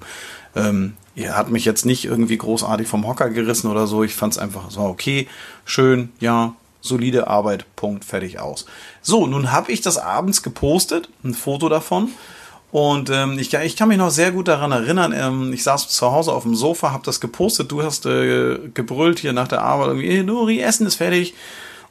Ähm, 0.56 0.94
er 1.14 1.36
hat 1.36 1.48
mich 1.48 1.64
jetzt 1.64 1.86
nicht 1.86 2.06
irgendwie 2.06 2.36
großartig 2.36 2.88
vom 2.88 3.06
Hocker 3.06 3.30
gerissen 3.30 3.70
oder 3.70 3.86
so. 3.86 4.02
Ich 4.02 4.16
fand 4.16 4.32
es 4.32 4.38
einfach, 4.40 4.66
es 4.68 4.78
war 4.78 4.90
okay, 4.90 5.28
schön, 5.64 6.08
ja, 6.18 6.56
solide 6.80 7.28
Arbeit, 7.28 7.66
Punkt, 7.76 8.04
fertig 8.04 8.40
aus. 8.40 8.66
So, 9.00 9.28
nun 9.28 9.52
habe 9.52 9.70
ich 9.70 9.82
das 9.82 9.98
abends 9.98 10.42
gepostet, 10.42 11.08
ein 11.22 11.34
Foto 11.34 11.68
davon. 11.68 12.08
Und 12.78 13.08
ähm, 13.08 13.38
ich, 13.38 13.48
kann- 13.48 13.62
ich 13.62 13.74
kann 13.74 13.88
mich 13.88 13.96
noch 13.96 14.10
sehr 14.10 14.32
gut 14.32 14.48
daran 14.48 14.70
erinnern, 14.70 15.14
ähm, 15.16 15.50
ich 15.54 15.62
saß 15.62 15.88
zu 15.88 16.12
Hause 16.12 16.30
auf 16.34 16.42
dem 16.42 16.54
Sofa, 16.54 16.92
habe 16.92 17.04
das 17.06 17.20
gepostet, 17.22 17.72
du 17.72 17.82
hast 17.82 18.04
äh, 18.04 18.58
gebrüllt 18.74 19.18
hier 19.18 19.32
nach 19.32 19.48
der 19.48 19.62
Arbeit, 19.62 19.86
irgendwie, 19.88 20.10
hey, 20.10 20.22
Nuri, 20.22 20.60
Essen 20.60 20.86
ist 20.86 20.96
fertig. 20.96 21.32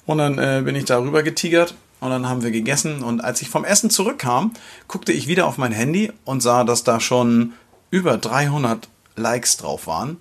Und 0.06 0.19
dann 0.19 0.38
äh, 0.38 0.62
bin 0.63 0.76
ich 0.76 0.86
darüber 0.86 1.24
getigert 1.24 1.74
und 2.02 2.12
dann 2.12 2.30
haben 2.30 2.43
wir 2.43 2.52
gegessen. 2.52 3.02
Und 3.02 3.24
als 3.24 3.41
ich 3.41 3.50
vom 3.50 3.65
Essen 3.65 3.89
zurückkam, 3.89 4.52
guckte 4.88 5.12
ich 5.12 5.28
wieder 5.28 5.48
auf 5.48 5.58
mein 5.58 5.71
Handy 5.71 6.12
und 6.24 6.43
sah, 6.43 6.63
dass 6.63 6.84
da 6.84 7.00
schon 7.00 7.54
über 7.89 8.17
300 8.17 8.88
Likes 9.15 9.58
drauf 9.58 9.88
waren 9.88 10.17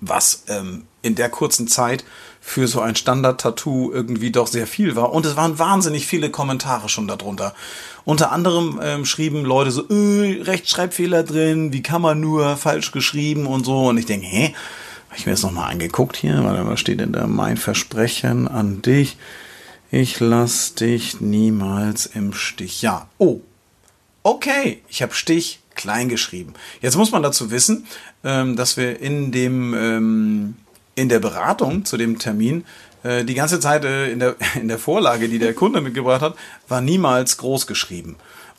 was 0.00 0.44
ähm, 0.48 0.84
in 1.02 1.14
der 1.14 1.28
kurzen 1.28 1.68
Zeit 1.68 2.04
für 2.40 2.66
so 2.66 2.80
ein 2.80 2.96
Standard-Tattoo 2.96 3.92
irgendwie 3.92 4.30
doch 4.30 4.46
sehr 4.46 4.66
viel 4.66 4.96
war. 4.96 5.12
Und 5.12 5.26
es 5.26 5.36
waren 5.36 5.58
wahnsinnig 5.58 6.06
viele 6.06 6.30
Kommentare 6.30 6.88
schon 6.88 7.08
darunter. 7.08 7.54
Unter 8.04 8.32
anderem 8.32 8.80
ähm, 8.82 9.04
schrieben 9.04 9.44
Leute 9.44 9.70
so, 9.70 9.88
äh, 9.88 10.42
Rechtschreibfehler 10.42 11.22
drin, 11.24 11.72
wie 11.72 11.82
kann 11.82 12.00
man 12.00 12.20
nur 12.20 12.56
falsch 12.56 12.92
geschrieben 12.92 13.46
und 13.46 13.64
so. 13.64 13.88
Und 13.88 13.98
ich 13.98 14.06
denke, 14.06 14.26
hä? 14.26 14.54
Hab 15.10 15.18
ich 15.18 15.26
mir 15.26 15.32
das 15.32 15.42
nochmal 15.42 15.70
angeguckt 15.70 16.16
hier? 16.16 16.42
Warte, 16.44 16.66
was 16.66 16.80
steht 16.80 17.00
denn 17.00 17.12
da? 17.12 17.26
Mein 17.26 17.56
Versprechen 17.56 18.46
an 18.46 18.82
dich. 18.82 19.16
Ich 19.90 20.20
lass 20.20 20.74
dich 20.74 21.20
niemals 21.20 22.06
im 22.06 22.34
Stich. 22.34 22.82
Ja. 22.82 23.08
Oh, 23.16 23.40
Okay, 24.30 24.82
ich 24.90 25.00
habe 25.00 25.14
Stich 25.14 25.60
klein 25.78 26.10
geschrieben. 26.10 26.52
Jetzt 26.82 26.96
muss 26.98 27.10
man 27.12 27.22
dazu 27.22 27.50
wissen, 27.50 27.86
ähm, 28.24 28.54
dass 28.56 28.76
wir 28.76 29.00
in 29.00 29.32
dem 29.32 29.72
ähm, 29.72 30.56
in 30.94 31.08
der 31.08 31.20
Beratung 31.20 31.86
zu 31.86 31.96
dem 31.96 32.18
Termin 32.18 32.64
äh, 33.04 33.24
die 33.24 33.34
ganze 33.34 33.60
Zeit 33.60 33.84
äh, 33.86 34.10
in 34.12 34.18
der 34.18 34.36
in 34.60 34.68
der 34.68 34.78
Vorlage, 34.78 35.28
die 35.30 35.38
der 35.38 35.54
Kunde 35.54 35.80
mitgebracht 35.80 36.20
hat, 36.20 36.34
war 36.68 36.82
niemals 36.82 37.38
groß 37.38 37.66
geschrieben. 37.66 38.16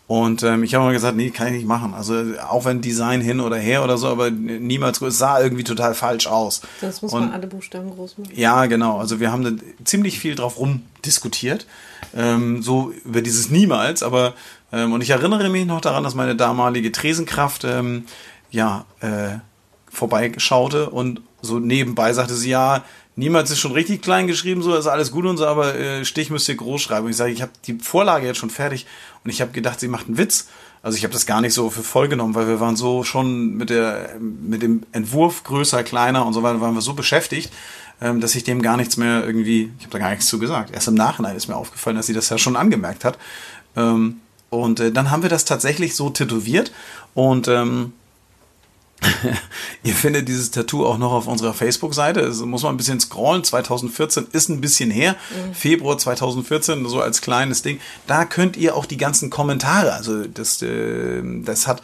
Und 0.07 0.41
ähm, 0.41 0.63
ich 0.63 0.73
habe 0.73 0.85
mal 0.85 0.91
gesagt, 0.93 1.15
nee, 1.17 1.29
kann 1.29 1.47
ich 1.49 1.53
nicht 1.53 1.67
machen. 1.67 1.93
Also 1.93 2.15
auch 2.49 2.65
wenn 2.65 2.81
Design 2.81 3.21
hin 3.21 3.39
oder 3.39 3.57
her 3.57 3.83
oder 3.83 3.95
so, 3.95 4.07
aber 4.07 4.31
niemals 4.31 4.97
groß. 4.97 5.09
Es 5.09 5.19
sah 5.19 5.39
irgendwie 5.39 5.63
total 5.63 5.93
falsch 5.93 6.25
aus. 6.25 6.61
Sonst 6.81 7.03
muss 7.03 7.13
Und- 7.13 7.25
man 7.25 7.31
alle 7.33 7.45
Buchstaben 7.45 7.91
groß 7.91 8.17
machen. 8.17 8.31
ja, 8.33 8.65
genau. 8.65 8.97
Also 8.97 9.19
wir 9.19 9.31
haben 9.31 9.43
da 9.43 9.51
ziemlich 9.83 10.17
viel 10.17 10.33
drauf 10.33 10.57
rumdiskutiert. 10.57 11.67
Ähm, 12.15 12.63
so 12.63 12.91
über 13.05 13.21
dieses 13.21 13.51
Niemals, 13.51 14.01
aber 14.01 14.33
ähm, 14.71 14.93
und 14.93 15.01
ich 15.01 15.09
erinnere 15.09 15.49
mich 15.49 15.65
noch 15.65 15.81
daran, 15.81 16.03
dass 16.03 16.15
meine 16.15 16.35
damalige 16.35 16.91
Tresenkraft 16.91 17.63
ähm, 17.63 18.05
ja 18.51 18.85
äh, 19.01 19.37
vorbeischaute 19.91 20.89
und 20.89 21.21
so 21.41 21.59
nebenbei 21.59 22.13
sagte 22.13 22.33
sie, 22.33 22.49
ja, 22.49 22.83
niemals 23.15 23.51
ist 23.51 23.59
schon 23.59 23.71
richtig 23.71 24.01
klein 24.01 24.27
geschrieben, 24.27 24.61
so 24.61 24.75
ist 24.75 24.87
alles 24.87 25.11
gut 25.11 25.25
und 25.25 25.37
so, 25.37 25.45
aber 25.45 25.75
äh, 25.75 26.05
Stich 26.05 26.29
müsst 26.29 26.49
ihr 26.49 26.55
groß 26.55 26.81
schreiben. 26.81 27.05
Und 27.05 27.11
ich 27.11 27.17
sage, 27.17 27.31
ich 27.31 27.41
habe 27.41 27.51
die 27.65 27.77
Vorlage 27.79 28.25
jetzt 28.25 28.37
schon 28.37 28.49
fertig 28.49 28.85
und 29.23 29.29
ich 29.29 29.41
habe 29.41 29.51
gedacht, 29.51 29.79
sie 29.79 29.87
macht 29.87 30.07
einen 30.07 30.17
Witz. 30.17 30.47
Also 30.81 30.97
ich 30.97 31.03
habe 31.03 31.13
das 31.13 31.25
gar 31.25 31.41
nicht 31.41 31.53
so 31.53 31.69
für 31.69 31.83
voll 31.83 32.07
genommen, 32.07 32.35
weil 32.35 32.47
wir 32.47 32.59
waren 32.61 32.77
so 32.77 33.03
schon 33.03 33.55
mit 33.55 33.69
der 33.69 34.15
mit 34.19 34.61
dem 34.61 34.83
Entwurf 34.93 35.43
größer, 35.43 35.83
kleiner 35.83 36.25
und 36.25 36.33
so 36.33 36.41
weiter, 36.41 36.61
waren 36.61 36.73
wir 36.73 36.81
so 36.81 36.93
beschäftigt, 36.93 37.51
ähm, 38.01 38.21
dass 38.21 38.35
ich 38.35 38.45
dem 38.45 38.61
gar 38.61 38.77
nichts 38.77 38.95
mehr 38.95 39.25
irgendwie, 39.25 39.73
ich 39.77 39.85
habe 39.85 39.91
da 39.91 39.99
gar 39.99 40.11
nichts 40.11 40.27
zu 40.27 40.39
gesagt. 40.39 40.73
Erst 40.73 40.87
im 40.87 40.93
Nachhinein 40.93 41.35
ist 41.35 41.49
mir 41.49 41.57
aufgefallen, 41.57 41.97
dass 41.97 42.05
sie 42.05 42.13
das 42.13 42.29
ja 42.29 42.37
schon 42.37 42.55
angemerkt 42.55 43.03
hat. 43.03 43.17
Ähm, 43.75 44.21
und 44.49 44.79
äh, 44.79 44.91
dann 44.91 45.11
haben 45.11 45.23
wir 45.23 45.29
das 45.29 45.45
tatsächlich 45.45 45.95
so 45.95 46.09
tätowiert 46.09 46.71
und 47.13 47.47
ähm, 47.47 47.93
Ihr 49.83 49.93
findet 49.93 50.27
dieses 50.27 50.51
Tattoo 50.51 50.85
auch 50.85 50.97
noch 50.97 51.11
auf 51.13 51.27
unserer 51.27 51.53
Facebook-Seite. 51.53 52.21
Also 52.21 52.45
muss 52.45 52.63
man 52.63 52.73
ein 52.73 52.77
bisschen 52.77 52.99
scrollen. 52.99 53.43
2014 53.43 54.27
ist 54.31 54.49
ein 54.49 54.61
bisschen 54.61 54.91
her. 54.91 55.15
Februar 55.53 55.97
2014, 55.97 56.87
so 56.87 57.01
als 57.01 57.21
kleines 57.21 57.61
Ding. 57.61 57.79
Da 58.07 58.25
könnt 58.25 58.57
ihr 58.57 58.75
auch 58.75 58.85
die 58.85 58.97
ganzen 58.97 59.29
Kommentare, 59.29 59.93
also 59.93 60.25
das, 60.25 60.61
äh, 60.61 61.21
das 61.43 61.67
hat 61.67 61.81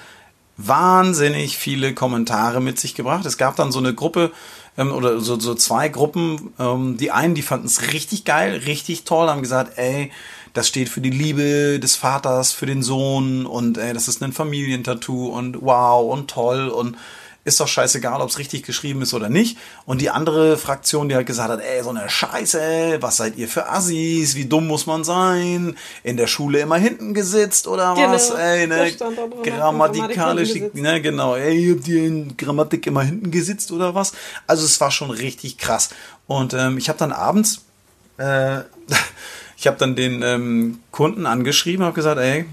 wahnsinnig 0.57 1.57
viele 1.57 1.93
Kommentare 1.93 2.61
mit 2.61 2.79
sich 2.79 2.95
gebracht. 2.95 3.25
Es 3.25 3.37
gab 3.37 3.55
dann 3.55 3.71
so 3.71 3.79
eine 3.79 3.93
Gruppe 3.93 4.31
ähm, 4.77 4.91
oder 4.91 5.19
so, 5.19 5.39
so 5.39 5.55
zwei 5.55 5.89
Gruppen. 5.89 6.53
Ähm, 6.59 6.97
die 6.97 7.11
einen, 7.11 7.35
die 7.35 7.41
fanden 7.41 7.67
es 7.67 7.93
richtig 7.93 8.25
geil, 8.25 8.61
richtig 8.65 9.03
toll, 9.03 9.29
haben 9.29 9.41
gesagt, 9.41 9.77
ey, 9.77 10.11
das 10.55 10.67
steht 10.69 10.89
für 10.89 11.01
die 11.01 11.09
Liebe 11.09 11.79
des 11.79 11.95
Vaters 11.95 12.53
für 12.53 12.65
den 12.65 12.81
Sohn 12.81 13.45
und 13.45 13.77
ey, 13.77 13.93
das 13.93 14.07
ist 14.07 14.23
ein 14.23 14.31
Familientattoo 14.31 15.27
und 15.27 15.61
wow 15.61 16.11
und 16.11 16.31
toll 16.31 16.69
und 16.69 16.97
ist 17.43 17.59
doch 17.59 17.67
scheißegal, 17.67 18.21
ob 18.21 18.29
es 18.29 18.39
richtig 18.39 18.63
geschrieben 18.63 19.03
ist 19.03 19.13
oder 19.13 19.29
nicht. 19.29 19.57
Und 19.85 20.01
die 20.01 20.09
andere 20.09 20.57
Fraktion, 20.57 21.09
die 21.09 21.15
halt 21.15 21.27
gesagt 21.27 21.51
hat, 21.51 21.59
ey, 21.59 21.83
so 21.83 21.91
eine 21.91 22.09
Scheiße, 22.09 22.97
was 23.01 23.17
seid 23.17 23.37
ihr 23.37 23.47
für 23.47 23.69
Assis, 23.69 24.33
wie 24.35 24.45
dumm 24.45 24.65
muss 24.65 24.87
man 24.87 25.03
sein, 25.03 25.77
in 26.03 26.17
der 26.17 26.25
Schule 26.25 26.59
immer 26.59 26.77
hinten 26.77 27.13
gesitzt 27.13 27.67
oder 27.67 27.93
Genau, 27.93 28.13
was, 28.13 28.31
ey, 28.31 28.65
ne, 28.65 28.91
grammatikalisch, 29.43 30.55
ne, 30.73 31.01
genau, 31.01 31.35
ey, 31.35 31.67
ihr 31.67 31.75
habt 31.75 31.87
ihr 31.87 32.07
in 32.07 32.35
Grammatik 32.35 32.87
immer 32.87 33.03
hinten 33.03 33.29
gesitzt 33.29 33.71
oder 33.71 33.93
was? 33.93 34.13
Also 34.47 34.65
es 34.65 34.81
war 34.81 34.89
schon 34.89 35.11
richtig 35.11 35.59
krass. 35.59 35.89
Und 36.25 36.55
ähm, 36.55 36.79
ich 36.79 36.89
habe 36.89 36.97
dann 36.97 37.11
abends, 37.11 37.61
äh, 38.17 38.61
ich 39.57 39.67
habe 39.67 39.77
dann 39.77 39.95
den 39.95 40.21
ähm, 40.21 40.79
Kunden 40.91 41.25
angeschrieben, 41.25 41.85
habe 41.85 41.95
gesagt, 41.95 42.19
ey, 42.19 42.45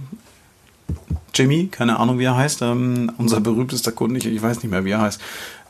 Jimmy, 1.34 1.68
keine 1.68 1.98
Ahnung, 1.98 2.18
wie 2.18 2.24
er 2.24 2.36
heißt, 2.36 2.62
ähm, 2.62 3.12
unser 3.18 3.40
berühmtester 3.40 3.92
Kunde, 3.92 4.18
ich, 4.18 4.26
ich 4.26 4.42
weiß 4.42 4.58
nicht 4.58 4.70
mehr, 4.70 4.84
wie 4.84 4.90
er 4.90 5.00
heißt. 5.00 5.20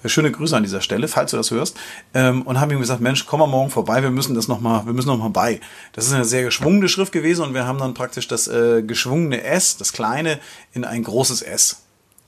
Äh, 0.03 0.09
Schöne 0.09 0.33
Grüße 0.33 0.57
an 0.57 0.65
dieser 0.65 0.81
Stelle, 0.81 1.07
falls 1.07 1.31
du 1.31 1.37
das 1.37 1.51
hörst. 1.51 1.77
Ähm, 2.15 2.43
und 2.43 2.61
habe 2.61 2.75
ihm 2.75 2.81
gesagt, 2.81 3.01
Mensch, 3.01 3.27
komm 3.27 3.41
mal 3.41 3.47
morgen 3.47 3.71
vorbei, 3.71 4.03
wir 4.03 4.11
müssen 4.11 4.35
das 4.35 4.49
noch 4.49 4.61
mal, 4.61 4.85
wir 4.87 4.93
müssen 4.93 5.09
noch 5.09 5.19
mal 5.19 5.29
bei. 5.29 5.61
Das 5.93 6.07
ist 6.07 6.13
eine 6.13 6.25
sehr 6.25 6.43
geschwungene 6.43 6.89
Schrift 6.89 7.13
gewesen 7.13 7.45
und 7.45 7.55
wir 7.55 7.67
haben 7.67 7.79
dann 7.79 7.95
praktisch 7.95 8.27
das 8.27 8.49
äh, 8.49 8.83
geschwungene 8.83 9.45
S, 9.45 9.77
das 9.77 9.93
kleine, 9.93 10.41
in 10.73 10.85
ein 10.85 11.05
großes 11.05 11.43
S 11.43 11.82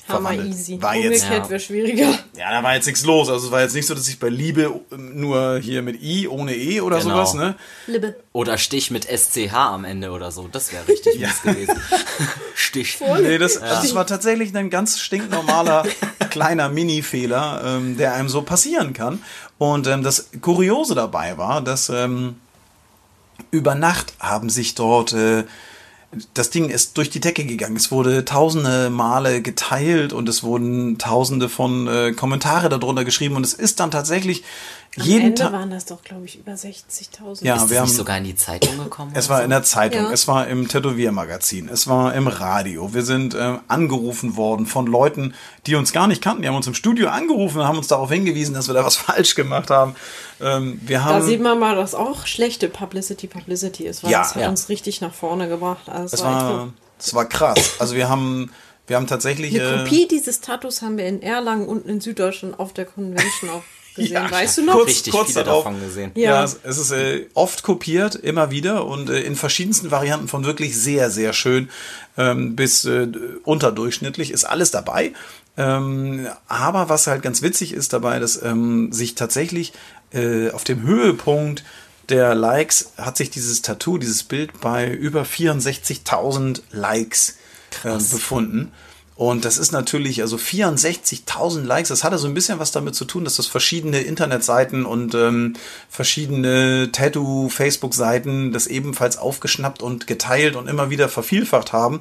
verwandelt. 0.06 0.48
easy. 0.48 0.80
War 0.82 0.94
jetzt, 0.96 1.22
Umgekehrt 1.24 1.44
Ja. 1.44 1.50
wäre 1.50 1.60
schwieriger. 1.60 2.18
ja, 2.36 2.50
da 2.50 2.62
war 2.62 2.74
jetzt 2.74 2.86
nichts 2.86 3.04
los. 3.04 3.28
Also 3.28 3.46
es 3.46 3.52
war 3.52 3.62
jetzt 3.62 3.74
nicht 3.74 3.86
so, 3.86 3.94
dass 3.94 4.06
ich 4.08 4.18
bei 4.18 4.28
Liebe 4.28 4.80
ähm, 4.92 5.20
nur 5.20 5.58
hier 5.58 5.82
mit 5.82 6.02
I 6.02 6.28
ohne 6.28 6.54
E 6.54 6.80
oder 6.80 6.98
Genau. 6.98 7.14
sowas, 7.24 7.34
ne? 7.34 7.54
Lippe. 7.86 8.16
Oder 8.32 8.58
Stich 8.58 8.90
mit 8.90 9.04
SCH 9.06 9.52
am 9.54 9.84
Ende 9.84 10.10
oder 10.10 10.30
so. 10.30 10.48
Das 10.50 10.72
wäre 10.72 10.86
richtig 10.88 11.18
mies 11.20 11.42
gewesen. 11.42 11.80
Stich. 12.54 12.98
Nee, 13.22 13.38
das, 13.38 13.56
also 13.58 13.86
es 13.86 13.94
war 13.94 14.06
tatsächlich 14.06 14.54
ein 14.56 14.70
ganz 14.70 14.98
stinknormaler 14.98 15.84
kleiner 16.30 16.68
Mini-Fehler, 16.68 17.62
ähm, 17.64 17.96
der 17.96 18.14
einem 18.14 18.28
so 18.28 18.42
passieren 18.42 18.92
kann. 18.92 19.22
Und 19.58 19.86
ähm, 19.86 20.02
das 20.02 20.28
Kuriose 20.40 20.94
dabei 20.94 21.38
war, 21.38 21.60
dass 21.62 21.88
ähm, 21.88 22.36
über 23.50 23.74
Nacht 23.74 24.14
haben 24.20 24.50
sich 24.50 24.74
dort 24.74 25.12
äh, 25.12 25.44
das 26.34 26.50
Ding 26.50 26.68
ist 26.70 26.96
durch 26.96 27.10
die 27.10 27.20
Decke 27.20 27.44
gegangen. 27.44 27.76
Es 27.76 27.90
wurde 27.90 28.24
tausende 28.24 28.90
Male 28.90 29.42
geteilt 29.42 30.12
und 30.12 30.28
es 30.28 30.42
wurden 30.42 30.98
tausende 30.98 31.48
von 31.48 31.86
äh, 31.86 32.12
Kommentare 32.12 32.68
darunter 32.68 33.04
geschrieben 33.04 33.36
und 33.36 33.44
es 33.44 33.54
ist 33.54 33.80
dann 33.80 33.90
tatsächlich 33.90 34.44
Am 34.96 35.02
jeden 35.06 35.24
Ende 35.26 35.42
Tag. 35.42 35.52
waren 35.52 35.70
das 35.70 35.86
doch, 35.86 36.02
glaube 36.02 36.24
ich, 36.24 36.38
über 36.38 36.52
60.000. 36.52 37.44
Ja, 37.44 37.54
Ist 37.56 37.62
das 37.62 37.70
wir 37.70 37.78
haben 37.80 37.86
nicht 37.86 37.96
sogar 37.96 38.18
in 38.18 38.24
die 38.24 38.36
Zeitung 38.36 38.78
gekommen? 38.78 39.10
es 39.14 39.28
war 39.28 39.38
so? 39.38 39.44
in 39.44 39.50
der 39.50 39.62
Zeitung, 39.64 40.02
Ja. 40.04 40.12
es 40.12 40.28
war 40.28 40.46
im 40.46 40.68
Tätowiermagazin, 40.68 41.68
es 41.68 41.86
war 41.88 42.14
im 42.14 42.28
Radio. 42.28 42.94
Wir 42.94 43.02
sind 43.02 43.34
ähm, 43.34 43.60
angerufen 43.68 44.36
worden 44.36 44.66
von 44.66 44.86
Leuten, 44.86 45.34
die 45.66 45.74
uns 45.74 45.92
gar 45.92 46.06
nicht 46.06 46.22
kannten. 46.22 46.42
Die 46.42 46.48
haben 46.48 46.54
uns 46.56 46.66
im 46.66 46.74
Studio 46.74 47.08
angerufen 47.08 47.58
und 47.60 47.66
haben 47.66 47.78
uns 47.78 47.88
darauf 47.88 48.10
hingewiesen, 48.10 48.54
dass 48.54 48.68
wir 48.68 48.74
da 48.74 48.84
was 48.84 48.96
falsch 48.96 49.34
gemacht 49.34 49.70
haben. 49.70 49.96
Ähm, 50.40 50.80
wir 50.84 50.98
Da 50.98 51.04
haben 51.04 51.26
sieht 51.26 51.40
man 51.40 51.58
mal, 51.58 51.74
dass 51.74 51.94
auch 51.94 52.26
schlechte 52.26 52.68
Publicity 52.68 53.26
Publicity 53.26 53.84
ist, 53.86 54.04
weil 54.04 54.10
Ja. 54.12 54.18
das 54.20 54.34
hat 54.36 54.42
Ja. 54.42 54.48
uns 54.48 54.68
richtig 54.68 55.00
nach 55.00 55.12
vorne 55.14 55.48
gebracht. 55.48 55.88
Also 55.88 56.14
es 56.14 56.22
war 56.22 56.72
es 56.98 57.12
war 57.14 57.24
krass. 57.24 57.72
Also 57.80 57.96
wir 57.96 58.08
haben, 58.08 58.50
wir 58.86 58.96
haben 58.96 59.06
tatsächlich 59.08 59.58
eine 59.60 59.68
äh, 59.68 59.78
Kopie 59.84 60.06
dieses 60.08 60.40
Tattoos 60.40 60.82
haben 60.82 60.96
wir 60.98 61.06
in 61.06 61.20
Erlangen 61.20 61.66
und 61.66 61.84
in 61.86 62.00
Süddeutschland 62.00 62.58
auf 62.60 62.72
der 62.72 62.84
Convention 62.84 63.50
auch 63.50 63.62
gesehen. 63.94 64.12
Ja, 64.12 64.30
weißt 64.30 64.58
du 64.58 64.62
noch? 64.62 64.74
kurz- 64.74 64.88
Richtig 64.88 65.12
kurz 65.12 65.32
viele 65.32 65.44
darauf. 65.44 65.64
davon 65.64 65.80
gesehen. 65.80 66.10
Ja, 66.14 66.22
Ja. 66.34 66.44
es 66.44 66.58
es 66.62 66.78
ist 66.78 66.90
äh, 66.92 67.26
oft 67.34 67.62
kopiert, 67.62 68.14
immer 68.14 68.50
wieder 68.50 68.86
und 68.86 69.10
äh, 69.10 69.20
in 69.22 69.36
verschiedensten 69.36 69.90
Varianten 69.90 70.28
von 70.28 70.44
wirklich 70.44 70.76
sehr, 70.80 71.10
sehr 71.10 71.32
schön 71.32 71.68
ähm, 72.16 72.56
bis 72.56 72.84
äh, 72.84 73.08
unterdurchschnittlich 73.44 74.30
ist 74.30 74.44
alles 74.44 74.70
dabei. 74.70 75.12
Ähm, 75.56 76.26
aber 76.48 76.88
was 76.88 77.06
halt 77.06 77.22
ganz 77.22 77.40
witzig 77.42 77.72
ist 77.72 77.92
dabei, 77.92 78.18
dass 78.18 78.42
ähm, 78.42 78.92
sich 78.92 79.14
tatsächlich 79.14 79.72
äh, 80.12 80.50
auf 80.50 80.64
dem 80.64 80.82
Höhepunkt 80.82 81.64
der 82.08 82.34
Likes 82.34 82.90
hat 82.98 83.16
sich 83.16 83.30
dieses 83.30 83.62
Tattoo, 83.62 83.96
dieses 83.98 84.24
Bild 84.24 84.60
bei 84.60 84.90
über 84.90 85.22
64.000 85.22 86.60
Likes 86.72 87.36
ähm, 87.84 87.98
befunden. 87.98 88.72
Und 89.16 89.44
das 89.44 89.58
ist 89.58 89.70
natürlich, 89.70 90.22
also 90.22 90.36
64.000 90.36 91.62
Likes, 91.62 91.88
das 91.88 92.02
hatte 92.02 92.18
so 92.18 92.26
ein 92.26 92.34
bisschen 92.34 92.58
was 92.58 92.72
damit 92.72 92.96
zu 92.96 93.04
tun, 93.04 93.22
dass 93.22 93.36
das 93.36 93.46
verschiedene 93.46 94.00
Internetseiten 94.00 94.84
und 94.84 95.14
ähm, 95.14 95.54
verschiedene 95.88 96.90
Tattoo-Facebook-Seiten 96.90 98.52
das 98.52 98.66
ebenfalls 98.66 99.16
aufgeschnappt 99.16 99.82
und 99.82 100.08
geteilt 100.08 100.56
und 100.56 100.68
immer 100.68 100.90
wieder 100.90 101.08
vervielfacht 101.08 101.72
haben. 101.72 102.00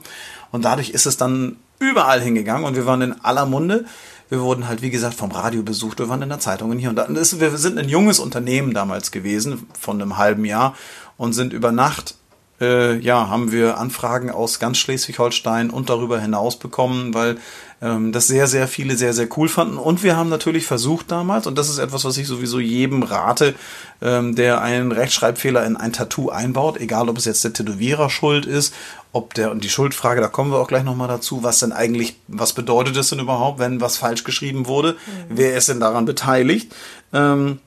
Und 0.51 0.65
dadurch 0.65 0.89
ist 0.89 1.05
es 1.05 1.17
dann 1.17 1.57
überall 1.79 2.19
hingegangen 2.19 2.65
und 2.65 2.75
wir 2.75 2.87
waren 2.87 3.01
in 3.01 3.21
aller 3.23 3.45
Munde. 3.45 3.85
Wir 4.29 4.41
wurden 4.41 4.67
halt, 4.67 4.81
wie 4.81 4.89
gesagt, 4.89 5.13
vom 5.13 5.31
Radio 5.31 5.61
besucht, 5.61 5.99
wir 5.99 6.09
waren 6.09 6.23
in 6.23 6.29
der 6.29 6.39
Zeitung 6.39 6.71
und 6.71 6.79
hier 6.79 6.89
und 6.89 6.95
da. 6.95 7.03
Und 7.03 7.13
das, 7.13 7.39
wir 7.39 7.55
sind 7.57 7.77
ein 7.77 7.89
junges 7.89 8.17
Unternehmen 8.17 8.73
damals 8.73 9.11
gewesen, 9.11 9.67
von 9.79 10.01
einem 10.01 10.17
halben 10.17 10.45
Jahr, 10.45 10.75
und 11.17 11.33
sind 11.33 11.53
über 11.53 11.71
Nacht 11.71 12.15
äh, 12.63 12.97
ja, 12.97 13.27
haben 13.27 13.51
wir 13.51 13.77
Anfragen 13.77 14.31
aus 14.31 14.59
ganz 14.59 14.77
Schleswig-Holstein 14.77 15.69
und 15.69 15.89
darüber 15.89 16.19
hinaus 16.19 16.57
bekommen, 16.57 17.13
weil 17.13 17.37
ähm, 17.81 18.13
das 18.13 18.27
sehr, 18.27 18.47
sehr 18.47 18.67
viele 18.67 18.95
sehr, 18.95 19.13
sehr 19.13 19.27
cool 19.37 19.49
fanden. 19.49 19.77
Und 19.77 20.03
wir 20.03 20.15
haben 20.15 20.29
natürlich 20.29 20.65
versucht 20.65 21.11
damals, 21.11 21.45
und 21.45 21.57
das 21.57 21.69
ist 21.69 21.79
etwas, 21.79 22.05
was 22.05 22.17
ich 22.17 22.27
sowieso 22.27 22.59
jedem 22.59 23.03
rate, 23.03 23.55
ähm, 24.01 24.35
der 24.35 24.61
einen 24.61 24.91
Rechtschreibfehler 24.93 25.65
in 25.65 25.75
ein 25.75 25.91
Tattoo 25.91 26.29
einbaut, 26.29 26.79
egal 26.79 27.09
ob 27.09 27.17
es 27.17 27.25
jetzt 27.25 27.43
der 27.43 27.53
Tätowierer 27.53 28.09
schuld 28.09 28.45
ist, 28.45 28.73
ob 29.11 29.33
der, 29.33 29.51
und 29.51 29.63
die 29.63 29.69
Schuldfrage, 29.69 30.21
da 30.21 30.29
kommen 30.29 30.51
wir 30.51 30.59
auch 30.59 30.67
gleich 30.69 30.83
nochmal 30.83 31.09
dazu, 31.09 31.43
was 31.43 31.59
denn 31.59 31.73
eigentlich, 31.73 32.15
was 32.27 32.53
bedeutet 32.53 32.95
es 32.95 33.09
denn 33.09 33.19
überhaupt, 33.19 33.59
wenn 33.59 33.81
was 33.81 33.97
falsch 33.97 34.23
geschrieben 34.23 34.65
wurde? 34.65 34.95
Wer 35.27 35.57
ist 35.57 35.67
denn 35.67 35.81
daran 35.81 36.05
beteiligt? 36.05 36.73
Ähm, 37.11 37.59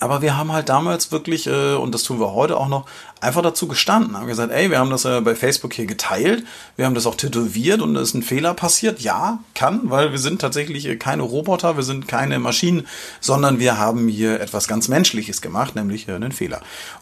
aber 0.00 0.22
wir 0.22 0.36
haben 0.36 0.52
halt 0.52 0.68
damals 0.68 1.10
wirklich, 1.10 1.46
äh, 1.46 1.74
und 1.74 1.94
das 1.94 2.02
tun 2.02 2.20
wir 2.20 2.32
heute 2.32 2.56
auch 2.56 2.68
noch, 2.68 2.86
einfach 3.20 3.42
dazu 3.42 3.68
gestanden. 3.68 4.16
Haben 4.16 4.26
gesagt, 4.26 4.52
ey, 4.52 4.70
wir 4.70 4.78
haben 4.78 4.90
das 4.90 5.04
äh, 5.04 5.20
bei 5.20 5.34
Facebook 5.34 5.72
hier 5.72 5.86
geteilt, 5.86 6.44
wir 6.76 6.86
haben 6.86 6.94
das 6.94 7.06
auch 7.06 7.14
tätowiert 7.14 7.80
und 7.80 7.96
es 7.96 8.08
ist 8.08 8.14
ein 8.14 8.22
Fehler 8.22 8.54
passiert. 8.54 9.00
Ja, 9.00 9.40
kann, 9.54 9.80
weil 9.84 10.12
wir 10.12 10.18
sind 10.18 10.40
tatsächlich 10.40 10.98
keine 10.98 11.22
Roboter, 11.22 11.76
wir 11.76 11.84
sind 11.84 12.08
keine 12.08 12.38
Maschinen, 12.38 12.86
sondern 13.20 13.58
wir 13.58 13.78
haben 13.78 14.08
hier 14.08 14.40
etwas 14.40 14.68
ganz 14.68 14.88
Menschliches 14.88 15.42
gemacht, 15.42 15.74
nämlich 15.74 16.08
äh, 16.08 16.12
einen 16.12 16.32
Fehler. 16.32 16.60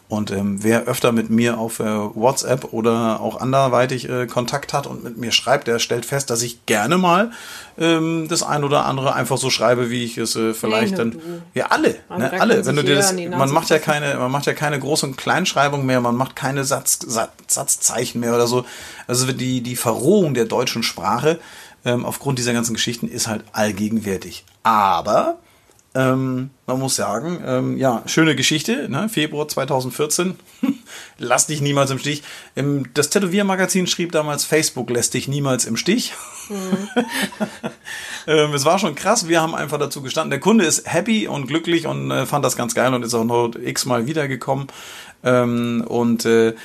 Und 0.09 0.31
ähm, 0.31 0.63
wer 0.63 0.85
öfter 0.85 1.11
mit 1.11 1.29
mir 1.29 1.57
auf 1.57 1.79
äh, 1.79 1.83
WhatsApp 1.83 2.73
oder 2.73 3.19
auch 3.19 3.41
anderweitig 3.41 4.09
äh, 4.09 4.25
Kontakt 4.27 4.73
hat 4.73 4.87
und 4.87 5.03
mit 5.03 5.17
mir 5.17 5.31
schreibt, 5.31 5.67
der 5.67 5.79
stellt 5.79 6.05
fest, 6.05 6.29
dass 6.29 6.41
ich 6.41 6.65
gerne 6.65 6.97
mal 6.97 7.31
ähm, 7.77 8.27
das 8.29 8.41
ein 8.41 8.63
oder 8.63 8.85
andere 8.85 9.13
einfach 9.13 9.37
so 9.37 9.49
schreibe, 9.49 9.89
wie 9.89 10.03
ich 10.03 10.17
es 10.17 10.35
äh, 10.35 10.53
vielleicht 10.53 10.97
nur 10.97 10.97
dann. 10.97 11.11
du. 11.11 11.19
Ja, 11.53 11.67
alle, 11.67 11.95
ne, 12.15 12.31
alle. 12.39 12.65
Wenn 12.65 12.75
du 12.75 12.83
dir 12.83 12.95
das, 12.95 13.13
man 13.13 13.51
macht 13.51 13.69
ja 13.69 13.79
keine, 13.79 14.15
man 14.15 14.31
macht 14.31 14.45
ja 14.45 14.53
keine 14.53 14.77
Groß- 14.77 15.03
und 15.03 15.17
Kleinschreibung 15.17 15.85
mehr, 15.85 16.01
man 16.07 16.15
macht 16.15 16.35
keine 16.35 16.63
Satz, 16.63 16.99
Satz, 17.05 17.31
Satzzeichen 17.47 18.19
mehr 18.19 18.33
oder 18.33 18.47
so. 18.47 18.65
Also 19.07 19.31
die, 19.31 19.61
die 19.61 19.75
Verrohung 19.75 20.33
der 20.33 20.45
deutschen 20.45 20.83
Sprache 20.83 21.39
ähm, 21.85 22.05
aufgrund 22.05 22.39
dieser 22.39 22.53
ganzen 22.53 22.73
Geschichten 22.73 23.07
ist 23.07 23.27
halt 23.27 23.43
allgegenwärtig. 23.53 24.45
Aber 24.63 25.37
ähm, 25.97 26.51
man 26.67 26.79
muss 26.79 26.95
sagen, 26.95 27.41
ähm, 27.43 27.77
ja, 27.77 28.03
schöne 28.05 28.35
Geschichte, 28.35 28.87
ne? 28.87 29.09
Februar 29.09 29.47
2014. 29.47 30.35
Lass 31.17 31.47
dich 31.47 31.59
niemals 31.59 31.89
im 31.89 31.97
Stich. 31.97 32.21
Ähm, 32.55 32.85
das 32.93 33.09
Tätowiermagazin 33.09 33.87
schrieb 33.87 34.11
damals, 34.11 34.45
Facebook 34.45 34.91
lässt 34.91 35.15
dich 35.15 35.27
niemals 35.27 35.65
im 35.65 35.75
Stich. 35.75 36.13
ähm, 38.27 38.53
es 38.53 38.63
war 38.63 38.77
schon 38.77 38.93
krass, 38.93 39.27
wir 39.27 39.41
haben 39.41 39.55
einfach 39.55 39.79
dazu 39.79 40.03
gestanden. 40.03 40.29
Der 40.29 40.39
Kunde 40.39 40.65
ist 40.65 40.91
happy 40.91 41.27
und 41.27 41.47
glücklich 41.47 41.87
und 41.87 42.11
äh, 42.11 42.27
fand 42.27 42.45
das 42.45 42.55
ganz 42.55 42.75
geil 42.75 42.93
und 42.93 43.01
ist 43.01 43.15
auch 43.15 43.23
noch 43.23 43.55
x-mal 43.55 44.05
wiedergekommen. 44.05 44.67
Ähm, 45.23 45.83
und 45.87 46.25
äh, 46.25 46.55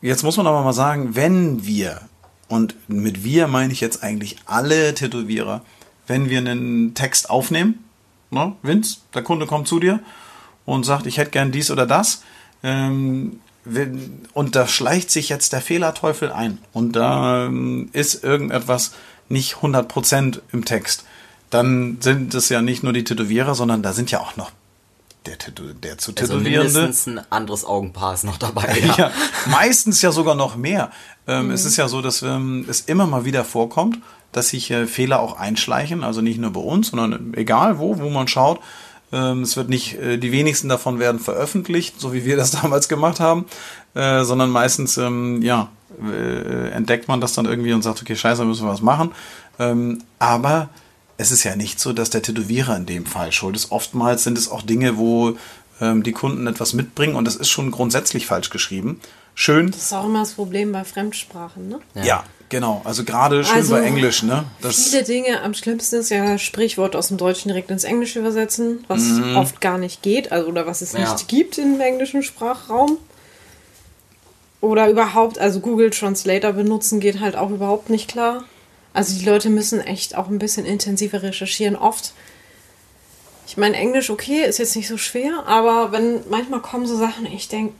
jetzt 0.00 0.22
muss 0.22 0.36
man 0.36 0.46
aber 0.46 0.62
mal 0.62 0.72
sagen, 0.72 1.14
wenn 1.14 1.64
wir, 1.64 2.00
und 2.48 2.76
mit 2.88 3.24
wir 3.24 3.48
meine 3.48 3.72
ich 3.72 3.80
jetzt 3.80 4.02
eigentlich 4.02 4.36
alle 4.46 4.94
Tätowierer, 4.94 5.62
wenn 6.06 6.28
wir 6.28 6.38
einen 6.38 6.94
Text 6.94 7.30
aufnehmen, 7.30 7.84
ne, 8.30 8.54
Vince, 8.62 8.98
der 9.14 9.22
Kunde 9.22 9.46
kommt 9.46 9.68
zu 9.68 9.80
dir 9.80 10.00
und 10.64 10.84
sagt, 10.84 11.06
ich 11.06 11.18
hätte 11.18 11.30
gern 11.30 11.52
dies 11.52 11.70
oder 11.70 11.86
das, 11.86 12.22
ähm, 12.62 13.40
und 14.32 14.56
da 14.56 14.66
schleicht 14.66 15.10
sich 15.10 15.28
jetzt 15.28 15.52
der 15.52 15.60
Fehlerteufel 15.60 16.32
ein 16.32 16.58
und 16.72 16.96
da 16.96 17.46
ähm, 17.46 17.90
ist 17.92 18.24
irgendetwas 18.24 18.92
nicht 19.28 19.54
100% 19.54 20.40
im 20.52 20.64
Text, 20.64 21.04
dann 21.50 21.98
sind 22.00 22.34
es 22.34 22.48
ja 22.48 22.60
nicht 22.60 22.82
nur 22.82 22.92
die 22.92 23.04
Tätowierer, 23.04 23.54
sondern 23.54 23.82
da 23.82 23.92
sind 23.92 24.10
ja 24.10 24.20
auch 24.20 24.36
noch 24.36 24.50
der, 25.26 25.36
der 25.82 25.98
zu 25.98 26.12
Also 26.12 26.34
Tätowierende. 26.34 26.50
mindestens 26.80 27.06
ein 27.06 27.20
anderes 27.30 27.64
Augenpaar 27.64 28.14
ist 28.14 28.24
noch 28.24 28.38
dabei. 28.38 28.76
Ja. 28.98 29.10
meistens 29.46 30.02
ja 30.02 30.12
sogar 30.12 30.34
noch 30.34 30.56
mehr. 30.56 30.90
Ähm, 31.26 31.50
Es 31.50 31.64
ist 31.64 31.76
ja 31.76 31.88
so, 31.88 32.02
dass 32.02 32.22
ähm, 32.22 32.66
es 32.68 32.82
immer 32.82 33.06
mal 33.06 33.24
wieder 33.24 33.44
vorkommt, 33.44 33.98
dass 34.32 34.48
sich 34.48 34.70
äh, 34.70 34.86
Fehler 34.86 35.20
auch 35.20 35.38
einschleichen, 35.38 36.02
also 36.04 36.20
nicht 36.20 36.38
nur 36.38 36.52
bei 36.52 36.60
uns, 36.60 36.88
sondern 36.88 37.34
egal 37.34 37.78
wo, 37.78 37.98
wo 37.98 38.08
man 38.10 38.28
schaut. 38.28 38.60
Ähm, 39.12 39.42
es 39.42 39.56
wird 39.56 39.68
nicht, 39.68 39.94
äh, 39.98 40.16
die 40.18 40.32
wenigsten 40.32 40.68
davon 40.68 40.98
werden 40.98 41.20
veröffentlicht, 41.20 42.00
so 42.00 42.12
wie 42.12 42.24
wir 42.24 42.36
das 42.36 42.50
damals 42.62 42.88
gemacht 42.88 43.20
haben, 43.20 43.44
äh, 43.94 44.24
sondern 44.24 44.50
meistens, 44.50 44.96
ähm, 44.96 45.42
ja, 45.42 45.68
äh, 46.02 46.70
entdeckt 46.70 47.08
man 47.08 47.20
das 47.20 47.34
dann 47.34 47.44
irgendwie 47.44 47.74
und 47.74 47.82
sagt, 47.82 48.00
okay, 48.00 48.16
scheiße, 48.16 48.44
müssen 48.46 48.66
wir 48.66 48.72
was 48.72 48.80
machen. 48.80 49.12
Ähm, 49.58 50.02
aber 50.18 50.70
es 51.22 51.30
ist 51.32 51.44
ja 51.44 51.56
nicht 51.56 51.80
so, 51.80 51.92
dass 51.92 52.10
der 52.10 52.20
Tätowierer 52.22 52.76
in 52.76 52.84
dem 52.86 53.06
Fall 53.06 53.32
schuld 53.32 53.56
ist. 53.56 53.72
Oftmals 53.72 54.24
sind 54.24 54.36
es 54.36 54.50
auch 54.50 54.60
Dinge, 54.62 54.98
wo 54.98 55.36
ähm, 55.80 56.02
die 56.02 56.12
Kunden 56.12 56.46
etwas 56.46 56.74
mitbringen 56.74 57.16
und 57.16 57.24
das 57.24 57.36
ist 57.36 57.48
schon 57.48 57.70
grundsätzlich 57.70 58.26
falsch 58.26 58.50
geschrieben. 58.50 59.00
Schön. 59.34 59.70
Das 59.70 59.80
ist 59.84 59.92
auch 59.94 60.04
immer 60.04 60.20
das 60.20 60.32
Problem 60.32 60.72
bei 60.72 60.84
Fremdsprachen, 60.84 61.68
ne? 61.68 61.78
Ja, 61.94 62.24
genau. 62.50 62.82
Also 62.84 63.02
gerade 63.02 63.42
schön 63.44 63.56
Also, 63.56 63.72
bei 63.72 63.80
Englisch, 63.82 64.22
ne? 64.22 64.44
Das, 64.60 64.76
Viele 64.90 65.04
Dinge, 65.04 65.40
am 65.40 65.54
schlimmsten 65.54 65.96
ist 65.96 66.10
ja 66.10 66.36
Sprichwort 66.36 66.94
aus 66.94 67.08
dem 67.08 67.16
Deutschen 67.16 67.48
direkt 67.48 67.70
ins 67.70 67.84
Englische 67.84 68.18
übersetzen, 68.18 68.84
was 68.88 69.00
Mhm. 69.00 69.36
oft 69.36 69.62
gar 69.62 69.78
nicht 69.78 70.02
geht, 70.02 70.30
also 70.32 70.48
oder 70.48 70.66
was 70.66 70.82
es 70.82 70.92
Ja. 70.92 71.10
nicht 71.12 71.28
gibt 71.28 71.56
im 71.56 71.80
englischen 71.80 72.22
Sprachraum. 72.22 72.98
Oder 74.60 74.88
überhaupt, 74.90 75.38
also 75.38 75.60
Google 75.60 75.90
Translator 75.90 76.52
benutzen 76.52 77.00
geht 77.00 77.18
halt 77.20 77.34
auch 77.34 77.50
überhaupt 77.50 77.90
nicht 77.90 78.08
klar. 78.08 78.44
Also 78.94 79.18
die 79.18 79.24
Leute 79.24 79.48
müssen 79.50 79.80
echt 79.80 80.16
auch 80.16 80.28
ein 80.28 80.38
bisschen 80.38 80.66
intensiver 80.66 81.22
recherchieren. 81.22 81.76
Oft, 81.76 82.12
ich 83.46 83.56
meine, 83.56 83.76
Englisch 83.76 84.10
okay, 84.10 84.44
ist 84.44 84.58
jetzt 84.58 84.76
nicht 84.76 84.88
so 84.88 84.96
schwer, 84.98 85.44
aber 85.46 85.92
wenn 85.92 86.20
manchmal 86.30 86.60
kommen 86.60 86.86
so 86.86 86.96
Sachen, 86.96 87.26
ich 87.26 87.48
denke, 87.48 87.74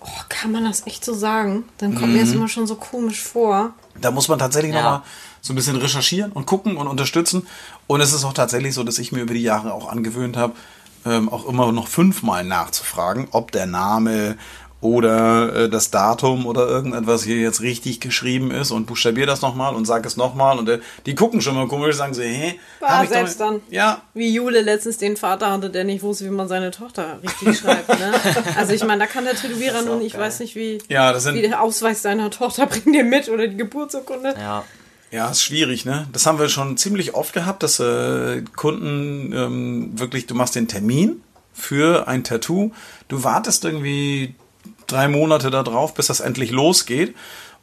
oh, 0.00 0.06
kann 0.28 0.52
man 0.52 0.64
das 0.64 0.86
echt 0.86 1.04
so 1.04 1.14
sagen? 1.14 1.64
Dann 1.78 1.94
kommt 1.94 2.12
mir 2.12 2.20
das 2.20 2.30
Mhm. 2.30 2.36
immer 2.36 2.48
schon 2.48 2.66
so 2.66 2.76
komisch 2.76 3.20
vor. 3.22 3.72
da 4.00 4.12
muss 4.12 4.28
man 4.28 4.38
tatsächlich 4.38 4.72
Ja. 4.72 4.80
nochmal 4.82 5.02
so 5.40 5.52
ein 5.52 5.56
bisschen 5.56 5.74
recherchieren 5.76 6.30
und 6.30 6.46
gucken 6.46 6.76
und 6.76 6.86
unterstützen. 6.86 7.46
Und 7.88 8.00
es 8.00 8.12
ist 8.12 8.24
auch 8.24 8.32
tatsächlich 8.32 8.74
so, 8.74 8.84
dass 8.84 8.98
ich 8.98 9.10
mir 9.10 9.22
über 9.22 9.34
die 9.34 9.42
Jahre 9.42 9.72
auch 9.72 9.88
angewöhnt 9.88 10.36
habe, 10.36 10.54
ähm, 11.04 11.28
auch 11.28 11.46
immer 11.48 11.72
noch 11.72 11.88
fünfmal 11.88 12.44
nachzufragen, 12.44 13.26
ob 13.32 13.50
der 13.50 13.66
Name 13.66 14.36
oder 14.80 15.54
äh, 15.64 15.68
das 15.68 15.90
Datum 15.90 16.46
oder 16.46 16.68
irgendetwas 16.68 17.24
hier 17.24 17.36
jetzt 17.36 17.60
richtig 17.62 18.00
geschrieben 18.00 18.52
ist 18.52 18.70
und 18.70 18.86
buchstabier 18.86 19.26
das 19.26 19.42
nochmal 19.42 19.74
und 19.74 19.86
sag 19.86 20.06
es 20.06 20.16
nochmal 20.16 20.56
und 20.58 20.68
äh, 20.68 20.78
die 21.04 21.16
gucken 21.16 21.40
schon 21.40 21.56
mal 21.56 21.66
komisch, 21.66 21.96
sagen 21.96 22.14
so, 22.14 22.22
hä? 22.22 22.54
War 22.78 22.98
hab 22.98 23.04
ich 23.04 23.10
selbst 23.10 23.40
doch- 23.40 23.46
dann. 23.50 23.60
Ja, 23.70 24.02
Wie 24.14 24.32
Jule 24.32 24.60
letztens 24.62 24.98
den 24.98 25.16
Vater 25.16 25.50
hatte, 25.50 25.70
der 25.70 25.82
nicht 25.82 26.02
wusste, 26.02 26.26
wie 26.26 26.30
man 26.30 26.46
seine 26.46 26.70
Tochter 26.70 27.18
richtig 27.22 27.58
schreibt. 27.58 27.88
Ne? 27.88 28.12
Also 28.56 28.72
ich 28.72 28.84
meine, 28.84 29.00
da 29.00 29.06
kann 29.06 29.24
der 29.24 29.34
Tätowierer 29.34 29.82
nun, 29.82 30.00
ich 30.00 30.16
weiß 30.16 30.38
nicht, 30.40 30.54
wie, 30.54 30.78
ja, 30.88 31.12
das 31.12 31.24
sind 31.24 31.34
wie 31.34 31.42
der 31.42 31.60
Ausweis 31.60 32.02
seiner 32.02 32.30
Tochter 32.30 32.66
bringt 32.66 32.94
dir 32.94 33.04
mit 33.04 33.28
oder 33.28 33.48
die 33.48 33.56
Geburtsurkunde. 33.56 34.34
Ja. 34.38 34.64
Ja, 35.10 35.30
ist 35.30 35.42
schwierig, 35.42 35.86
ne? 35.86 36.06
Das 36.12 36.26
haben 36.26 36.38
wir 36.38 36.50
schon 36.50 36.76
ziemlich 36.76 37.14
oft 37.14 37.32
gehabt, 37.32 37.62
dass 37.62 37.80
äh, 37.80 38.42
Kunden 38.54 39.32
ähm, 39.34 39.98
wirklich, 39.98 40.26
du 40.26 40.34
machst 40.34 40.54
den 40.54 40.68
Termin 40.68 41.22
für 41.54 42.06
ein 42.06 42.24
Tattoo, 42.24 42.72
du 43.08 43.24
wartest 43.24 43.64
irgendwie 43.64 44.34
drei 44.88 45.08
Monate 45.08 45.50
da 45.50 45.62
drauf, 45.62 45.94
bis 45.94 46.08
das 46.08 46.20
endlich 46.20 46.50
losgeht 46.50 47.14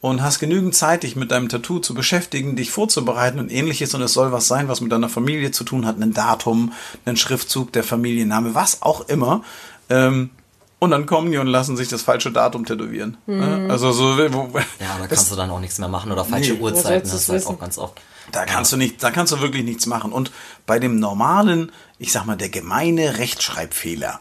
und 0.01 0.21
hast 0.21 0.39
genügend 0.39 0.76
Zeit, 0.76 1.03
dich 1.03 1.15
mit 1.15 1.32
deinem 1.32 1.49
Tattoo 1.49 1.80
zu 1.80 1.93
beschäftigen, 1.93 2.55
dich 2.55 2.71
vorzubereiten 2.71 3.39
und 3.39 3.51
ähnliches 3.51 3.93
und 3.93 4.01
es 4.01 4.13
soll 4.13 4.32
was 4.32 4.47
sein, 4.47 4.67
was 4.67 4.82
mit 4.82 4.91
deiner 4.91 5.09
Familie 5.09 5.51
zu 5.51 5.63
tun 5.63 5.86
hat, 5.86 5.99
ein 5.99 6.13
Datum, 6.13 6.73
einen 7.05 7.17
Schriftzug, 7.17 7.71
der 7.73 7.84
Familienname, 7.84 8.55
was 8.55 8.82
auch 8.82 9.07
immer. 9.09 9.41
Ähm, 9.89 10.30
und 10.78 10.91
dann 10.91 11.05
kommen 11.05 11.32
die 11.32 11.38
und 11.38 11.47
lassen 11.47 11.78
sich 11.78 11.88
das 11.88 12.01
falsche 12.03 12.32
Datum 12.32 12.65
tätowieren. 12.65 13.17
ne? 13.26 13.67
Also 13.69 13.91
so, 13.91 14.17
wo, 14.17 14.49
Ja, 14.80 14.97
da 14.99 15.07
kannst 15.07 15.32
du 15.32 15.36
dann 15.36 15.49
auch 15.49 15.59
nichts 15.59 15.80
mehr 15.80 15.88
machen 15.88 16.11
oder 16.11 16.26
falsche 16.26 16.53
Nee. 16.53 16.59
Uhrzeiten, 16.59 17.09
das 17.09 17.13
ist 17.21 17.30
halt 17.30 17.45
auch 17.47 17.59
ganz 17.59 17.78
oft. 17.78 17.99
Da 18.32 18.45
kannst 18.45 18.73
du 18.73 18.78
nicht, 18.78 19.01
da 19.01 19.09
kannst 19.11 19.32
du 19.32 19.39
wirklich 19.39 19.63
nichts 19.63 19.86
machen. 19.86 20.11
Und 20.11 20.32
bei 20.65 20.78
dem 20.78 20.99
normalen, 20.99 21.71
ich 21.97 22.11
sag 22.11 22.26
mal, 22.26 22.36
der 22.36 22.49
gemeine 22.49 23.17
Rechtschreibfehler, 23.17 24.19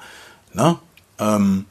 ne? 0.52 0.78
Ähm, 1.18 1.64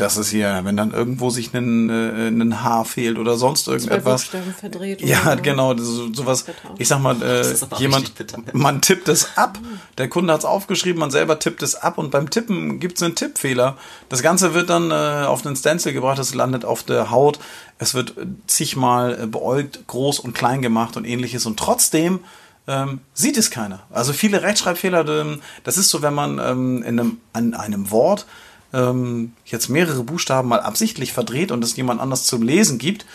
das 0.00 0.16
ist 0.16 0.30
hier, 0.30 0.60
wenn 0.62 0.76
dann 0.76 0.92
irgendwo 0.92 1.28
sich 1.28 1.52
ein, 1.52 1.90
äh, 1.90 2.28
ein 2.28 2.62
Haar 2.62 2.84
fehlt 2.84 3.18
oder 3.18 3.36
sonst 3.36 3.66
irgendetwas. 3.66 4.30
Verdreht. 4.60 5.02
Ja, 5.02 5.22
oder 5.22 5.36
so. 5.36 5.42
genau, 5.42 5.72
ist 5.72 6.16
sowas. 6.16 6.44
Ich 6.78 6.88
sag 6.88 7.00
mal, 7.00 7.20
äh, 7.20 7.44
jemand, 7.78 8.12
man 8.54 8.80
tippt 8.80 9.08
es 9.08 9.36
ab, 9.36 9.58
der 9.98 10.08
Kunde 10.08 10.32
hat 10.32 10.40
es 10.40 10.46
aufgeschrieben, 10.46 11.00
man 11.00 11.10
selber 11.10 11.40
tippt 11.40 11.62
es 11.62 11.74
ab 11.74 11.98
und 11.98 12.12
beim 12.12 12.30
Tippen 12.30 12.78
gibt 12.78 12.98
es 12.98 13.02
einen 13.02 13.16
Tippfehler. 13.16 13.76
Das 14.08 14.22
Ganze 14.22 14.54
wird 14.54 14.70
dann 14.70 14.92
äh, 14.92 15.26
auf 15.26 15.42
den 15.42 15.56
Stencil 15.56 15.92
gebracht, 15.92 16.18
es 16.20 16.32
landet 16.32 16.64
auf 16.64 16.84
der 16.84 17.10
Haut, 17.10 17.40
es 17.78 17.94
wird 17.94 18.16
äh, 18.16 18.26
zigmal 18.46 19.24
äh, 19.24 19.26
beäugt, 19.26 19.86
groß 19.88 20.20
und 20.20 20.32
klein 20.32 20.62
gemacht 20.62 20.96
und 20.96 21.04
ähnliches 21.04 21.44
und 21.44 21.58
trotzdem 21.58 22.20
ähm, 22.68 23.00
sieht 23.14 23.36
es 23.36 23.50
keiner. 23.50 23.80
Also 23.90 24.12
viele 24.12 24.42
Rechtschreibfehler, 24.42 25.08
ähm, 25.08 25.40
das 25.64 25.76
ist 25.76 25.88
so, 25.88 26.02
wenn 26.02 26.14
man 26.14 26.38
ähm, 26.38 26.82
in 26.84 27.00
einem, 27.00 27.20
an 27.32 27.54
einem 27.54 27.90
Wort 27.90 28.26
ähm, 28.72 29.32
jetzt 29.44 29.68
mehrere 29.68 30.02
Buchstaben 30.02 30.48
mal 30.48 30.60
absichtlich 30.60 31.12
verdreht 31.12 31.50
und 31.50 31.64
es 31.64 31.76
jemand 31.76 32.00
anders 32.00 32.24
zum 32.24 32.42
Lesen 32.42 32.78
gibt, 32.78 33.06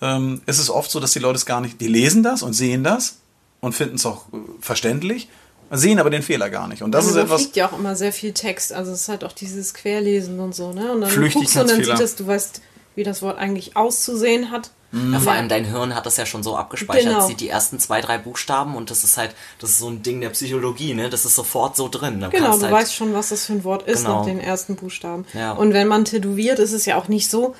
ähm, 0.00 0.42
ist 0.46 0.58
es 0.58 0.70
oft 0.70 0.90
so, 0.90 1.00
dass 1.00 1.12
die 1.12 1.18
Leute 1.18 1.36
es 1.36 1.46
gar 1.46 1.60
nicht, 1.60 1.80
die 1.80 1.88
lesen 1.88 2.22
das 2.22 2.42
und 2.42 2.54
sehen 2.54 2.82
das 2.82 3.16
und 3.60 3.74
finden 3.74 3.96
es 3.96 4.06
auch 4.06 4.26
äh, 4.32 4.36
verständlich, 4.60 5.28
sehen 5.70 5.98
aber 5.98 6.10
den 6.10 6.22
Fehler 6.22 6.50
gar 6.50 6.68
nicht. 6.68 6.82
Und 6.82 6.92
das 6.92 7.04
Das 7.04 7.10
ist 7.10 7.16
da 7.16 7.22
etwas, 7.22 7.42
fliegt 7.42 7.56
ja 7.56 7.68
auch 7.68 7.78
immer 7.78 7.96
sehr 7.96 8.12
viel 8.12 8.32
Text. 8.32 8.72
Also 8.72 8.92
es 8.92 9.02
ist 9.02 9.08
halt 9.08 9.24
auch 9.24 9.32
dieses 9.32 9.74
Querlesen 9.74 10.40
und 10.40 10.54
so, 10.54 10.72
ne? 10.72 10.92
Und 10.92 11.02
dann 11.02 11.30
guckst 11.32 11.56
du 11.56 11.60
und 11.60 11.70
dann 11.70 11.84
sieht 11.84 11.98
das, 11.98 12.16
du 12.16 12.26
weißt, 12.26 12.60
wie 12.94 13.04
das 13.04 13.22
Wort 13.22 13.38
eigentlich 13.38 13.76
auszusehen 13.76 14.50
hat. 14.50 14.70
Ja, 14.92 15.20
vor 15.20 15.32
allem 15.32 15.48
dein 15.48 15.64
Hirn 15.64 15.94
hat 15.94 16.04
das 16.04 16.18
ja 16.18 16.26
schon 16.26 16.42
so 16.42 16.54
abgespeichert, 16.54 17.04
Genau. 17.14 17.26
sieht 17.26 17.40
die 17.40 17.48
ersten 17.48 17.78
zwei, 17.78 18.02
drei 18.02 18.18
Buchstaben 18.18 18.76
und 18.76 18.90
das 18.90 19.04
ist 19.04 19.16
halt, 19.16 19.34
das 19.58 19.70
ist 19.70 19.78
so 19.78 19.88
ein 19.88 20.02
Ding 20.02 20.20
der 20.20 20.28
Psychologie, 20.30 20.92
ne? 20.92 21.08
Das 21.08 21.24
ist 21.24 21.34
sofort 21.34 21.76
so 21.76 21.88
drin. 21.88 22.20
Da 22.20 22.28
Genau, 22.28 22.56
du 22.56 22.62
halt, 22.64 22.72
weißt 22.72 22.94
schon, 22.94 23.14
was 23.14 23.30
das 23.30 23.46
für 23.46 23.54
ein 23.54 23.64
Wort 23.64 23.88
ist 23.88 24.02
Genau. 24.04 24.18
nach 24.18 24.26
den 24.26 24.38
ersten 24.38 24.76
Buchstaben. 24.76 25.24
Ja. 25.32 25.52
Und 25.52 25.72
wenn 25.72 25.88
man 25.88 26.04
tätowiert, 26.04 26.58
ist 26.58 26.72
es 26.72 26.84
ja 26.84 26.96
auch 26.96 27.08
nicht 27.08 27.30
so, 27.30 27.54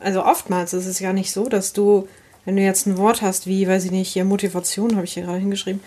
also 0.00 0.24
oftmals 0.24 0.72
ist 0.72 0.86
es 0.86 0.98
ja 0.98 1.12
nicht 1.12 1.30
so, 1.32 1.48
dass 1.50 1.74
du, 1.74 2.08
wenn 2.46 2.56
du 2.56 2.62
jetzt 2.62 2.86
ein 2.86 2.96
Wort 2.96 3.20
hast, 3.20 3.46
wie, 3.46 3.68
weiß 3.68 3.84
ich 3.84 3.90
nicht, 3.90 4.10
hier 4.10 4.24
Motivation, 4.24 4.94
habe 4.96 5.04
ich 5.04 5.12
hier 5.12 5.24
gerade 5.24 5.40
hingeschrieben, 5.40 5.82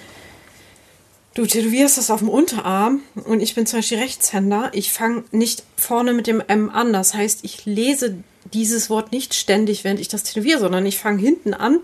du 1.34 1.46
tätowierst 1.46 1.98
das 1.98 2.12
auf 2.12 2.20
dem 2.20 2.30
Unterarm 2.30 3.00
und 3.26 3.40
ich 3.42 3.56
bin 3.56 3.66
zum 3.66 3.80
Beispiel 3.80 3.98
Rechtshänder, 4.00 4.70
ich 4.74 4.92
fange 4.92 5.24
nicht 5.32 5.64
vorne 5.78 6.14
mit 6.14 6.28
dem 6.28 6.42
M 6.46 6.70
an. 6.70 6.94
Das 6.94 7.14
heißt, 7.14 7.40
ich 7.44 7.66
lese 7.66 8.18
dieses 8.54 8.90
Wort 8.90 9.12
nicht 9.12 9.34
ständig, 9.34 9.84
während 9.84 10.00
ich 10.00 10.08
das 10.08 10.24
tätowiere, 10.24 10.60
sondern 10.60 10.86
ich 10.86 10.98
fange 10.98 11.20
hinten 11.22 11.54
an, 11.54 11.80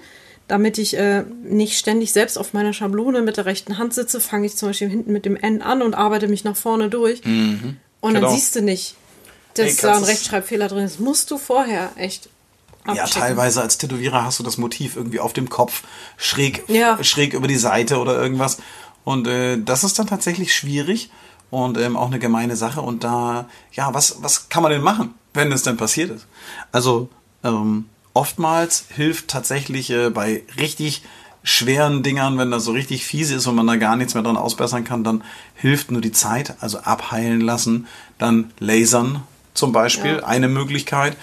damit 0.47 0.77
ich 0.77 0.95
äh, 0.97 1.23
nicht 1.43 1.77
ständig 1.77 2.13
selbst 2.13 2.37
auf 2.37 2.53
meiner 2.53 2.73
Schablone 2.73 3.21
mit 3.21 3.37
der 3.37 3.45
rechten 3.45 3.77
Hand 3.77 3.93
sitze, 3.93 4.19
fange 4.21 4.45
ich 4.47 4.55
zum 4.55 4.69
Beispiel 4.69 4.89
hinten 4.89 5.11
mit 5.11 5.25
dem 5.25 5.35
N 5.35 5.61
an 5.61 5.81
und 5.81 5.93
arbeite 5.95 6.27
mich 6.27 6.43
nach 6.43 6.55
vorne 6.55 6.89
durch. 6.89 7.23
Und 7.25 7.79
dann 8.01 8.13
Genau. 8.13 8.33
siehst 8.33 8.55
du 8.55 8.61
nicht, 8.61 8.95
dass 9.55 9.67
Ey, 9.67 9.75
da 9.81 9.97
ein 9.97 10.03
Rechtschreibfehler 10.03 10.67
drin 10.69 10.85
ist. 10.85 10.95
Das 10.95 10.99
musst 10.99 11.31
du 11.31 11.37
vorher 11.37 11.91
echt 11.97 12.29
ja, 12.85 13.03
abchecken. 13.03 13.21
teilweise 13.21 13.61
als 13.61 13.77
Tätowierer 13.77 14.23
hast 14.23 14.39
du 14.39 14.43
das 14.43 14.57
Motiv 14.57 14.95
irgendwie 14.95 15.19
auf 15.19 15.33
dem 15.33 15.49
Kopf, 15.49 15.83
schräg, 16.15 16.63
Ja. 16.69 17.03
schräg 17.03 17.33
über 17.33 17.47
die 17.47 17.57
Seite 17.57 17.97
oder 17.97 18.15
irgendwas. 18.21 18.57
Und 19.03 19.27
äh, 19.27 19.57
das 19.61 19.83
ist 19.83 19.99
dann 19.99 20.07
tatsächlich 20.07 20.55
schwierig 20.55 21.09
und 21.49 21.77
ähm, 21.77 21.97
auch 21.97 22.07
eine 22.07 22.19
gemeine 22.19 22.55
Sache. 22.55 22.81
Und 22.81 23.03
da, 23.03 23.49
ja, 23.73 23.93
was, 23.93 24.17
was 24.21 24.47
kann 24.49 24.63
man 24.63 24.71
denn 24.71 24.81
machen, 24.81 25.13
wenn 25.37 25.51
es 25.53 25.63
denn 25.63 25.77
passiert 25.77 26.11
ist? 26.11 26.27
Also, 26.73 27.07
ähm, 27.45 27.85
oftmals 28.13 28.85
hilft 28.89 29.29
tatsächlich 29.29 29.89
äh, 29.91 30.09
bei 30.09 30.43
richtig 30.59 31.03
schweren 31.43 32.03
Dingern, 32.03 32.37
wenn 32.37 32.51
das 32.51 32.65
so 32.65 32.71
richtig 32.73 33.05
fiese 33.05 33.35
ist 33.35 33.47
und 33.47 33.55
man 33.55 33.65
da 33.67 33.77
gar 33.77 33.95
nichts 33.95 34.13
mehr 34.15 34.23
dran 34.23 34.35
ausbessern 34.35 34.83
kann, 34.83 35.05
dann 35.05 35.23
hilft 35.55 35.91
nur 35.91 36.01
die 36.01 36.11
Zeit, 36.11 36.55
also 36.59 36.79
abheilen 36.79 37.39
lassen, 37.39 37.87
dann 38.17 38.51
lasern 38.59 39.23
zum 39.53 39.71
Beispiel, 39.71 40.17
Ja. 40.17 40.25
eine 40.25 40.49
Möglichkeit. 40.49 41.15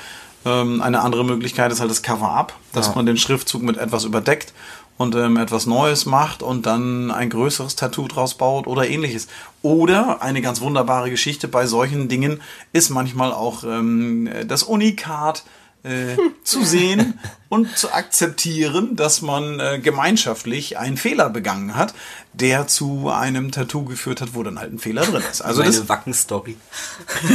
Ähm, 0.47 0.81
eine 0.83 1.01
andere 1.01 1.25
Möglichkeit 1.25 1.73
ist 1.73 1.81
halt 1.81 1.91
das 1.91 2.03
Cover-up, 2.03 2.55
dass 2.73 2.87
Ja. 2.89 2.93
man 2.97 3.07
den 3.07 3.17
Schriftzug 3.19 3.62
mit 3.62 3.77
etwas 3.77 4.05
überdeckt 4.05 4.53
und 4.97 5.14
ähm, 5.14 5.36
etwas 5.36 5.66
Neues 5.66 6.07
macht 6.07 6.42
und 6.42 6.66
dann 6.66 7.11
ein 7.11 7.30
größeres 7.30 7.76
Tattoo 7.76 8.07
draus 8.09 8.34
baut 8.34 8.66
oder 8.66 8.88
ähnliches. 8.88 9.28
Oder 9.62 10.22
eine 10.22 10.40
ganz 10.40 10.61
wunderbare 10.61 11.11
Geschichte 11.11 11.49
bei 11.49 11.66
solchen 11.66 12.09
Dingen 12.09 12.40
ist 12.72 12.90
manchmal 12.90 13.32
auch 13.32 13.64
ähm, 13.64 14.28
das 14.47 14.62
Unikat 14.62 15.45
äh, 15.82 16.16
zu 16.45 16.64
sehen 16.64 17.18
und 17.49 17.76
zu 17.76 17.92
akzeptieren, 17.92 18.97
dass 18.97 19.22
man 19.22 19.61
äh, 19.61 19.78
gemeinschaftlich 19.80 20.78
einen 20.78 20.97
Fehler 20.97 21.28
begangen 21.30 21.76
hat, 21.76 21.95
der 22.35 22.66
zu 22.66 23.09
einem 23.09 23.53
Tattoo 23.53 23.85
geführt 23.85 24.20
hat, 24.20 24.35
wo 24.35 24.43
dann 24.43 24.59
halt 24.59 24.72
ein 24.72 24.78
Fehler 24.78 25.03
drin 25.03 25.22
ist. 25.30 25.41
Also 25.41 25.62
das, 25.62 25.76
meine 25.76 25.89
Wacken-Story. 25.89 26.57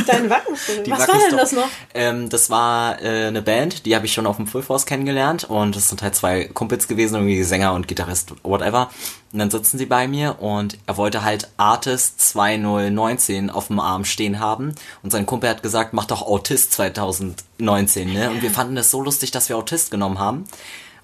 Dein 0.08 0.30
Wacken. 0.30 0.56
Die 0.86 0.92
Was 0.92 1.00
war 1.00 1.08
denn 1.08 1.16
Wacken-Story. 1.16 1.38
das 1.38 1.52
noch? 1.54 1.70
Ähm, 1.94 2.30
das 2.30 2.50
war 2.50 3.02
äh, 3.02 3.28
eine 3.28 3.42
Band, 3.42 3.86
die 3.86 3.96
habe 3.96 4.06
ich 4.06 4.14
schon 4.14 4.28
auf 4.28 4.36
dem 4.36 4.48
Full 4.48 4.62
Force 4.62 4.86
kennengelernt 4.86 5.46
und 5.46 5.76
es 5.76 5.90
sind 5.90 6.02
halt 6.02 6.16
zwei 6.16 6.46
Kumpels 6.46 6.88
gewesen, 6.88 7.16
irgendwie 7.16 7.44
Sänger 7.44 7.74
und 7.74 7.88
Gitarrist, 7.88 8.34
whatever. 8.44 8.90
Und 9.32 9.40
dann 9.40 9.52
sitzen 9.52 9.78
sie 9.78 9.86
bei 9.86 10.08
mir 10.08 10.40
und 10.42 10.78
er 10.86 10.98
wollte 10.98 11.24
halt 11.24 11.50
Artist 11.58 12.20
2019 12.20 13.50
auf 13.50 13.68
dem 13.68 13.80
Arm 13.80 14.04
stehen 14.04 14.40
haben 14.40 14.74
und 15.04 15.12
sein 15.12 15.26
Kumpel 15.26 15.50
hat 15.50 15.64
gesagt, 15.64 15.94
mach 15.94 16.06
doch 16.06 16.24
Autist 16.24 16.74
2019, 16.74 18.12
ne? 18.12 18.32
Und 18.32 18.42
wir 18.42 18.52
fanden 18.52 18.76
das 18.76 18.92
so 18.92 19.02
lustig, 19.02 19.32
dass 19.32 19.48
wir 19.48 19.58
Autist 19.58 19.92
genommen 19.92 20.20
haben. 20.20 20.46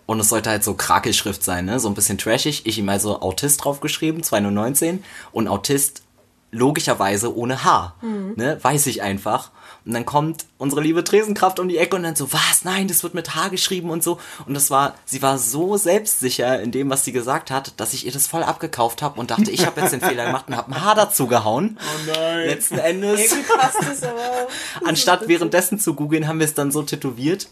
Und 0.05 0.19
es 0.19 0.29
sollte 0.29 0.51
halt 0.51 0.63
so 0.63 0.75
Krakelschrift 0.75 1.43
sein, 1.43 1.65
ne? 1.65 1.79
So 1.79 1.87
ein 1.87 1.95
bisschen 1.95 2.17
trashig. 2.17 2.65
Ich 2.65 2.77
ihm 2.77 2.89
also 2.89 3.21
Autist 3.21 3.63
draufgeschrieben, 3.63 4.21
2019 4.21 5.03
und 5.31 5.47
Autist 5.47 6.03
logischerweise 6.51 7.35
ohne 7.35 7.63
H. 7.63 7.95
Ne? 8.35 8.57
Weiß 8.61 8.87
ich 8.87 9.01
einfach. 9.01 9.51
Und 9.85 9.93
dann 9.93 10.05
kommt 10.05 10.45
unsere 10.57 10.81
liebe 10.81 11.03
Tresenkraft 11.03 11.59
um 11.59 11.67
die 11.67 11.77
Ecke 11.77 11.95
und 11.95 12.03
dann 12.03 12.15
so, 12.15 12.31
was? 12.33 12.63
Nein, 12.63 12.87
das 12.87 13.03
wird 13.03 13.13
mit 13.13 13.35
H 13.35 13.49
geschrieben 13.49 13.91
und 13.91 14.03
so. 14.03 14.19
Und 14.47 14.55
das 14.55 14.71
war, 14.71 14.95
sie 15.05 15.21
war 15.21 15.37
so 15.37 15.77
selbstsicher 15.77 16.59
in 16.61 16.71
dem, 16.71 16.89
was 16.89 17.05
sie 17.05 17.11
gesagt 17.11 17.51
hat, 17.51 17.79
dass 17.79 17.93
ich 17.93 18.05
ihr 18.05 18.11
das 18.11 18.25
voll 18.25 18.41
abgekauft 18.41 19.01
habe 19.03 19.19
und 19.19 19.29
dachte, 19.29 19.51
ich 19.51 19.65
habe 19.65 19.81
jetzt 19.81 19.93
den 19.93 20.01
Fehler 20.01 20.25
gemacht 20.25 20.45
und 20.47 20.55
habe 20.55 20.71
ein 20.71 20.83
H 20.83 20.95
dazu 20.95 21.27
gehauen. 21.27 21.77
Oh 21.79 22.11
nein. 22.11 22.47
Letzten 22.47 22.79
Endes, 22.79 23.31
Irgendwie 23.31 23.53
passt 23.53 23.77
das 23.81 24.03
aber. 24.03 24.47
anstatt 24.85 25.27
währenddessen 25.27 25.79
zu 25.79 25.93
googeln, 25.93 26.27
haben 26.27 26.39
wir 26.39 26.45
es 26.45 26.55
dann 26.55 26.71
so 26.71 26.81
tätowiert. 26.81 27.47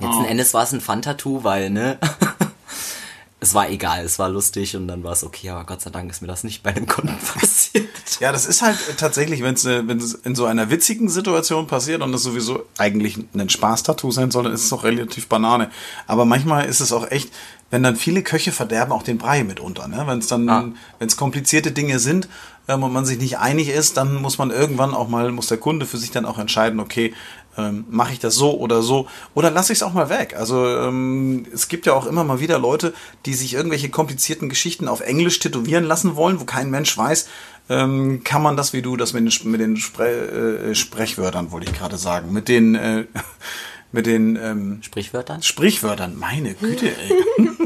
Letzten 0.00 0.24
Endes 0.24 0.54
war 0.54 0.62
es 0.64 0.72
ein 0.72 0.80
Fun-Tattoo, 0.80 1.44
weil, 1.44 1.70
ne? 1.70 1.98
es 3.40 3.54
war 3.54 3.68
egal, 3.70 4.04
es 4.04 4.18
war 4.18 4.28
lustig 4.28 4.74
und 4.74 4.88
dann 4.88 5.04
war 5.04 5.12
es 5.12 5.22
okay, 5.22 5.50
aber 5.50 5.64
Gott 5.64 5.80
sei 5.80 5.90
Dank 5.90 6.10
ist 6.10 6.20
mir 6.22 6.28
das 6.28 6.42
nicht 6.42 6.62
bei 6.62 6.72
dem 6.72 6.86
Kunden 6.86 7.16
passiert. 7.34 7.86
Ja, 8.20 8.32
das 8.32 8.46
ist 8.46 8.62
halt 8.62 8.78
tatsächlich, 8.98 9.42
wenn 9.42 9.54
es 9.54 9.64
wenn 9.64 9.98
es 9.98 10.14
in 10.14 10.34
so 10.34 10.46
einer 10.46 10.70
witzigen 10.70 11.08
Situation 11.08 11.68
passiert 11.68 12.02
und 12.02 12.10
das 12.10 12.22
sowieso 12.24 12.64
eigentlich 12.78 13.16
ein 13.34 13.48
Spaß-Tattoo 13.48 14.10
sein 14.10 14.30
soll, 14.32 14.44
dann 14.44 14.52
ist 14.52 14.64
es 14.64 14.72
auch 14.72 14.82
relativ 14.82 15.28
Banane. 15.28 15.70
Aber 16.08 16.24
manchmal 16.24 16.64
ist 16.66 16.80
es 16.80 16.90
auch 16.92 17.08
echt, 17.10 17.30
wenn 17.70 17.82
dann 17.84 17.94
viele 17.96 18.22
Köche 18.22 18.50
verderben 18.50 18.92
auch 18.92 19.02
den 19.04 19.18
Brei 19.18 19.44
mitunter. 19.44 19.86
Ne? 19.86 20.02
Wenn 20.06 20.18
es 20.18 20.26
dann, 20.26 20.48
Ah. 20.48 20.64
wenn 20.98 21.06
es 21.06 21.16
komplizierte 21.16 21.70
Dinge 21.70 22.00
sind 22.00 22.28
ähm, 22.66 22.82
und 22.82 22.92
man 22.92 23.04
sich 23.04 23.18
nicht 23.18 23.38
einig 23.38 23.68
ist, 23.68 23.96
dann 23.98 24.16
muss 24.16 24.38
man 24.38 24.50
irgendwann 24.50 24.94
auch 24.94 25.08
mal, 25.08 25.30
muss 25.30 25.46
der 25.46 25.58
Kunde 25.58 25.86
für 25.86 25.98
sich 25.98 26.10
dann 26.10 26.24
auch 26.24 26.38
entscheiden, 26.38 26.80
okay, 26.80 27.14
ähm, 27.58 27.84
mache 27.90 28.12
ich 28.12 28.20
das 28.20 28.36
so 28.36 28.56
oder 28.58 28.82
so 28.82 29.06
oder 29.34 29.50
lasse 29.50 29.72
ich 29.72 29.80
es 29.80 29.82
auch 29.82 29.92
mal 29.92 30.08
weg. 30.08 30.34
Also 30.38 30.66
ähm, 30.66 31.44
es 31.52 31.68
gibt 31.68 31.86
ja 31.86 31.92
auch 31.92 32.06
immer 32.06 32.24
mal 32.24 32.40
wieder 32.40 32.58
Leute, 32.58 32.94
die 33.26 33.34
sich 33.34 33.54
irgendwelche 33.54 33.90
komplizierten 33.90 34.48
Geschichten 34.48 34.88
auf 34.88 35.00
Englisch 35.00 35.40
tätowieren 35.40 35.84
lassen 35.84 36.16
wollen, 36.16 36.40
wo 36.40 36.44
kein 36.44 36.70
Mensch 36.70 36.96
weiß, 36.96 37.28
ähm, 37.68 38.22
kann 38.24 38.42
man 38.42 38.56
das 38.56 38.72
wie 38.72 38.80
du, 38.80 38.96
das 38.96 39.12
mit 39.12 39.24
den, 39.24 39.50
mit 39.50 39.60
den 39.60 39.76
Spre 39.76 40.70
äh, 40.70 40.74
Sprechwörtern, 40.74 41.50
wollte 41.50 41.70
ich 41.70 41.76
gerade 41.76 41.98
sagen, 41.98 42.32
mit 42.32 42.48
den, 42.48 42.74
äh, 42.76 43.04
mit 43.92 44.06
den 44.06 44.36
ähm, 44.36 44.78
Sprichwörtern? 44.82 45.42
Sprichwörtern, 45.42 46.16
meine 46.16 46.54
Güte, 46.54 46.86
ey. 46.86 47.48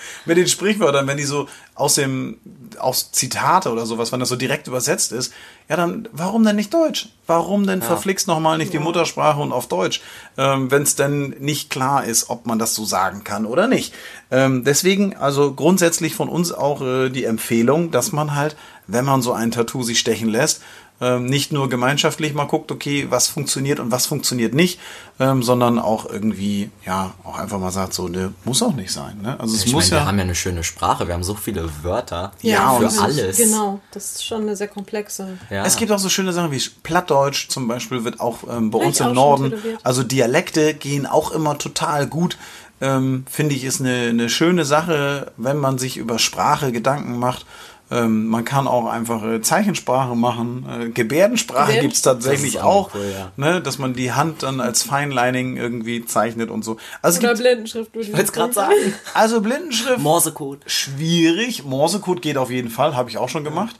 mit 0.24 0.36
den 0.36 0.46
Sprichwörtern, 0.46 1.06
wenn 1.06 1.16
die 1.16 1.24
so 1.24 1.48
aus 1.74 1.94
dem, 1.94 2.38
aus 2.78 3.12
Zitate 3.12 3.70
oder 3.70 3.86
sowas, 3.86 4.12
wenn 4.12 4.20
das 4.20 4.28
so 4.28 4.36
direkt 4.36 4.66
übersetzt 4.66 5.12
ist, 5.12 5.32
ja 5.68 5.76
dann, 5.76 6.08
warum 6.12 6.44
denn 6.44 6.56
nicht 6.56 6.72
Deutsch? 6.72 7.08
Warum 7.26 7.66
denn 7.66 7.82
verflixt 7.82 8.28
nochmal 8.28 8.56
nicht 8.56 8.72
die 8.72 8.78
Muttersprache 8.78 9.40
und 9.40 9.52
auf 9.52 9.66
Deutsch, 9.66 10.00
ähm, 10.38 10.70
wenn 10.70 10.82
es 10.82 10.94
denn 10.94 11.34
nicht 11.40 11.70
klar 11.70 12.04
ist, 12.04 12.30
ob 12.30 12.46
man 12.46 12.58
das 12.58 12.74
so 12.74 12.84
sagen 12.84 13.24
kann 13.24 13.46
oder 13.46 13.66
nicht? 13.66 13.92
Ähm, 14.30 14.64
deswegen, 14.64 15.16
also 15.16 15.52
grundsätzlich 15.52 16.14
von 16.14 16.28
uns 16.28 16.52
auch 16.52 16.82
äh, 16.82 17.10
die 17.10 17.24
Empfehlung, 17.24 17.90
dass 17.90 18.12
man 18.12 18.34
halt, 18.34 18.56
wenn 18.86 19.04
man 19.04 19.22
so 19.22 19.32
ein 19.32 19.50
Tattoo 19.50 19.82
sich 19.82 19.98
stechen 19.98 20.28
lässt, 20.28 20.62
ähm, 21.00 21.26
nicht 21.26 21.52
nur 21.52 21.68
gemeinschaftlich 21.68 22.32
mal 22.32 22.46
guckt, 22.46 22.72
okay, 22.72 23.06
was 23.10 23.28
funktioniert 23.28 23.80
und 23.80 23.90
was 23.90 24.06
funktioniert 24.06 24.54
nicht, 24.54 24.80
ähm, 25.20 25.42
sondern 25.42 25.78
auch 25.78 26.08
irgendwie, 26.08 26.70
ja, 26.86 27.12
auch 27.22 27.38
einfach 27.38 27.58
mal 27.58 27.70
sagt, 27.70 27.92
so, 27.92 28.08
ne, 28.08 28.32
muss 28.44 28.62
auch 28.62 28.72
nicht 28.74 28.90
sein. 28.92 29.20
Ne? 29.22 29.38
Also 29.38 29.54
es 29.56 29.64
Ich 29.66 29.72
muss 29.72 29.84
meine, 29.84 29.92
wir 29.92 29.98
ja. 29.98 30.06
haben 30.06 30.18
ja 30.18 30.24
eine 30.24 30.34
schöne 30.34 30.64
Sprache, 30.64 31.06
wir 31.06 31.14
haben 31.14 31.22
so 31.24 31.34
viele 31.34 31.68
Wörter 31.82 32.32
Ja, 32.40 32.72
für 32.78 32.86
und- 32.86 32.98
alles. 33.02 33.36
Genau, 33.36 33.80
das 33.92 34.12
ist 34.12 34.24
schon 34.26 34.42
eine 34.42 34.56
sehr 34.56 34.68
komplexe. 34.68 35.36
Ja. 35.50 35.64
Es 35.66 35.76
gibt 35.76 35.92
auch 35.92 35.98
so 35.98 36.08
schöne 36.08 36.32
Sachen 36.32 36.50
wie 36.50 36.62
Plattdeutsch 36.82 37.48
zum 37.50 37.68
Beispiel 37.68 38.04
wird 38.04 38.20
auch 38.20 38.38
ähm, 38.50 38.70
bei 38.70 38.78
uns 38.78 39.00
im 39.00 39.12
Norden. 39.12 39.52
Also 39.82 40.02
Dialekte 40.02 40.72
gehen 40.74 41.06
auch 41.06 41.30
immer 41.32 41.58
total 41.58 42.06
gut. 42.06 42.38
Ähm, 42.80 43.24
Finde 43.30 43.54
ich, 43.54 43.64
ist 43.64 43.80
eine, 43.80 44.08
eine 44.08 44.28
schöne 44.28 44.64
Sache, 44.66 45.32
wenn 45.36 45.56
man 45.58 45.78
sich 45.78 45.96
über 45.96 46.18
Sprache 46.18 46.72
Gedanken 46.72 47.18
macht. 47.18 47.46
Ähm, 47.88 48.26
man 48.26 48.44
kann 48.44 48.66
auch 48.66 48.86
einfach 48.86 49.22
äh, 49.24 49.40
Zeichensprache 49.40 50.16
machen. 50.16 50.66
Äh, 50.68 50.88
Gebärdensprache 50.88 51.66
Gebärden- 51.68 51.82
gibt's 51.82 52.02
tatsächlich 52.02 52.58
auch. 52.60 52.88
auch 52.90 52.94
cool, 52.96 53.12
ja. 53.16 53.32
ne, 53.36 53.60
dass 53.62 53.78
man 53.78 53.94
die 53.94 54.12
Hand 54.12 54.42
dann 54.42 54.60
als 54.60 54.82
Feinlining 54.82 55.56
irgendwie 55.56 56.04
zeichnet 56.04 56.50
und 56.50 56.64
so. 56.64 56.78
Also, 57.00 57.20
Oder 57.20 57.28
gibt, 57.28 57.40
Blindenschrift. 57.42 57.94
würde 57.94 58.10
Ich 58.10 58.18
es 58.18 58.32
gerade 58.32 58.52
sagen. 58.52 58.74
also 59.14 59.40
Blindenschrift 59.40 59.98
Morsecode. 60.00 60.60
schwierig. 60.66 61.64
Morsecode 61.64 62.20
geht 62.22 62.38
auf 62.38 62.50
jeden 62.50 62.70
Fall, 62.70 62.96
habe 62.96 63.08
ich 63.10 63.18
auch 63.18 63.28
schon 63.28 63.44
gemacht. 63.44 63.76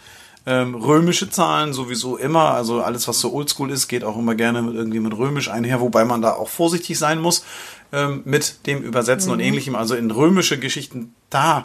Ähm, 0.48 0.76
römische 0.76 1.28
Zahlen 1.28 1.72
sowieso 1.72 2.16
immer, 2.16 2.52
also 2.52 2.80
alles, 2.80 3.08
was 3.08 3.18
so 3.18 3.32
oldschool 3.32 3.72
ist, 3.72 3.88
geht 3.88 4.04
auch 4.04 4.16
immer 4.16 4.36
gerne 4.36 4.62
mit, 4.62 4.76
irgendwie 4.76 5.00
mit 5.00 5.16
römisch 5.18 5.50
einher, 5.50 5.80
wobei 5.80 6.04
man 6.04 6.22
da 6.22 6.34
auch 6.34 6.48
vorsichtig 6.48 6.96
sein 7.00 7.20
muss 7.20 7.44
ähm, 7.92 8.22
mit 8.24 8.64
dem 8.68 8.80
Übersetzen 8.84 9.32
und 9.32 9.40
ähnlichem. 9.40 9.74
Also 9.74 9.96
in 9.96 10.12
römische 10.12 10.56
Geschichten, 10.60 11.12
da, 11.30 11.64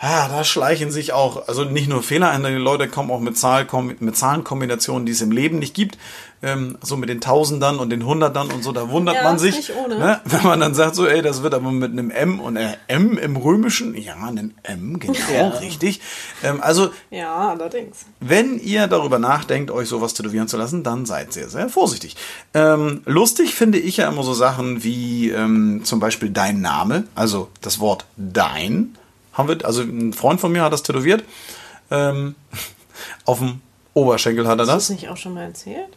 ah, 0.00 0.28
da 0.28 0.44
schleichen 0.44 0.90
sich 0.90 1.12
auch, 1.12 1.46
also 1.46 1.64
nicht 1.64 1.88
nur 1.88 2.02
Fehler 2.02 2.30
ein, 2.30 2.42
die 2.42 2.50
Leute 2.52 2.88
kommen 2.88 3.10
auch 3.10 3.20
mit, 3.20 3.36
Zahl, 3.36 3.66
mit 4.00 4.16
Zahlenkombinationen, 4.16 5.04
die 5.04 5.12
es 5.12 5.20
im 5.20 5.30
Leben 5.30 5.58
nicht 5.58 5.74
gibt, 5.74 5.98
ähm, 6.42 6.78
so 6.80 6.96
mit 6.96 7.10
den 7.10 7.20
Tausendern 7.20 7.78
und 7.78 7.90
den 7.90 8.06
Hundertern 8.06 8.50
und 8.50 8.64
so, 8.64 8.72
da 8.72 8.88
wundert 8.88 9.16
Ja, 9.16 9.24
man 9.24 9.38
sich. 9.38 9.70
Ne? 9.90 10.20
Wenn 10.24 10.42
man 10.42 10.60
dann 10.60 10.74
sagt 10.74 10.94
so, 10.94 11.06
ey, 11.06 11.20
das 11.20 11.42
wird 11.42 11.52
aber 11.52 11.70
mit 11.70 11.92
einem 11.92 12.10
M 12.10 12.40
und 12.40 12.56
äh, 12.56 12.76
M 12.88 13.18
im 13.18 13.36
Römischen, 13.36 13.94
ja, 13.94 14.14
ein 14.16 14.54
M, 14.62 14.98
genau, 14.98 15.48
richtig. 15.60 16.00
Ähm, 16.42 16.62
also, 16.62 16.88
Ja, 17.10 17.50
allerdings. 17.50 18.06
wenn 18.20 18.58
ihr 18.58 18.86
darüber 18.86 19.18
nachdenkt, 19.18 19.70
euch 19.70 19.88
sowas 19.88 20.14
tätowieren 20.14 20.48
zu 20.48 20.56
lassen, 20.56 20.82
dann 20.82 21.04
seid 21.04 21.34
sehr, 21.34 21.50
sehr 21.50 21.68
vorsichtig. 21.68 22.16
Ähm, 22.54 23.02
lustig 23.04 23.54
finde 23.54 23.78
ich 23.78 23.98
ja 23.98 24.08
immer 24.08 24.22
so 24.22 24.32
Sachen 24.32 24.82
wie 24.82 25.28
ähm, 25.28 25.82
zum 25.84 26.00
Beispiel 26.00 26.30
dein 26.30 26.62
Name, 26.62 27.04
also 27.14 27.50
das 27.60 27.80
Wort 27.80 28.06
dein. 28.16 28.96
Haben 29.32 29.48
wir, 29.48 29.64
also 29.64 29.82
ein 29.82 30.12
Freund 30.12 30.40
von 30.40 30.52
mir 30.52 30.62
hat 30.62 30.72
das 30.72 30.82
tätowiert. 30.82 31.24
Ähm, 31.90 32.34
auf 33.24 33.38
dem 33.38 33.60
Oberschenkel 33.94 34.46
hat 34.46 34.58
er 34.58 34.62
Hast 34.62 34.68
du 34.68 34.74
das. 34.74 34.88
das 34.88 34.90
nicht 34.90 35.08
auch 35.08 35.16
schon 35.16 35.34
mal 35.34 35.42
erzählt? 35.44 35.88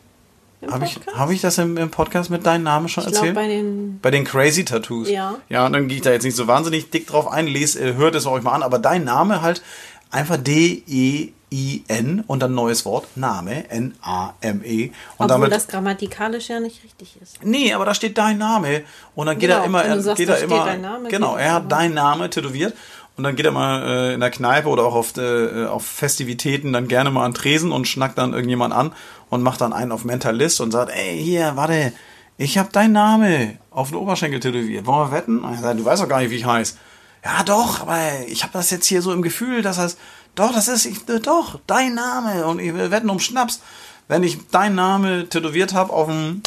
Habe 0.71 0.85
ich, 0.85 0.97
hab 1.13 1.29
ich 1.29 1.41
das 1.41 1.57
im, 1.57 1.75
im 1.75 1.91
Podcast 1.91 2.29
mit 2.29 2.45
deinem 2.45 2.63
Namen 2.63 2.87
schon 2.87 3.03
Ich 3.03 3.11
glaube, 3.11 3.27
erzählt? 3.27 3.35
bei 3.35 3.47
den. 3.49 3.99
Bei 4.01 4.11
den 4.11 4.23
Crazy 4.23 4.63
Tattoos. 4.63 5.09
Ja. 5.09 5.35
Ja, 5.49 5.65
und 5.65 5.73
dann 5.73 5.89
gehe 5.89 5.97
ich 5.97 6.03
da 6.03 6.11
jetzt 6.11 6.23
nicht 6.23 6.37
so 6.37 6.47
wahnsinnig 6.47 6.89
dick 6.89 7.05
drauf 7.05 7.27
ein, 7.29 7.47
lest, 7.47 7.75
äh, 7.75 7.95
hört 7.95 8.15
es 8.15 8.25
euch 8.25 8.43
mal 8.43 8.53
an, 8.53 8.63
aber 8.63 8.79
dein 8.79 9.03
Name 9.03 9.41
halt 9.41 9.61
einfach 10.09 10.37
D-E-I-N 10.37 12.23
und 12.27 12.39
dann 12.39 12.53
neues 12.53 12.85
Wort, 12.85 13.07
Name, 13.17 13.69
N-A-M-E. 13.69 14.85
Und 14.85 14.93
Obwohl 15.17 15.27
damit. 15.27 15.51
das 15.51 15.67
grammatikalisch 15.67 16.49
ja 16.49 16.59
nicht 16.59 16.83
richtig 16.83 17.17
ist. 17.21 17.43
nee, 17.43 17.73
aber 17.73 17.85
da 17.85 17.93
steht 17.93 18.17
dein 18.17 18.37
Name. 18.37 18.83
Und 19.15 19.25
dann 19.27 19.37
geht 19.37 19.49
Genau, 19.49 19.61
er 19.61 19.65
immer, 19.65 19.83
er 19.83 20.01
sagst, 20.01 20.17
geht 20.17 20.29
da 20.29 20.35
er 20.35 20.43
immer. 20.43 20.65
dein 20.65 20.81
Name, 20.81 21.09
genau, 21.09 21.35
er 21.35 21.45
das 21.45 21.53
hat 21.63 21.71
dein 21.71 21.93
Name 21.93 22.29
tätowiert. 22.29 22.73
Und 23.15 23.23
dann 23.23 23.35
geht 23.35 23.45
er 23.45 23.51
mal 23.51 23.83
äh, 23.83 24.13
in 24.13 24.19
der 24.19 24.31
Kneipe 24.31 24.67
oder 24.67 24.83
auch 24.83 24.95
auf, 24.95 25.15
äh, 25.17 25.65
auf 25.65 25.85
Festivitäten 25.85 26.73
dann 26.73 26.87
gerne 26.87 27.11
mal 27.11 27.25
an 27.25 27.33
Tresen 27.33 27.71
und 27.71 27.87
schnackt 27.87 28.17
dann 28.17 28.33
irgendjemand 28.33 28.73
an 28.73 28.93
und 29.29 29.43
macht 29.43 29.61
dann 29.61 29.71
einen 29.71 29.91
auf 29.91 30.03
Mentalist 30.03 30.61
und 30.61 30.71
sagt, 30.71 30.91
ey, 30.91 31.21
hier, 31.21 31.55
warte, 31.55 31.93
ich 32.37 32.57
habe 32.57 32.71
deinen 32.71 32.93
Name 32.93 33.59
auf 33.69 33.89
den 33.89 33.97
Oberschenkel 33.97 34.39
tätowiert. 34.39 34.87
Wollen 34.87 35.11
wir 35.11 35.15
wetten? 35.15 35.39
Und 35.39 35.53
er 35.53 35.59
sagt, 35.59 35.79
du 35.79 35.85
weißt 35.85 36.01
doch 36.01 36.09
gar 36.09 36.21
nicht, 36.21 36.31
wie 36.31 36.37
ich 36.37 36.45
heiße. 36.45 36.75
Ja, 37.23 37.43
doch, 37.43 37.81
aber 37.81 37.99
ich 38.27 38.43
habe 38.43 38.53
das 38.53 38.71
jetzt 38.71 38.87
hier 38.87 39.01
so 39.01 39.13
im 39.13 39.21
Gefühl, 39.21 39.61
dass 39.61 39.77
das, 39.77 39.97
doch, 40.35 40.51
das 40.51 40.67
ist, 40.67 40.85
ich, 40.85 41.07
äh, 41.07 41.19
doch, 41.19 41.59
dein 41.67 41.93
Name 41.93 42.47
und 42.47 42.57
wir 42.59 42.91
wetten 42.91 43.09
um 43.09 43.19
Schnaps. 43.19 43.61
Wenn 44.07 44.23
ich 44.23 44.49
deinen 44.49 44.75
Name 44.75 45.29
tätowiert 45.29 45.73
habe 45.73 45.93
auf 45.93 46.07
dem, 46.07 46.41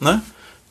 ne, 0.00 0.20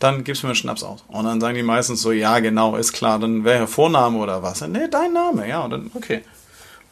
dann 0.02 0.24
gibst 0.24 0.42
du 0.42 0.48
mir 0.48 0.52
einen 0.52 0.56
Schnaps 0.56 0.84
aus. 0.84 1.04
Und 1.08 1.26
dann 1.26 1.40
sagen 1.40 1.56
die 1.56 1.64
meistens 1.64 2.02
so, 2.02 2.12
ja, 2.12 2.40
genau, 2.40 2.76
ist 2.76 2.92
klar, 2.92 3.20
dann 3.20 3.44
wäre 3.46 3.68
Vorname 3.68 4.18
oder 4.18 4.42
was. 4.42 4.62
Nee, 4.62 4.88
dein 4.90 5.14
Name, 5.14 5.48
ja, 5.48 5.62
und 5.62 5.72
dann, 5.72 5.92
okay. 5.94 6.24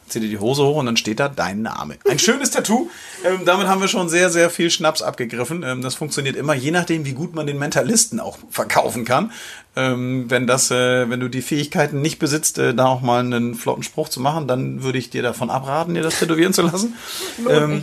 Zieh 0.08 0.20
dir 0.20 0.28
die 0.28 0.38
Hose 0.38 0.64
hoch 0.64 0.76
und 0.76 0.86
dann 0.86 0.96
steht 0.96 1.20
da 1.20 1.28
dein 1.28 1.62
Name. 1.62 1.96
Ein 2.08 2.18
schönes 2.20 2.50
Tattoo. 2.50 2.88
Ähm, 3.24 3.42
damit 3.44 3.68
haben 3.68 3.80
wir 3.80 3.86
schon 3.86 4.08
sehr, 4.08 4.30
sehr 4.30 4.50
viel 4.50 4.68
Schnaps 4.70 5.02
abgegriffen. 5.02 5.62
Ähm, 5.62 5.82
das 5.82 5.94
funktioniert 5.94 6.34
immer, 6.34 6.54
je 6.54 6.72
nachdem, 6.72 7.04
wie 7.04 7.12
gut 7.12 7.34
man 7.34 7.46
den 7.46 7.58
Mentalisten 7.58 8.18
auch 8.18 8.38
verkaufen 8.50 9.04
kann. 9.04 9.30
Ähm, 9.76 10.28
wenn 10.28 10.48
das, 10.48 10.70
äh, 10.72 11.08
wenn 11.08 11.20
du 11.20 11.28
die 11.28 11.42
Fähigkeiten 11.42 12.00
nicht 12.00 12.18
besitzt, 12.18 12.58
äh, 12.58 12.74
da 12.74 12.86
auch 12.86 13.02
mal 13.02 13.20
einen 13.20 13.54
flotten 13.54 13.84
Spruch 13.84 14.08
zu 14.08 14.20
machen, 14.20 14.48
dann 14.48 14.82
würde 14.82 14.98
ich 14.98 15.10
dir 15.10 15.22
davon 15.22 15.48
abraten, 15.48 15.94
dir 15.94 16.02
das 16.02 16.18
tätowieren 16.18 16.52
zu 16.52 16.62
lassen. 16.62 16.94
Ähm, 17.48 17.82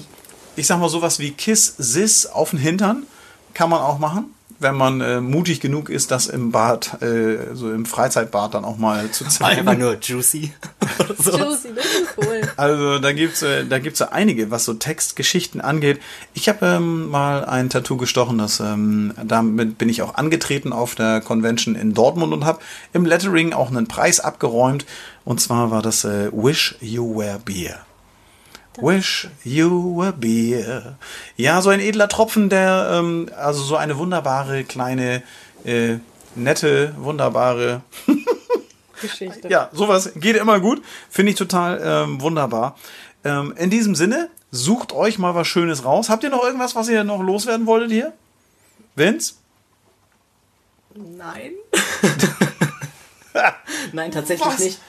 ich 0.55 0.67
sag 0.67 0.79
mal 0.79 0.89
sowas 0.89 1.19
wie 1.19 1.31
Kiss, 1.31 1.75
Sis 1.77 2.25
auf 2.25 2.51
den 2.51 2.59
Hintern 2.59 3.03
kann 3.53 3.69
man 3.69 3.81
auch 3.81 3.97
machen, 3.99 4.33
wenn 4.59 4.75
man 4.75 5.01
äh, 5.01 5.21
mutig 5.21 5.61
genug 5.61 5.89
ist, 5.89 6.11
das 6.11 6.27
im 6.27 6.51
Bad, 6.51 7.01
äh, 7.01 7.53
so 7.53 7.71
im 7.71 7.85
Freizeitbad 7.85 8.53
dann 8.53 8.65
auch 8.65 8.77
mal 8.77 9.09
zu 9.11 9.25
zeigen. 9.25 9.59
Einfach 9.59 9.77
nur 9.77 9.97
juicy. 10.01 10.51
Josie, 11.09 11.69
das 11.75 11.85
ist 11.85 12.17
cool. 12.17 12.41
Also 12.57 12.99
da 12.99 13.11
gibt's 13.11 13.41
äh, 13.41 13.65
da 13.65 13.79
gibt's 13.79 13.99
ja 13.99 14.09
einige, 14.09 14.51
was 14.51 14.65
so 14.65 14.73
Textgeschichten 14.73 15.61
angeht. 15.61 15.99
Ich 16.33 16.49
habe 16.49 16.65
ähm, 16.65 17.09
mal 17.09 17.45
ein 17.45 17.69
Tattoo 17.69 17.97
gestochen, 17.97 18.37
das 18.37 18.59
ähm, 18.59 19.13
damit 19.23 19.77
bin 19.77 19.89
ich 19.89 20.01
auch 20.01 20.15
angetreten 20.15 20.73
auf 20.73 20.95
der 20.95 21.21
Convention 21.21 21.75
in 21.75 21.93
Dortmund 21.93 22.33
und 22.33 22.45
habe 22.45 22.59
im 22.93 23.05
Lettering 23.05 23.53
auch 23.53 23.69
einen 23.69 23.87
Preis 23.87 24.19
abgeräumt. 24.19 24.85
Und 25.25 25.41
zwar 25.41 25.71
war 25.71 25.81
das 25.81 26.05
äh, 26.05 26.29
Wish 26.31 26.75
You 26.79 27.17
Were 27.17 27.39
Beer. 27.43 27.86
Wish 28.77 29.27
you 29.43 29.97
were 29.97 30.13
beer. 30.13 30.97
Ja, 31.35 31.61
so 31.61 31.69
ein 31.69 31.79
edler 31.79 32.07
Tropfen, 32.07 32.49
der, 32.49 32.89
ähm, 32.93 33.29
also 33.35 33.63
so 33.63 33.75
eine 33.75 33.97
wunderbare, 33.97 34.63
kleine, 34.63 35.23
äh, 35.65 35.97
nette, 36.35 36.93
wunderbare 36.97 37.81
Geschichte. 39.01 39.47
ja, 39.49 39.69
sowas 39.73 40.11
geht 40.15 40.35
immer 40.35 40.59
gut. 40.59 40.81
Finde 41.09 41.31
ich 41.31 41.37
total 41.37 41.81
ähm, 41.83 42.21
wunderbar. 42.21 42.77
Ähm, 43.23 43.53
in 43.57 43.69
diesem 43.69 43.95
Sinne, 43.95 44.29
sucht 44.51 44.93
euch 44.93 45.17
mal 45.17 45.35
was 45.35 45.47
Schönes 45.47 45.83
raus. 45.85 46.09
Habt 46.09 46.23
ihr 46.23 46.29
noch 46.29 46.43
irgendwas, 46.43 46.75
was 46.75 46.89
ihr 46.89 47.03
noch 47.03 47.21
loswerden 47.21 47.65
wolltet 47.65 47.91
hier? 47.91 48.13
Vince? 48.95 49.35
Nein. 50.95 51.51
Nein, 53.93 54.11
tatsächlich 54.11 54.47
Was? 54.47 54.59
nicht. 54.59 54.79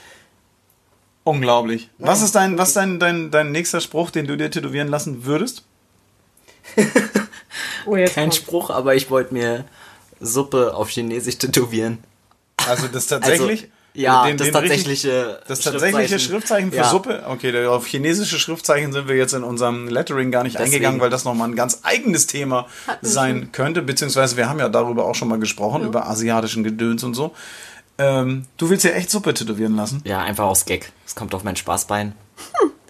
Unglaublich. 1.29 1.91
Was 1.99 2.23
ist 2.23 2.35
dein, 2.35 2.57
was 2.59 2.69
ist 2.69 2.77
dein, 2.77 2.99
dein, 2.99 3.31
dein 3.31 3.53
nächster 3.53 3.81
Spruch, 3.81 4.11
den 4.11 4.27
du 4.27 4.37
dir 4.37 4.51
tätowieren 4.51 4.89
lassen 4.89 5.25
würdest? 5.25 5.65
Oh, 7.87 7.93
Kein 7.95 8.09
kommt. 8.15 8.35
Spruch, 8.35 8.71
aber 8.71 8.95
ich 8.95 9.09
wollte 9.11 9.33
mir 9.33 9.65
Suppe 10.21 10.75
auf 10.75 10.91
Chinesisch 10.91 11.39
tätowieren. 11.39 11.99
Also 12.69 12.87
das 12.87 13.07
tatsächlich? 13.09 13.63
Also, 13.63 13.73
ja, 13.95 14.27
Den- 14.27 14.37
das 14.37 14.47
den 14.49 14.53
tatsächliche 14.55 15.29
richtig- 15.31 15.49
Das 15.49 15.61
tatsächliche 15.61 16.19
Schriftzeichen 16.19 16.71
für 16.71 16.77
Ja. 16.77 16.91
Suppe? 16.91 17.25
Okay, 17.27 17.67
auf 17.67 17.87
chinesische 17.87 18.39
Schriftzeichen 18.39 18.93
sind 18.93 19.09
wir 19.09 19.17
jetzt 19.17 19.33
in 19.33 19.43
unserem 19.43 19.89
Lettering 19.89 20.31
gar 20.31 20.43
nicht 20.45 20.55
Deswegen. 20.57 20.75
eingegangen, 20.75 21.01
weil 21.01 21.09
das 21.11 21.25
nochmal 21.25 21.49
ein 21.49 21.57
ganz 21.57 21.81
eigenes 21.85 22.27
Thema 22.27 22.67
sein 23.01 23.51
könnte. 23.53 23.81
Beziehungsweise 23.83 24.37
wir 24.37 24.49
haben 24.49 24.59
ja 24.59 24.69
darüber 24.69 25.07
auch 25.07 25.15
schon 25.15 25.29
mal 25.29 25.39
gesprochen, 25.41 25.83
über 25.85 26.07
asiatischen 26.09 26.63
Gedöns 26.63 27.03
und 27.03 27.15
so. 27.15 27.35
Ähm, 27.99 28.47
du 28.57 28.71
willst 28.71 28.85
ja 28.85 28.93
echt 28.93 29.11
Suppe 29.11 29.35
tätowieren 29.35 29.75
lassen? 29.75 30.03
Ja, 30.05 30.21
einfach 30.21 30.45
aus 30.45 30.65
Gag. 30.65 30.93
Es 31.07 31.15
kommt 31.15 31.35
auf 31.35 31.45
mein 31.45 31.57
Spaßbein. 31.57 32.15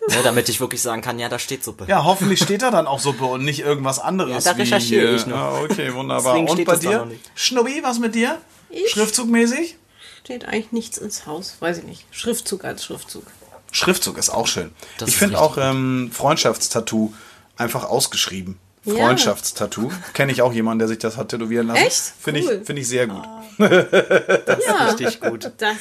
Ne, 0.09 0.17
damit 0.25 0.49
ich 0.49 0.59
wirklich 0.59 0.81
sagen 0.81 1.03
kann, 1.03 1.19
ja, 1.19 1.29
da 1.29 1.39
steht 1.39 1.63
Suppe. 1.63 1.85
Ja, 1.87 2.03
hoffentlich 2.05 2.41
steht 2.41 2.63
da 2.63 2.71
dann 2.71 2.87
auch 2.87 2.99
Suppe 2.99 3.27
und 3.27 3.45
nicht 3.45 3.61
irgendwas 3.61 3.99
anderes. 3.99 4.45
Ja, 4.45 4.53
da 4.53 4.57
wie, 4.57 4.63
recherchiere 4.63 5.09
äh, 5.13 5.17
ich 5.17 5.27
noch. 5.27 5.37
Ah, 5.37 5.61
okay, 5.63 5.93
wunderbar. 5.93 6.33
Deswegen 6.33 6.49
und 6.49 6.57
steht 6.57 6.67
bei 6.67 6.73
das 6.73 6.83
da 6.83 6.91
dir? 6.91 6.99
noch 7.01 7.07
nicht. 7.07 7.31
Schnubbi, 7.35 7.81
was 7.83 7.99
mit 7.99 8.15
dir? 8.15 8.39
Ich? 8.71 8.89
Schriftzugmäßig? 8.91 9.77
Steht 10.25 10.47
eigentlich 10.47 10.73
nichts 10.73 10.97
ins 10.97 11.27
Haus. 11.27 11.57
Weiß 11.61 11.79
ich 11.79 11.85
nicht. 11.85 12.07
Schriftzug 12.11 12.65
als 12.65 12.85
Schriftzug. 12.85 13.25
Schriftzug 13.71 14.17
ist 14.17 14.31
auch 14.31 14.47
schön. 14.47 14.71
Das 14.97 15.11
ich 15.11 15.17
finde 15.17 15.39
auch 15.39 15.59
ähm, 15.59 16.11
Freundschaftstattoo 16.13 17.13
einfach 17.59 17.85
ausgeschrieben. 17.85 18.59
Ja. 18.89 19.05
Freundschaftstattoo. 19.07 19.91
Kenne 20.15 20.33
ich 20.33 20.43
auch 20.43 20.53
jemanden, 20.53 20.81
der 20.81 20.89
sich 20.89 20.99
das 20.99 21.17
hat 21.17 21.29
tätowieren 21.29 21.67
lassen. 21.69 21.85
Echt? 21.87 22.13
Finde 22.21 22.41
Cool. 22.43 22.59
ich, 22.61 22.67
finde 22.67 22.83
ich 22.83 22.89
sehr 22.89 23.07
gut. 23.07 23.23
Ja, 23.59 24.87
Richtig 24.91 25.21
gut. 25.21 25.51
das. 25.59 25.77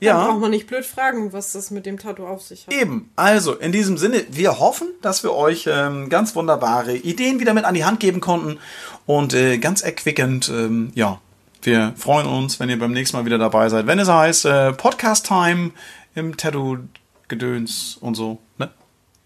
Ja. 0.00 0.14
Dann 0.18 0.26
braucht 0.28 0.40
man 0.40 0.50
nicht 0.50 0.66
blöd 0.66 0.86
fragen, 0.86 1.32
was 1.34 1.52
das 1.52 1.70
mit 1.70 1.84
dem 1.84 1.98
Tattoo 1.98 2.26
auf 2.26 2.40
sich 2.42 2.66
hat. 2.66 2.72
Eben, 2.74 3.10
also 3.16 3.54
in 3.54 3.70
diesem 3.70 3.98
Sinne, 3.98 4.24
wir 4.30 4.58
hoffen, 4.58 4.88
dass 5.02 5.22
wir 5.22 5.34
euch 5.34 5.68
ähm, 5.70 6.08
ganz 6.08 6.34
wunderbare 6.34 6.96
Ideen 6.96 7.38
wieder 7.38 7.52
mit 7.52 7.64
an 7.66 7.74
die 7.74 7.84
Hand 7.84 8.00
geben 8.00 8.20
konnten 8.20 8.58
und 9.04 9.34
äh, 9.34 9.58
ganz 9.58 9.82
erquickend, 9.82 10.48
ähm, 10.48 10.90
ja, 10.94 11.20
wir 11.62 11.92
freuen 11.98 12.26
uns, 12.26 12.58
wenn 12.58 12.70
ihr 12.70 12.78
beim 12.78 12.92
nächsten 12.92 13.18
Mal 13.18 13.26
wieder 13.26 13.36
dabei 13.36 13.68
seid. 13.68 13.86
Wenn 13.86 13.98
es 13.98 14.08
heißt 14.08 14.46
äh, 14.46 14.72
Podcast 14.72 15.26
Time 15.26 15.72
im 16.14 16.34
Tattoo-Gedöns 16.38 17.98
und 18.00 18.14
so, 18.14 18.38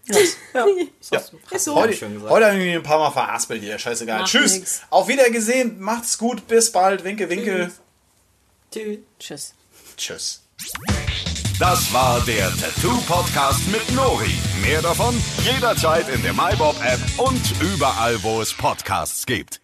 ne? 0.09 0.17
Ja. 0.53 0.65
Ja. 1.11 1.21
Ist 1.51 1.65
so. 1.65 1.75
Heute, 1.75 1.93
schön 1.93 2.13
gesagt. 2.13 2.31
heute 2.31 2.45
irgendwie 2.45 2.73
ein 2.73 2.83
paar 2.83 2.99
Mal 2.99 3.11
verhaspelt 3.11 3.61
hier, 3.61 3.77
scheißegal. 3.77 4.19
Macht 4.19 4.31
Tschüss, 4.31 4.53
nix. 4.53 4.81
auf 4.89 5.07
Wiedergesehen, 5.07 5.79
macht's 5.79 6.17
gut, 6.17 6.47
bis 6.47 6.71
bald, 6.71 7.03
winke, 7.03 7.29
winke. 7.29 7.71
Tschüss. 8.71 8.99
Tschüss. 9.19 9.53
Tschüss. 9.97 10.41
Das 11.59 11.93
war 11.93 12.19
der 12.25 12.51
Tattoo 12.57 12.97
Podcast 13.07 13.65
mit 13.69 13.89
Nori. 13.93 14.33
Mehr 14.61 14.81
davon 14.81 15.15
jederzeit 15.43 16.07
in 16.09 16.21
der 16.21 16.33
MyBob 16.33 16.75
App 16.83 16.99
und 17.17 17.41
überall, 17.61 18.21
wo 18.23 18.41
es 18.41 18.53
Podcasts 18.53 19.25
gibt. 19.25 19.61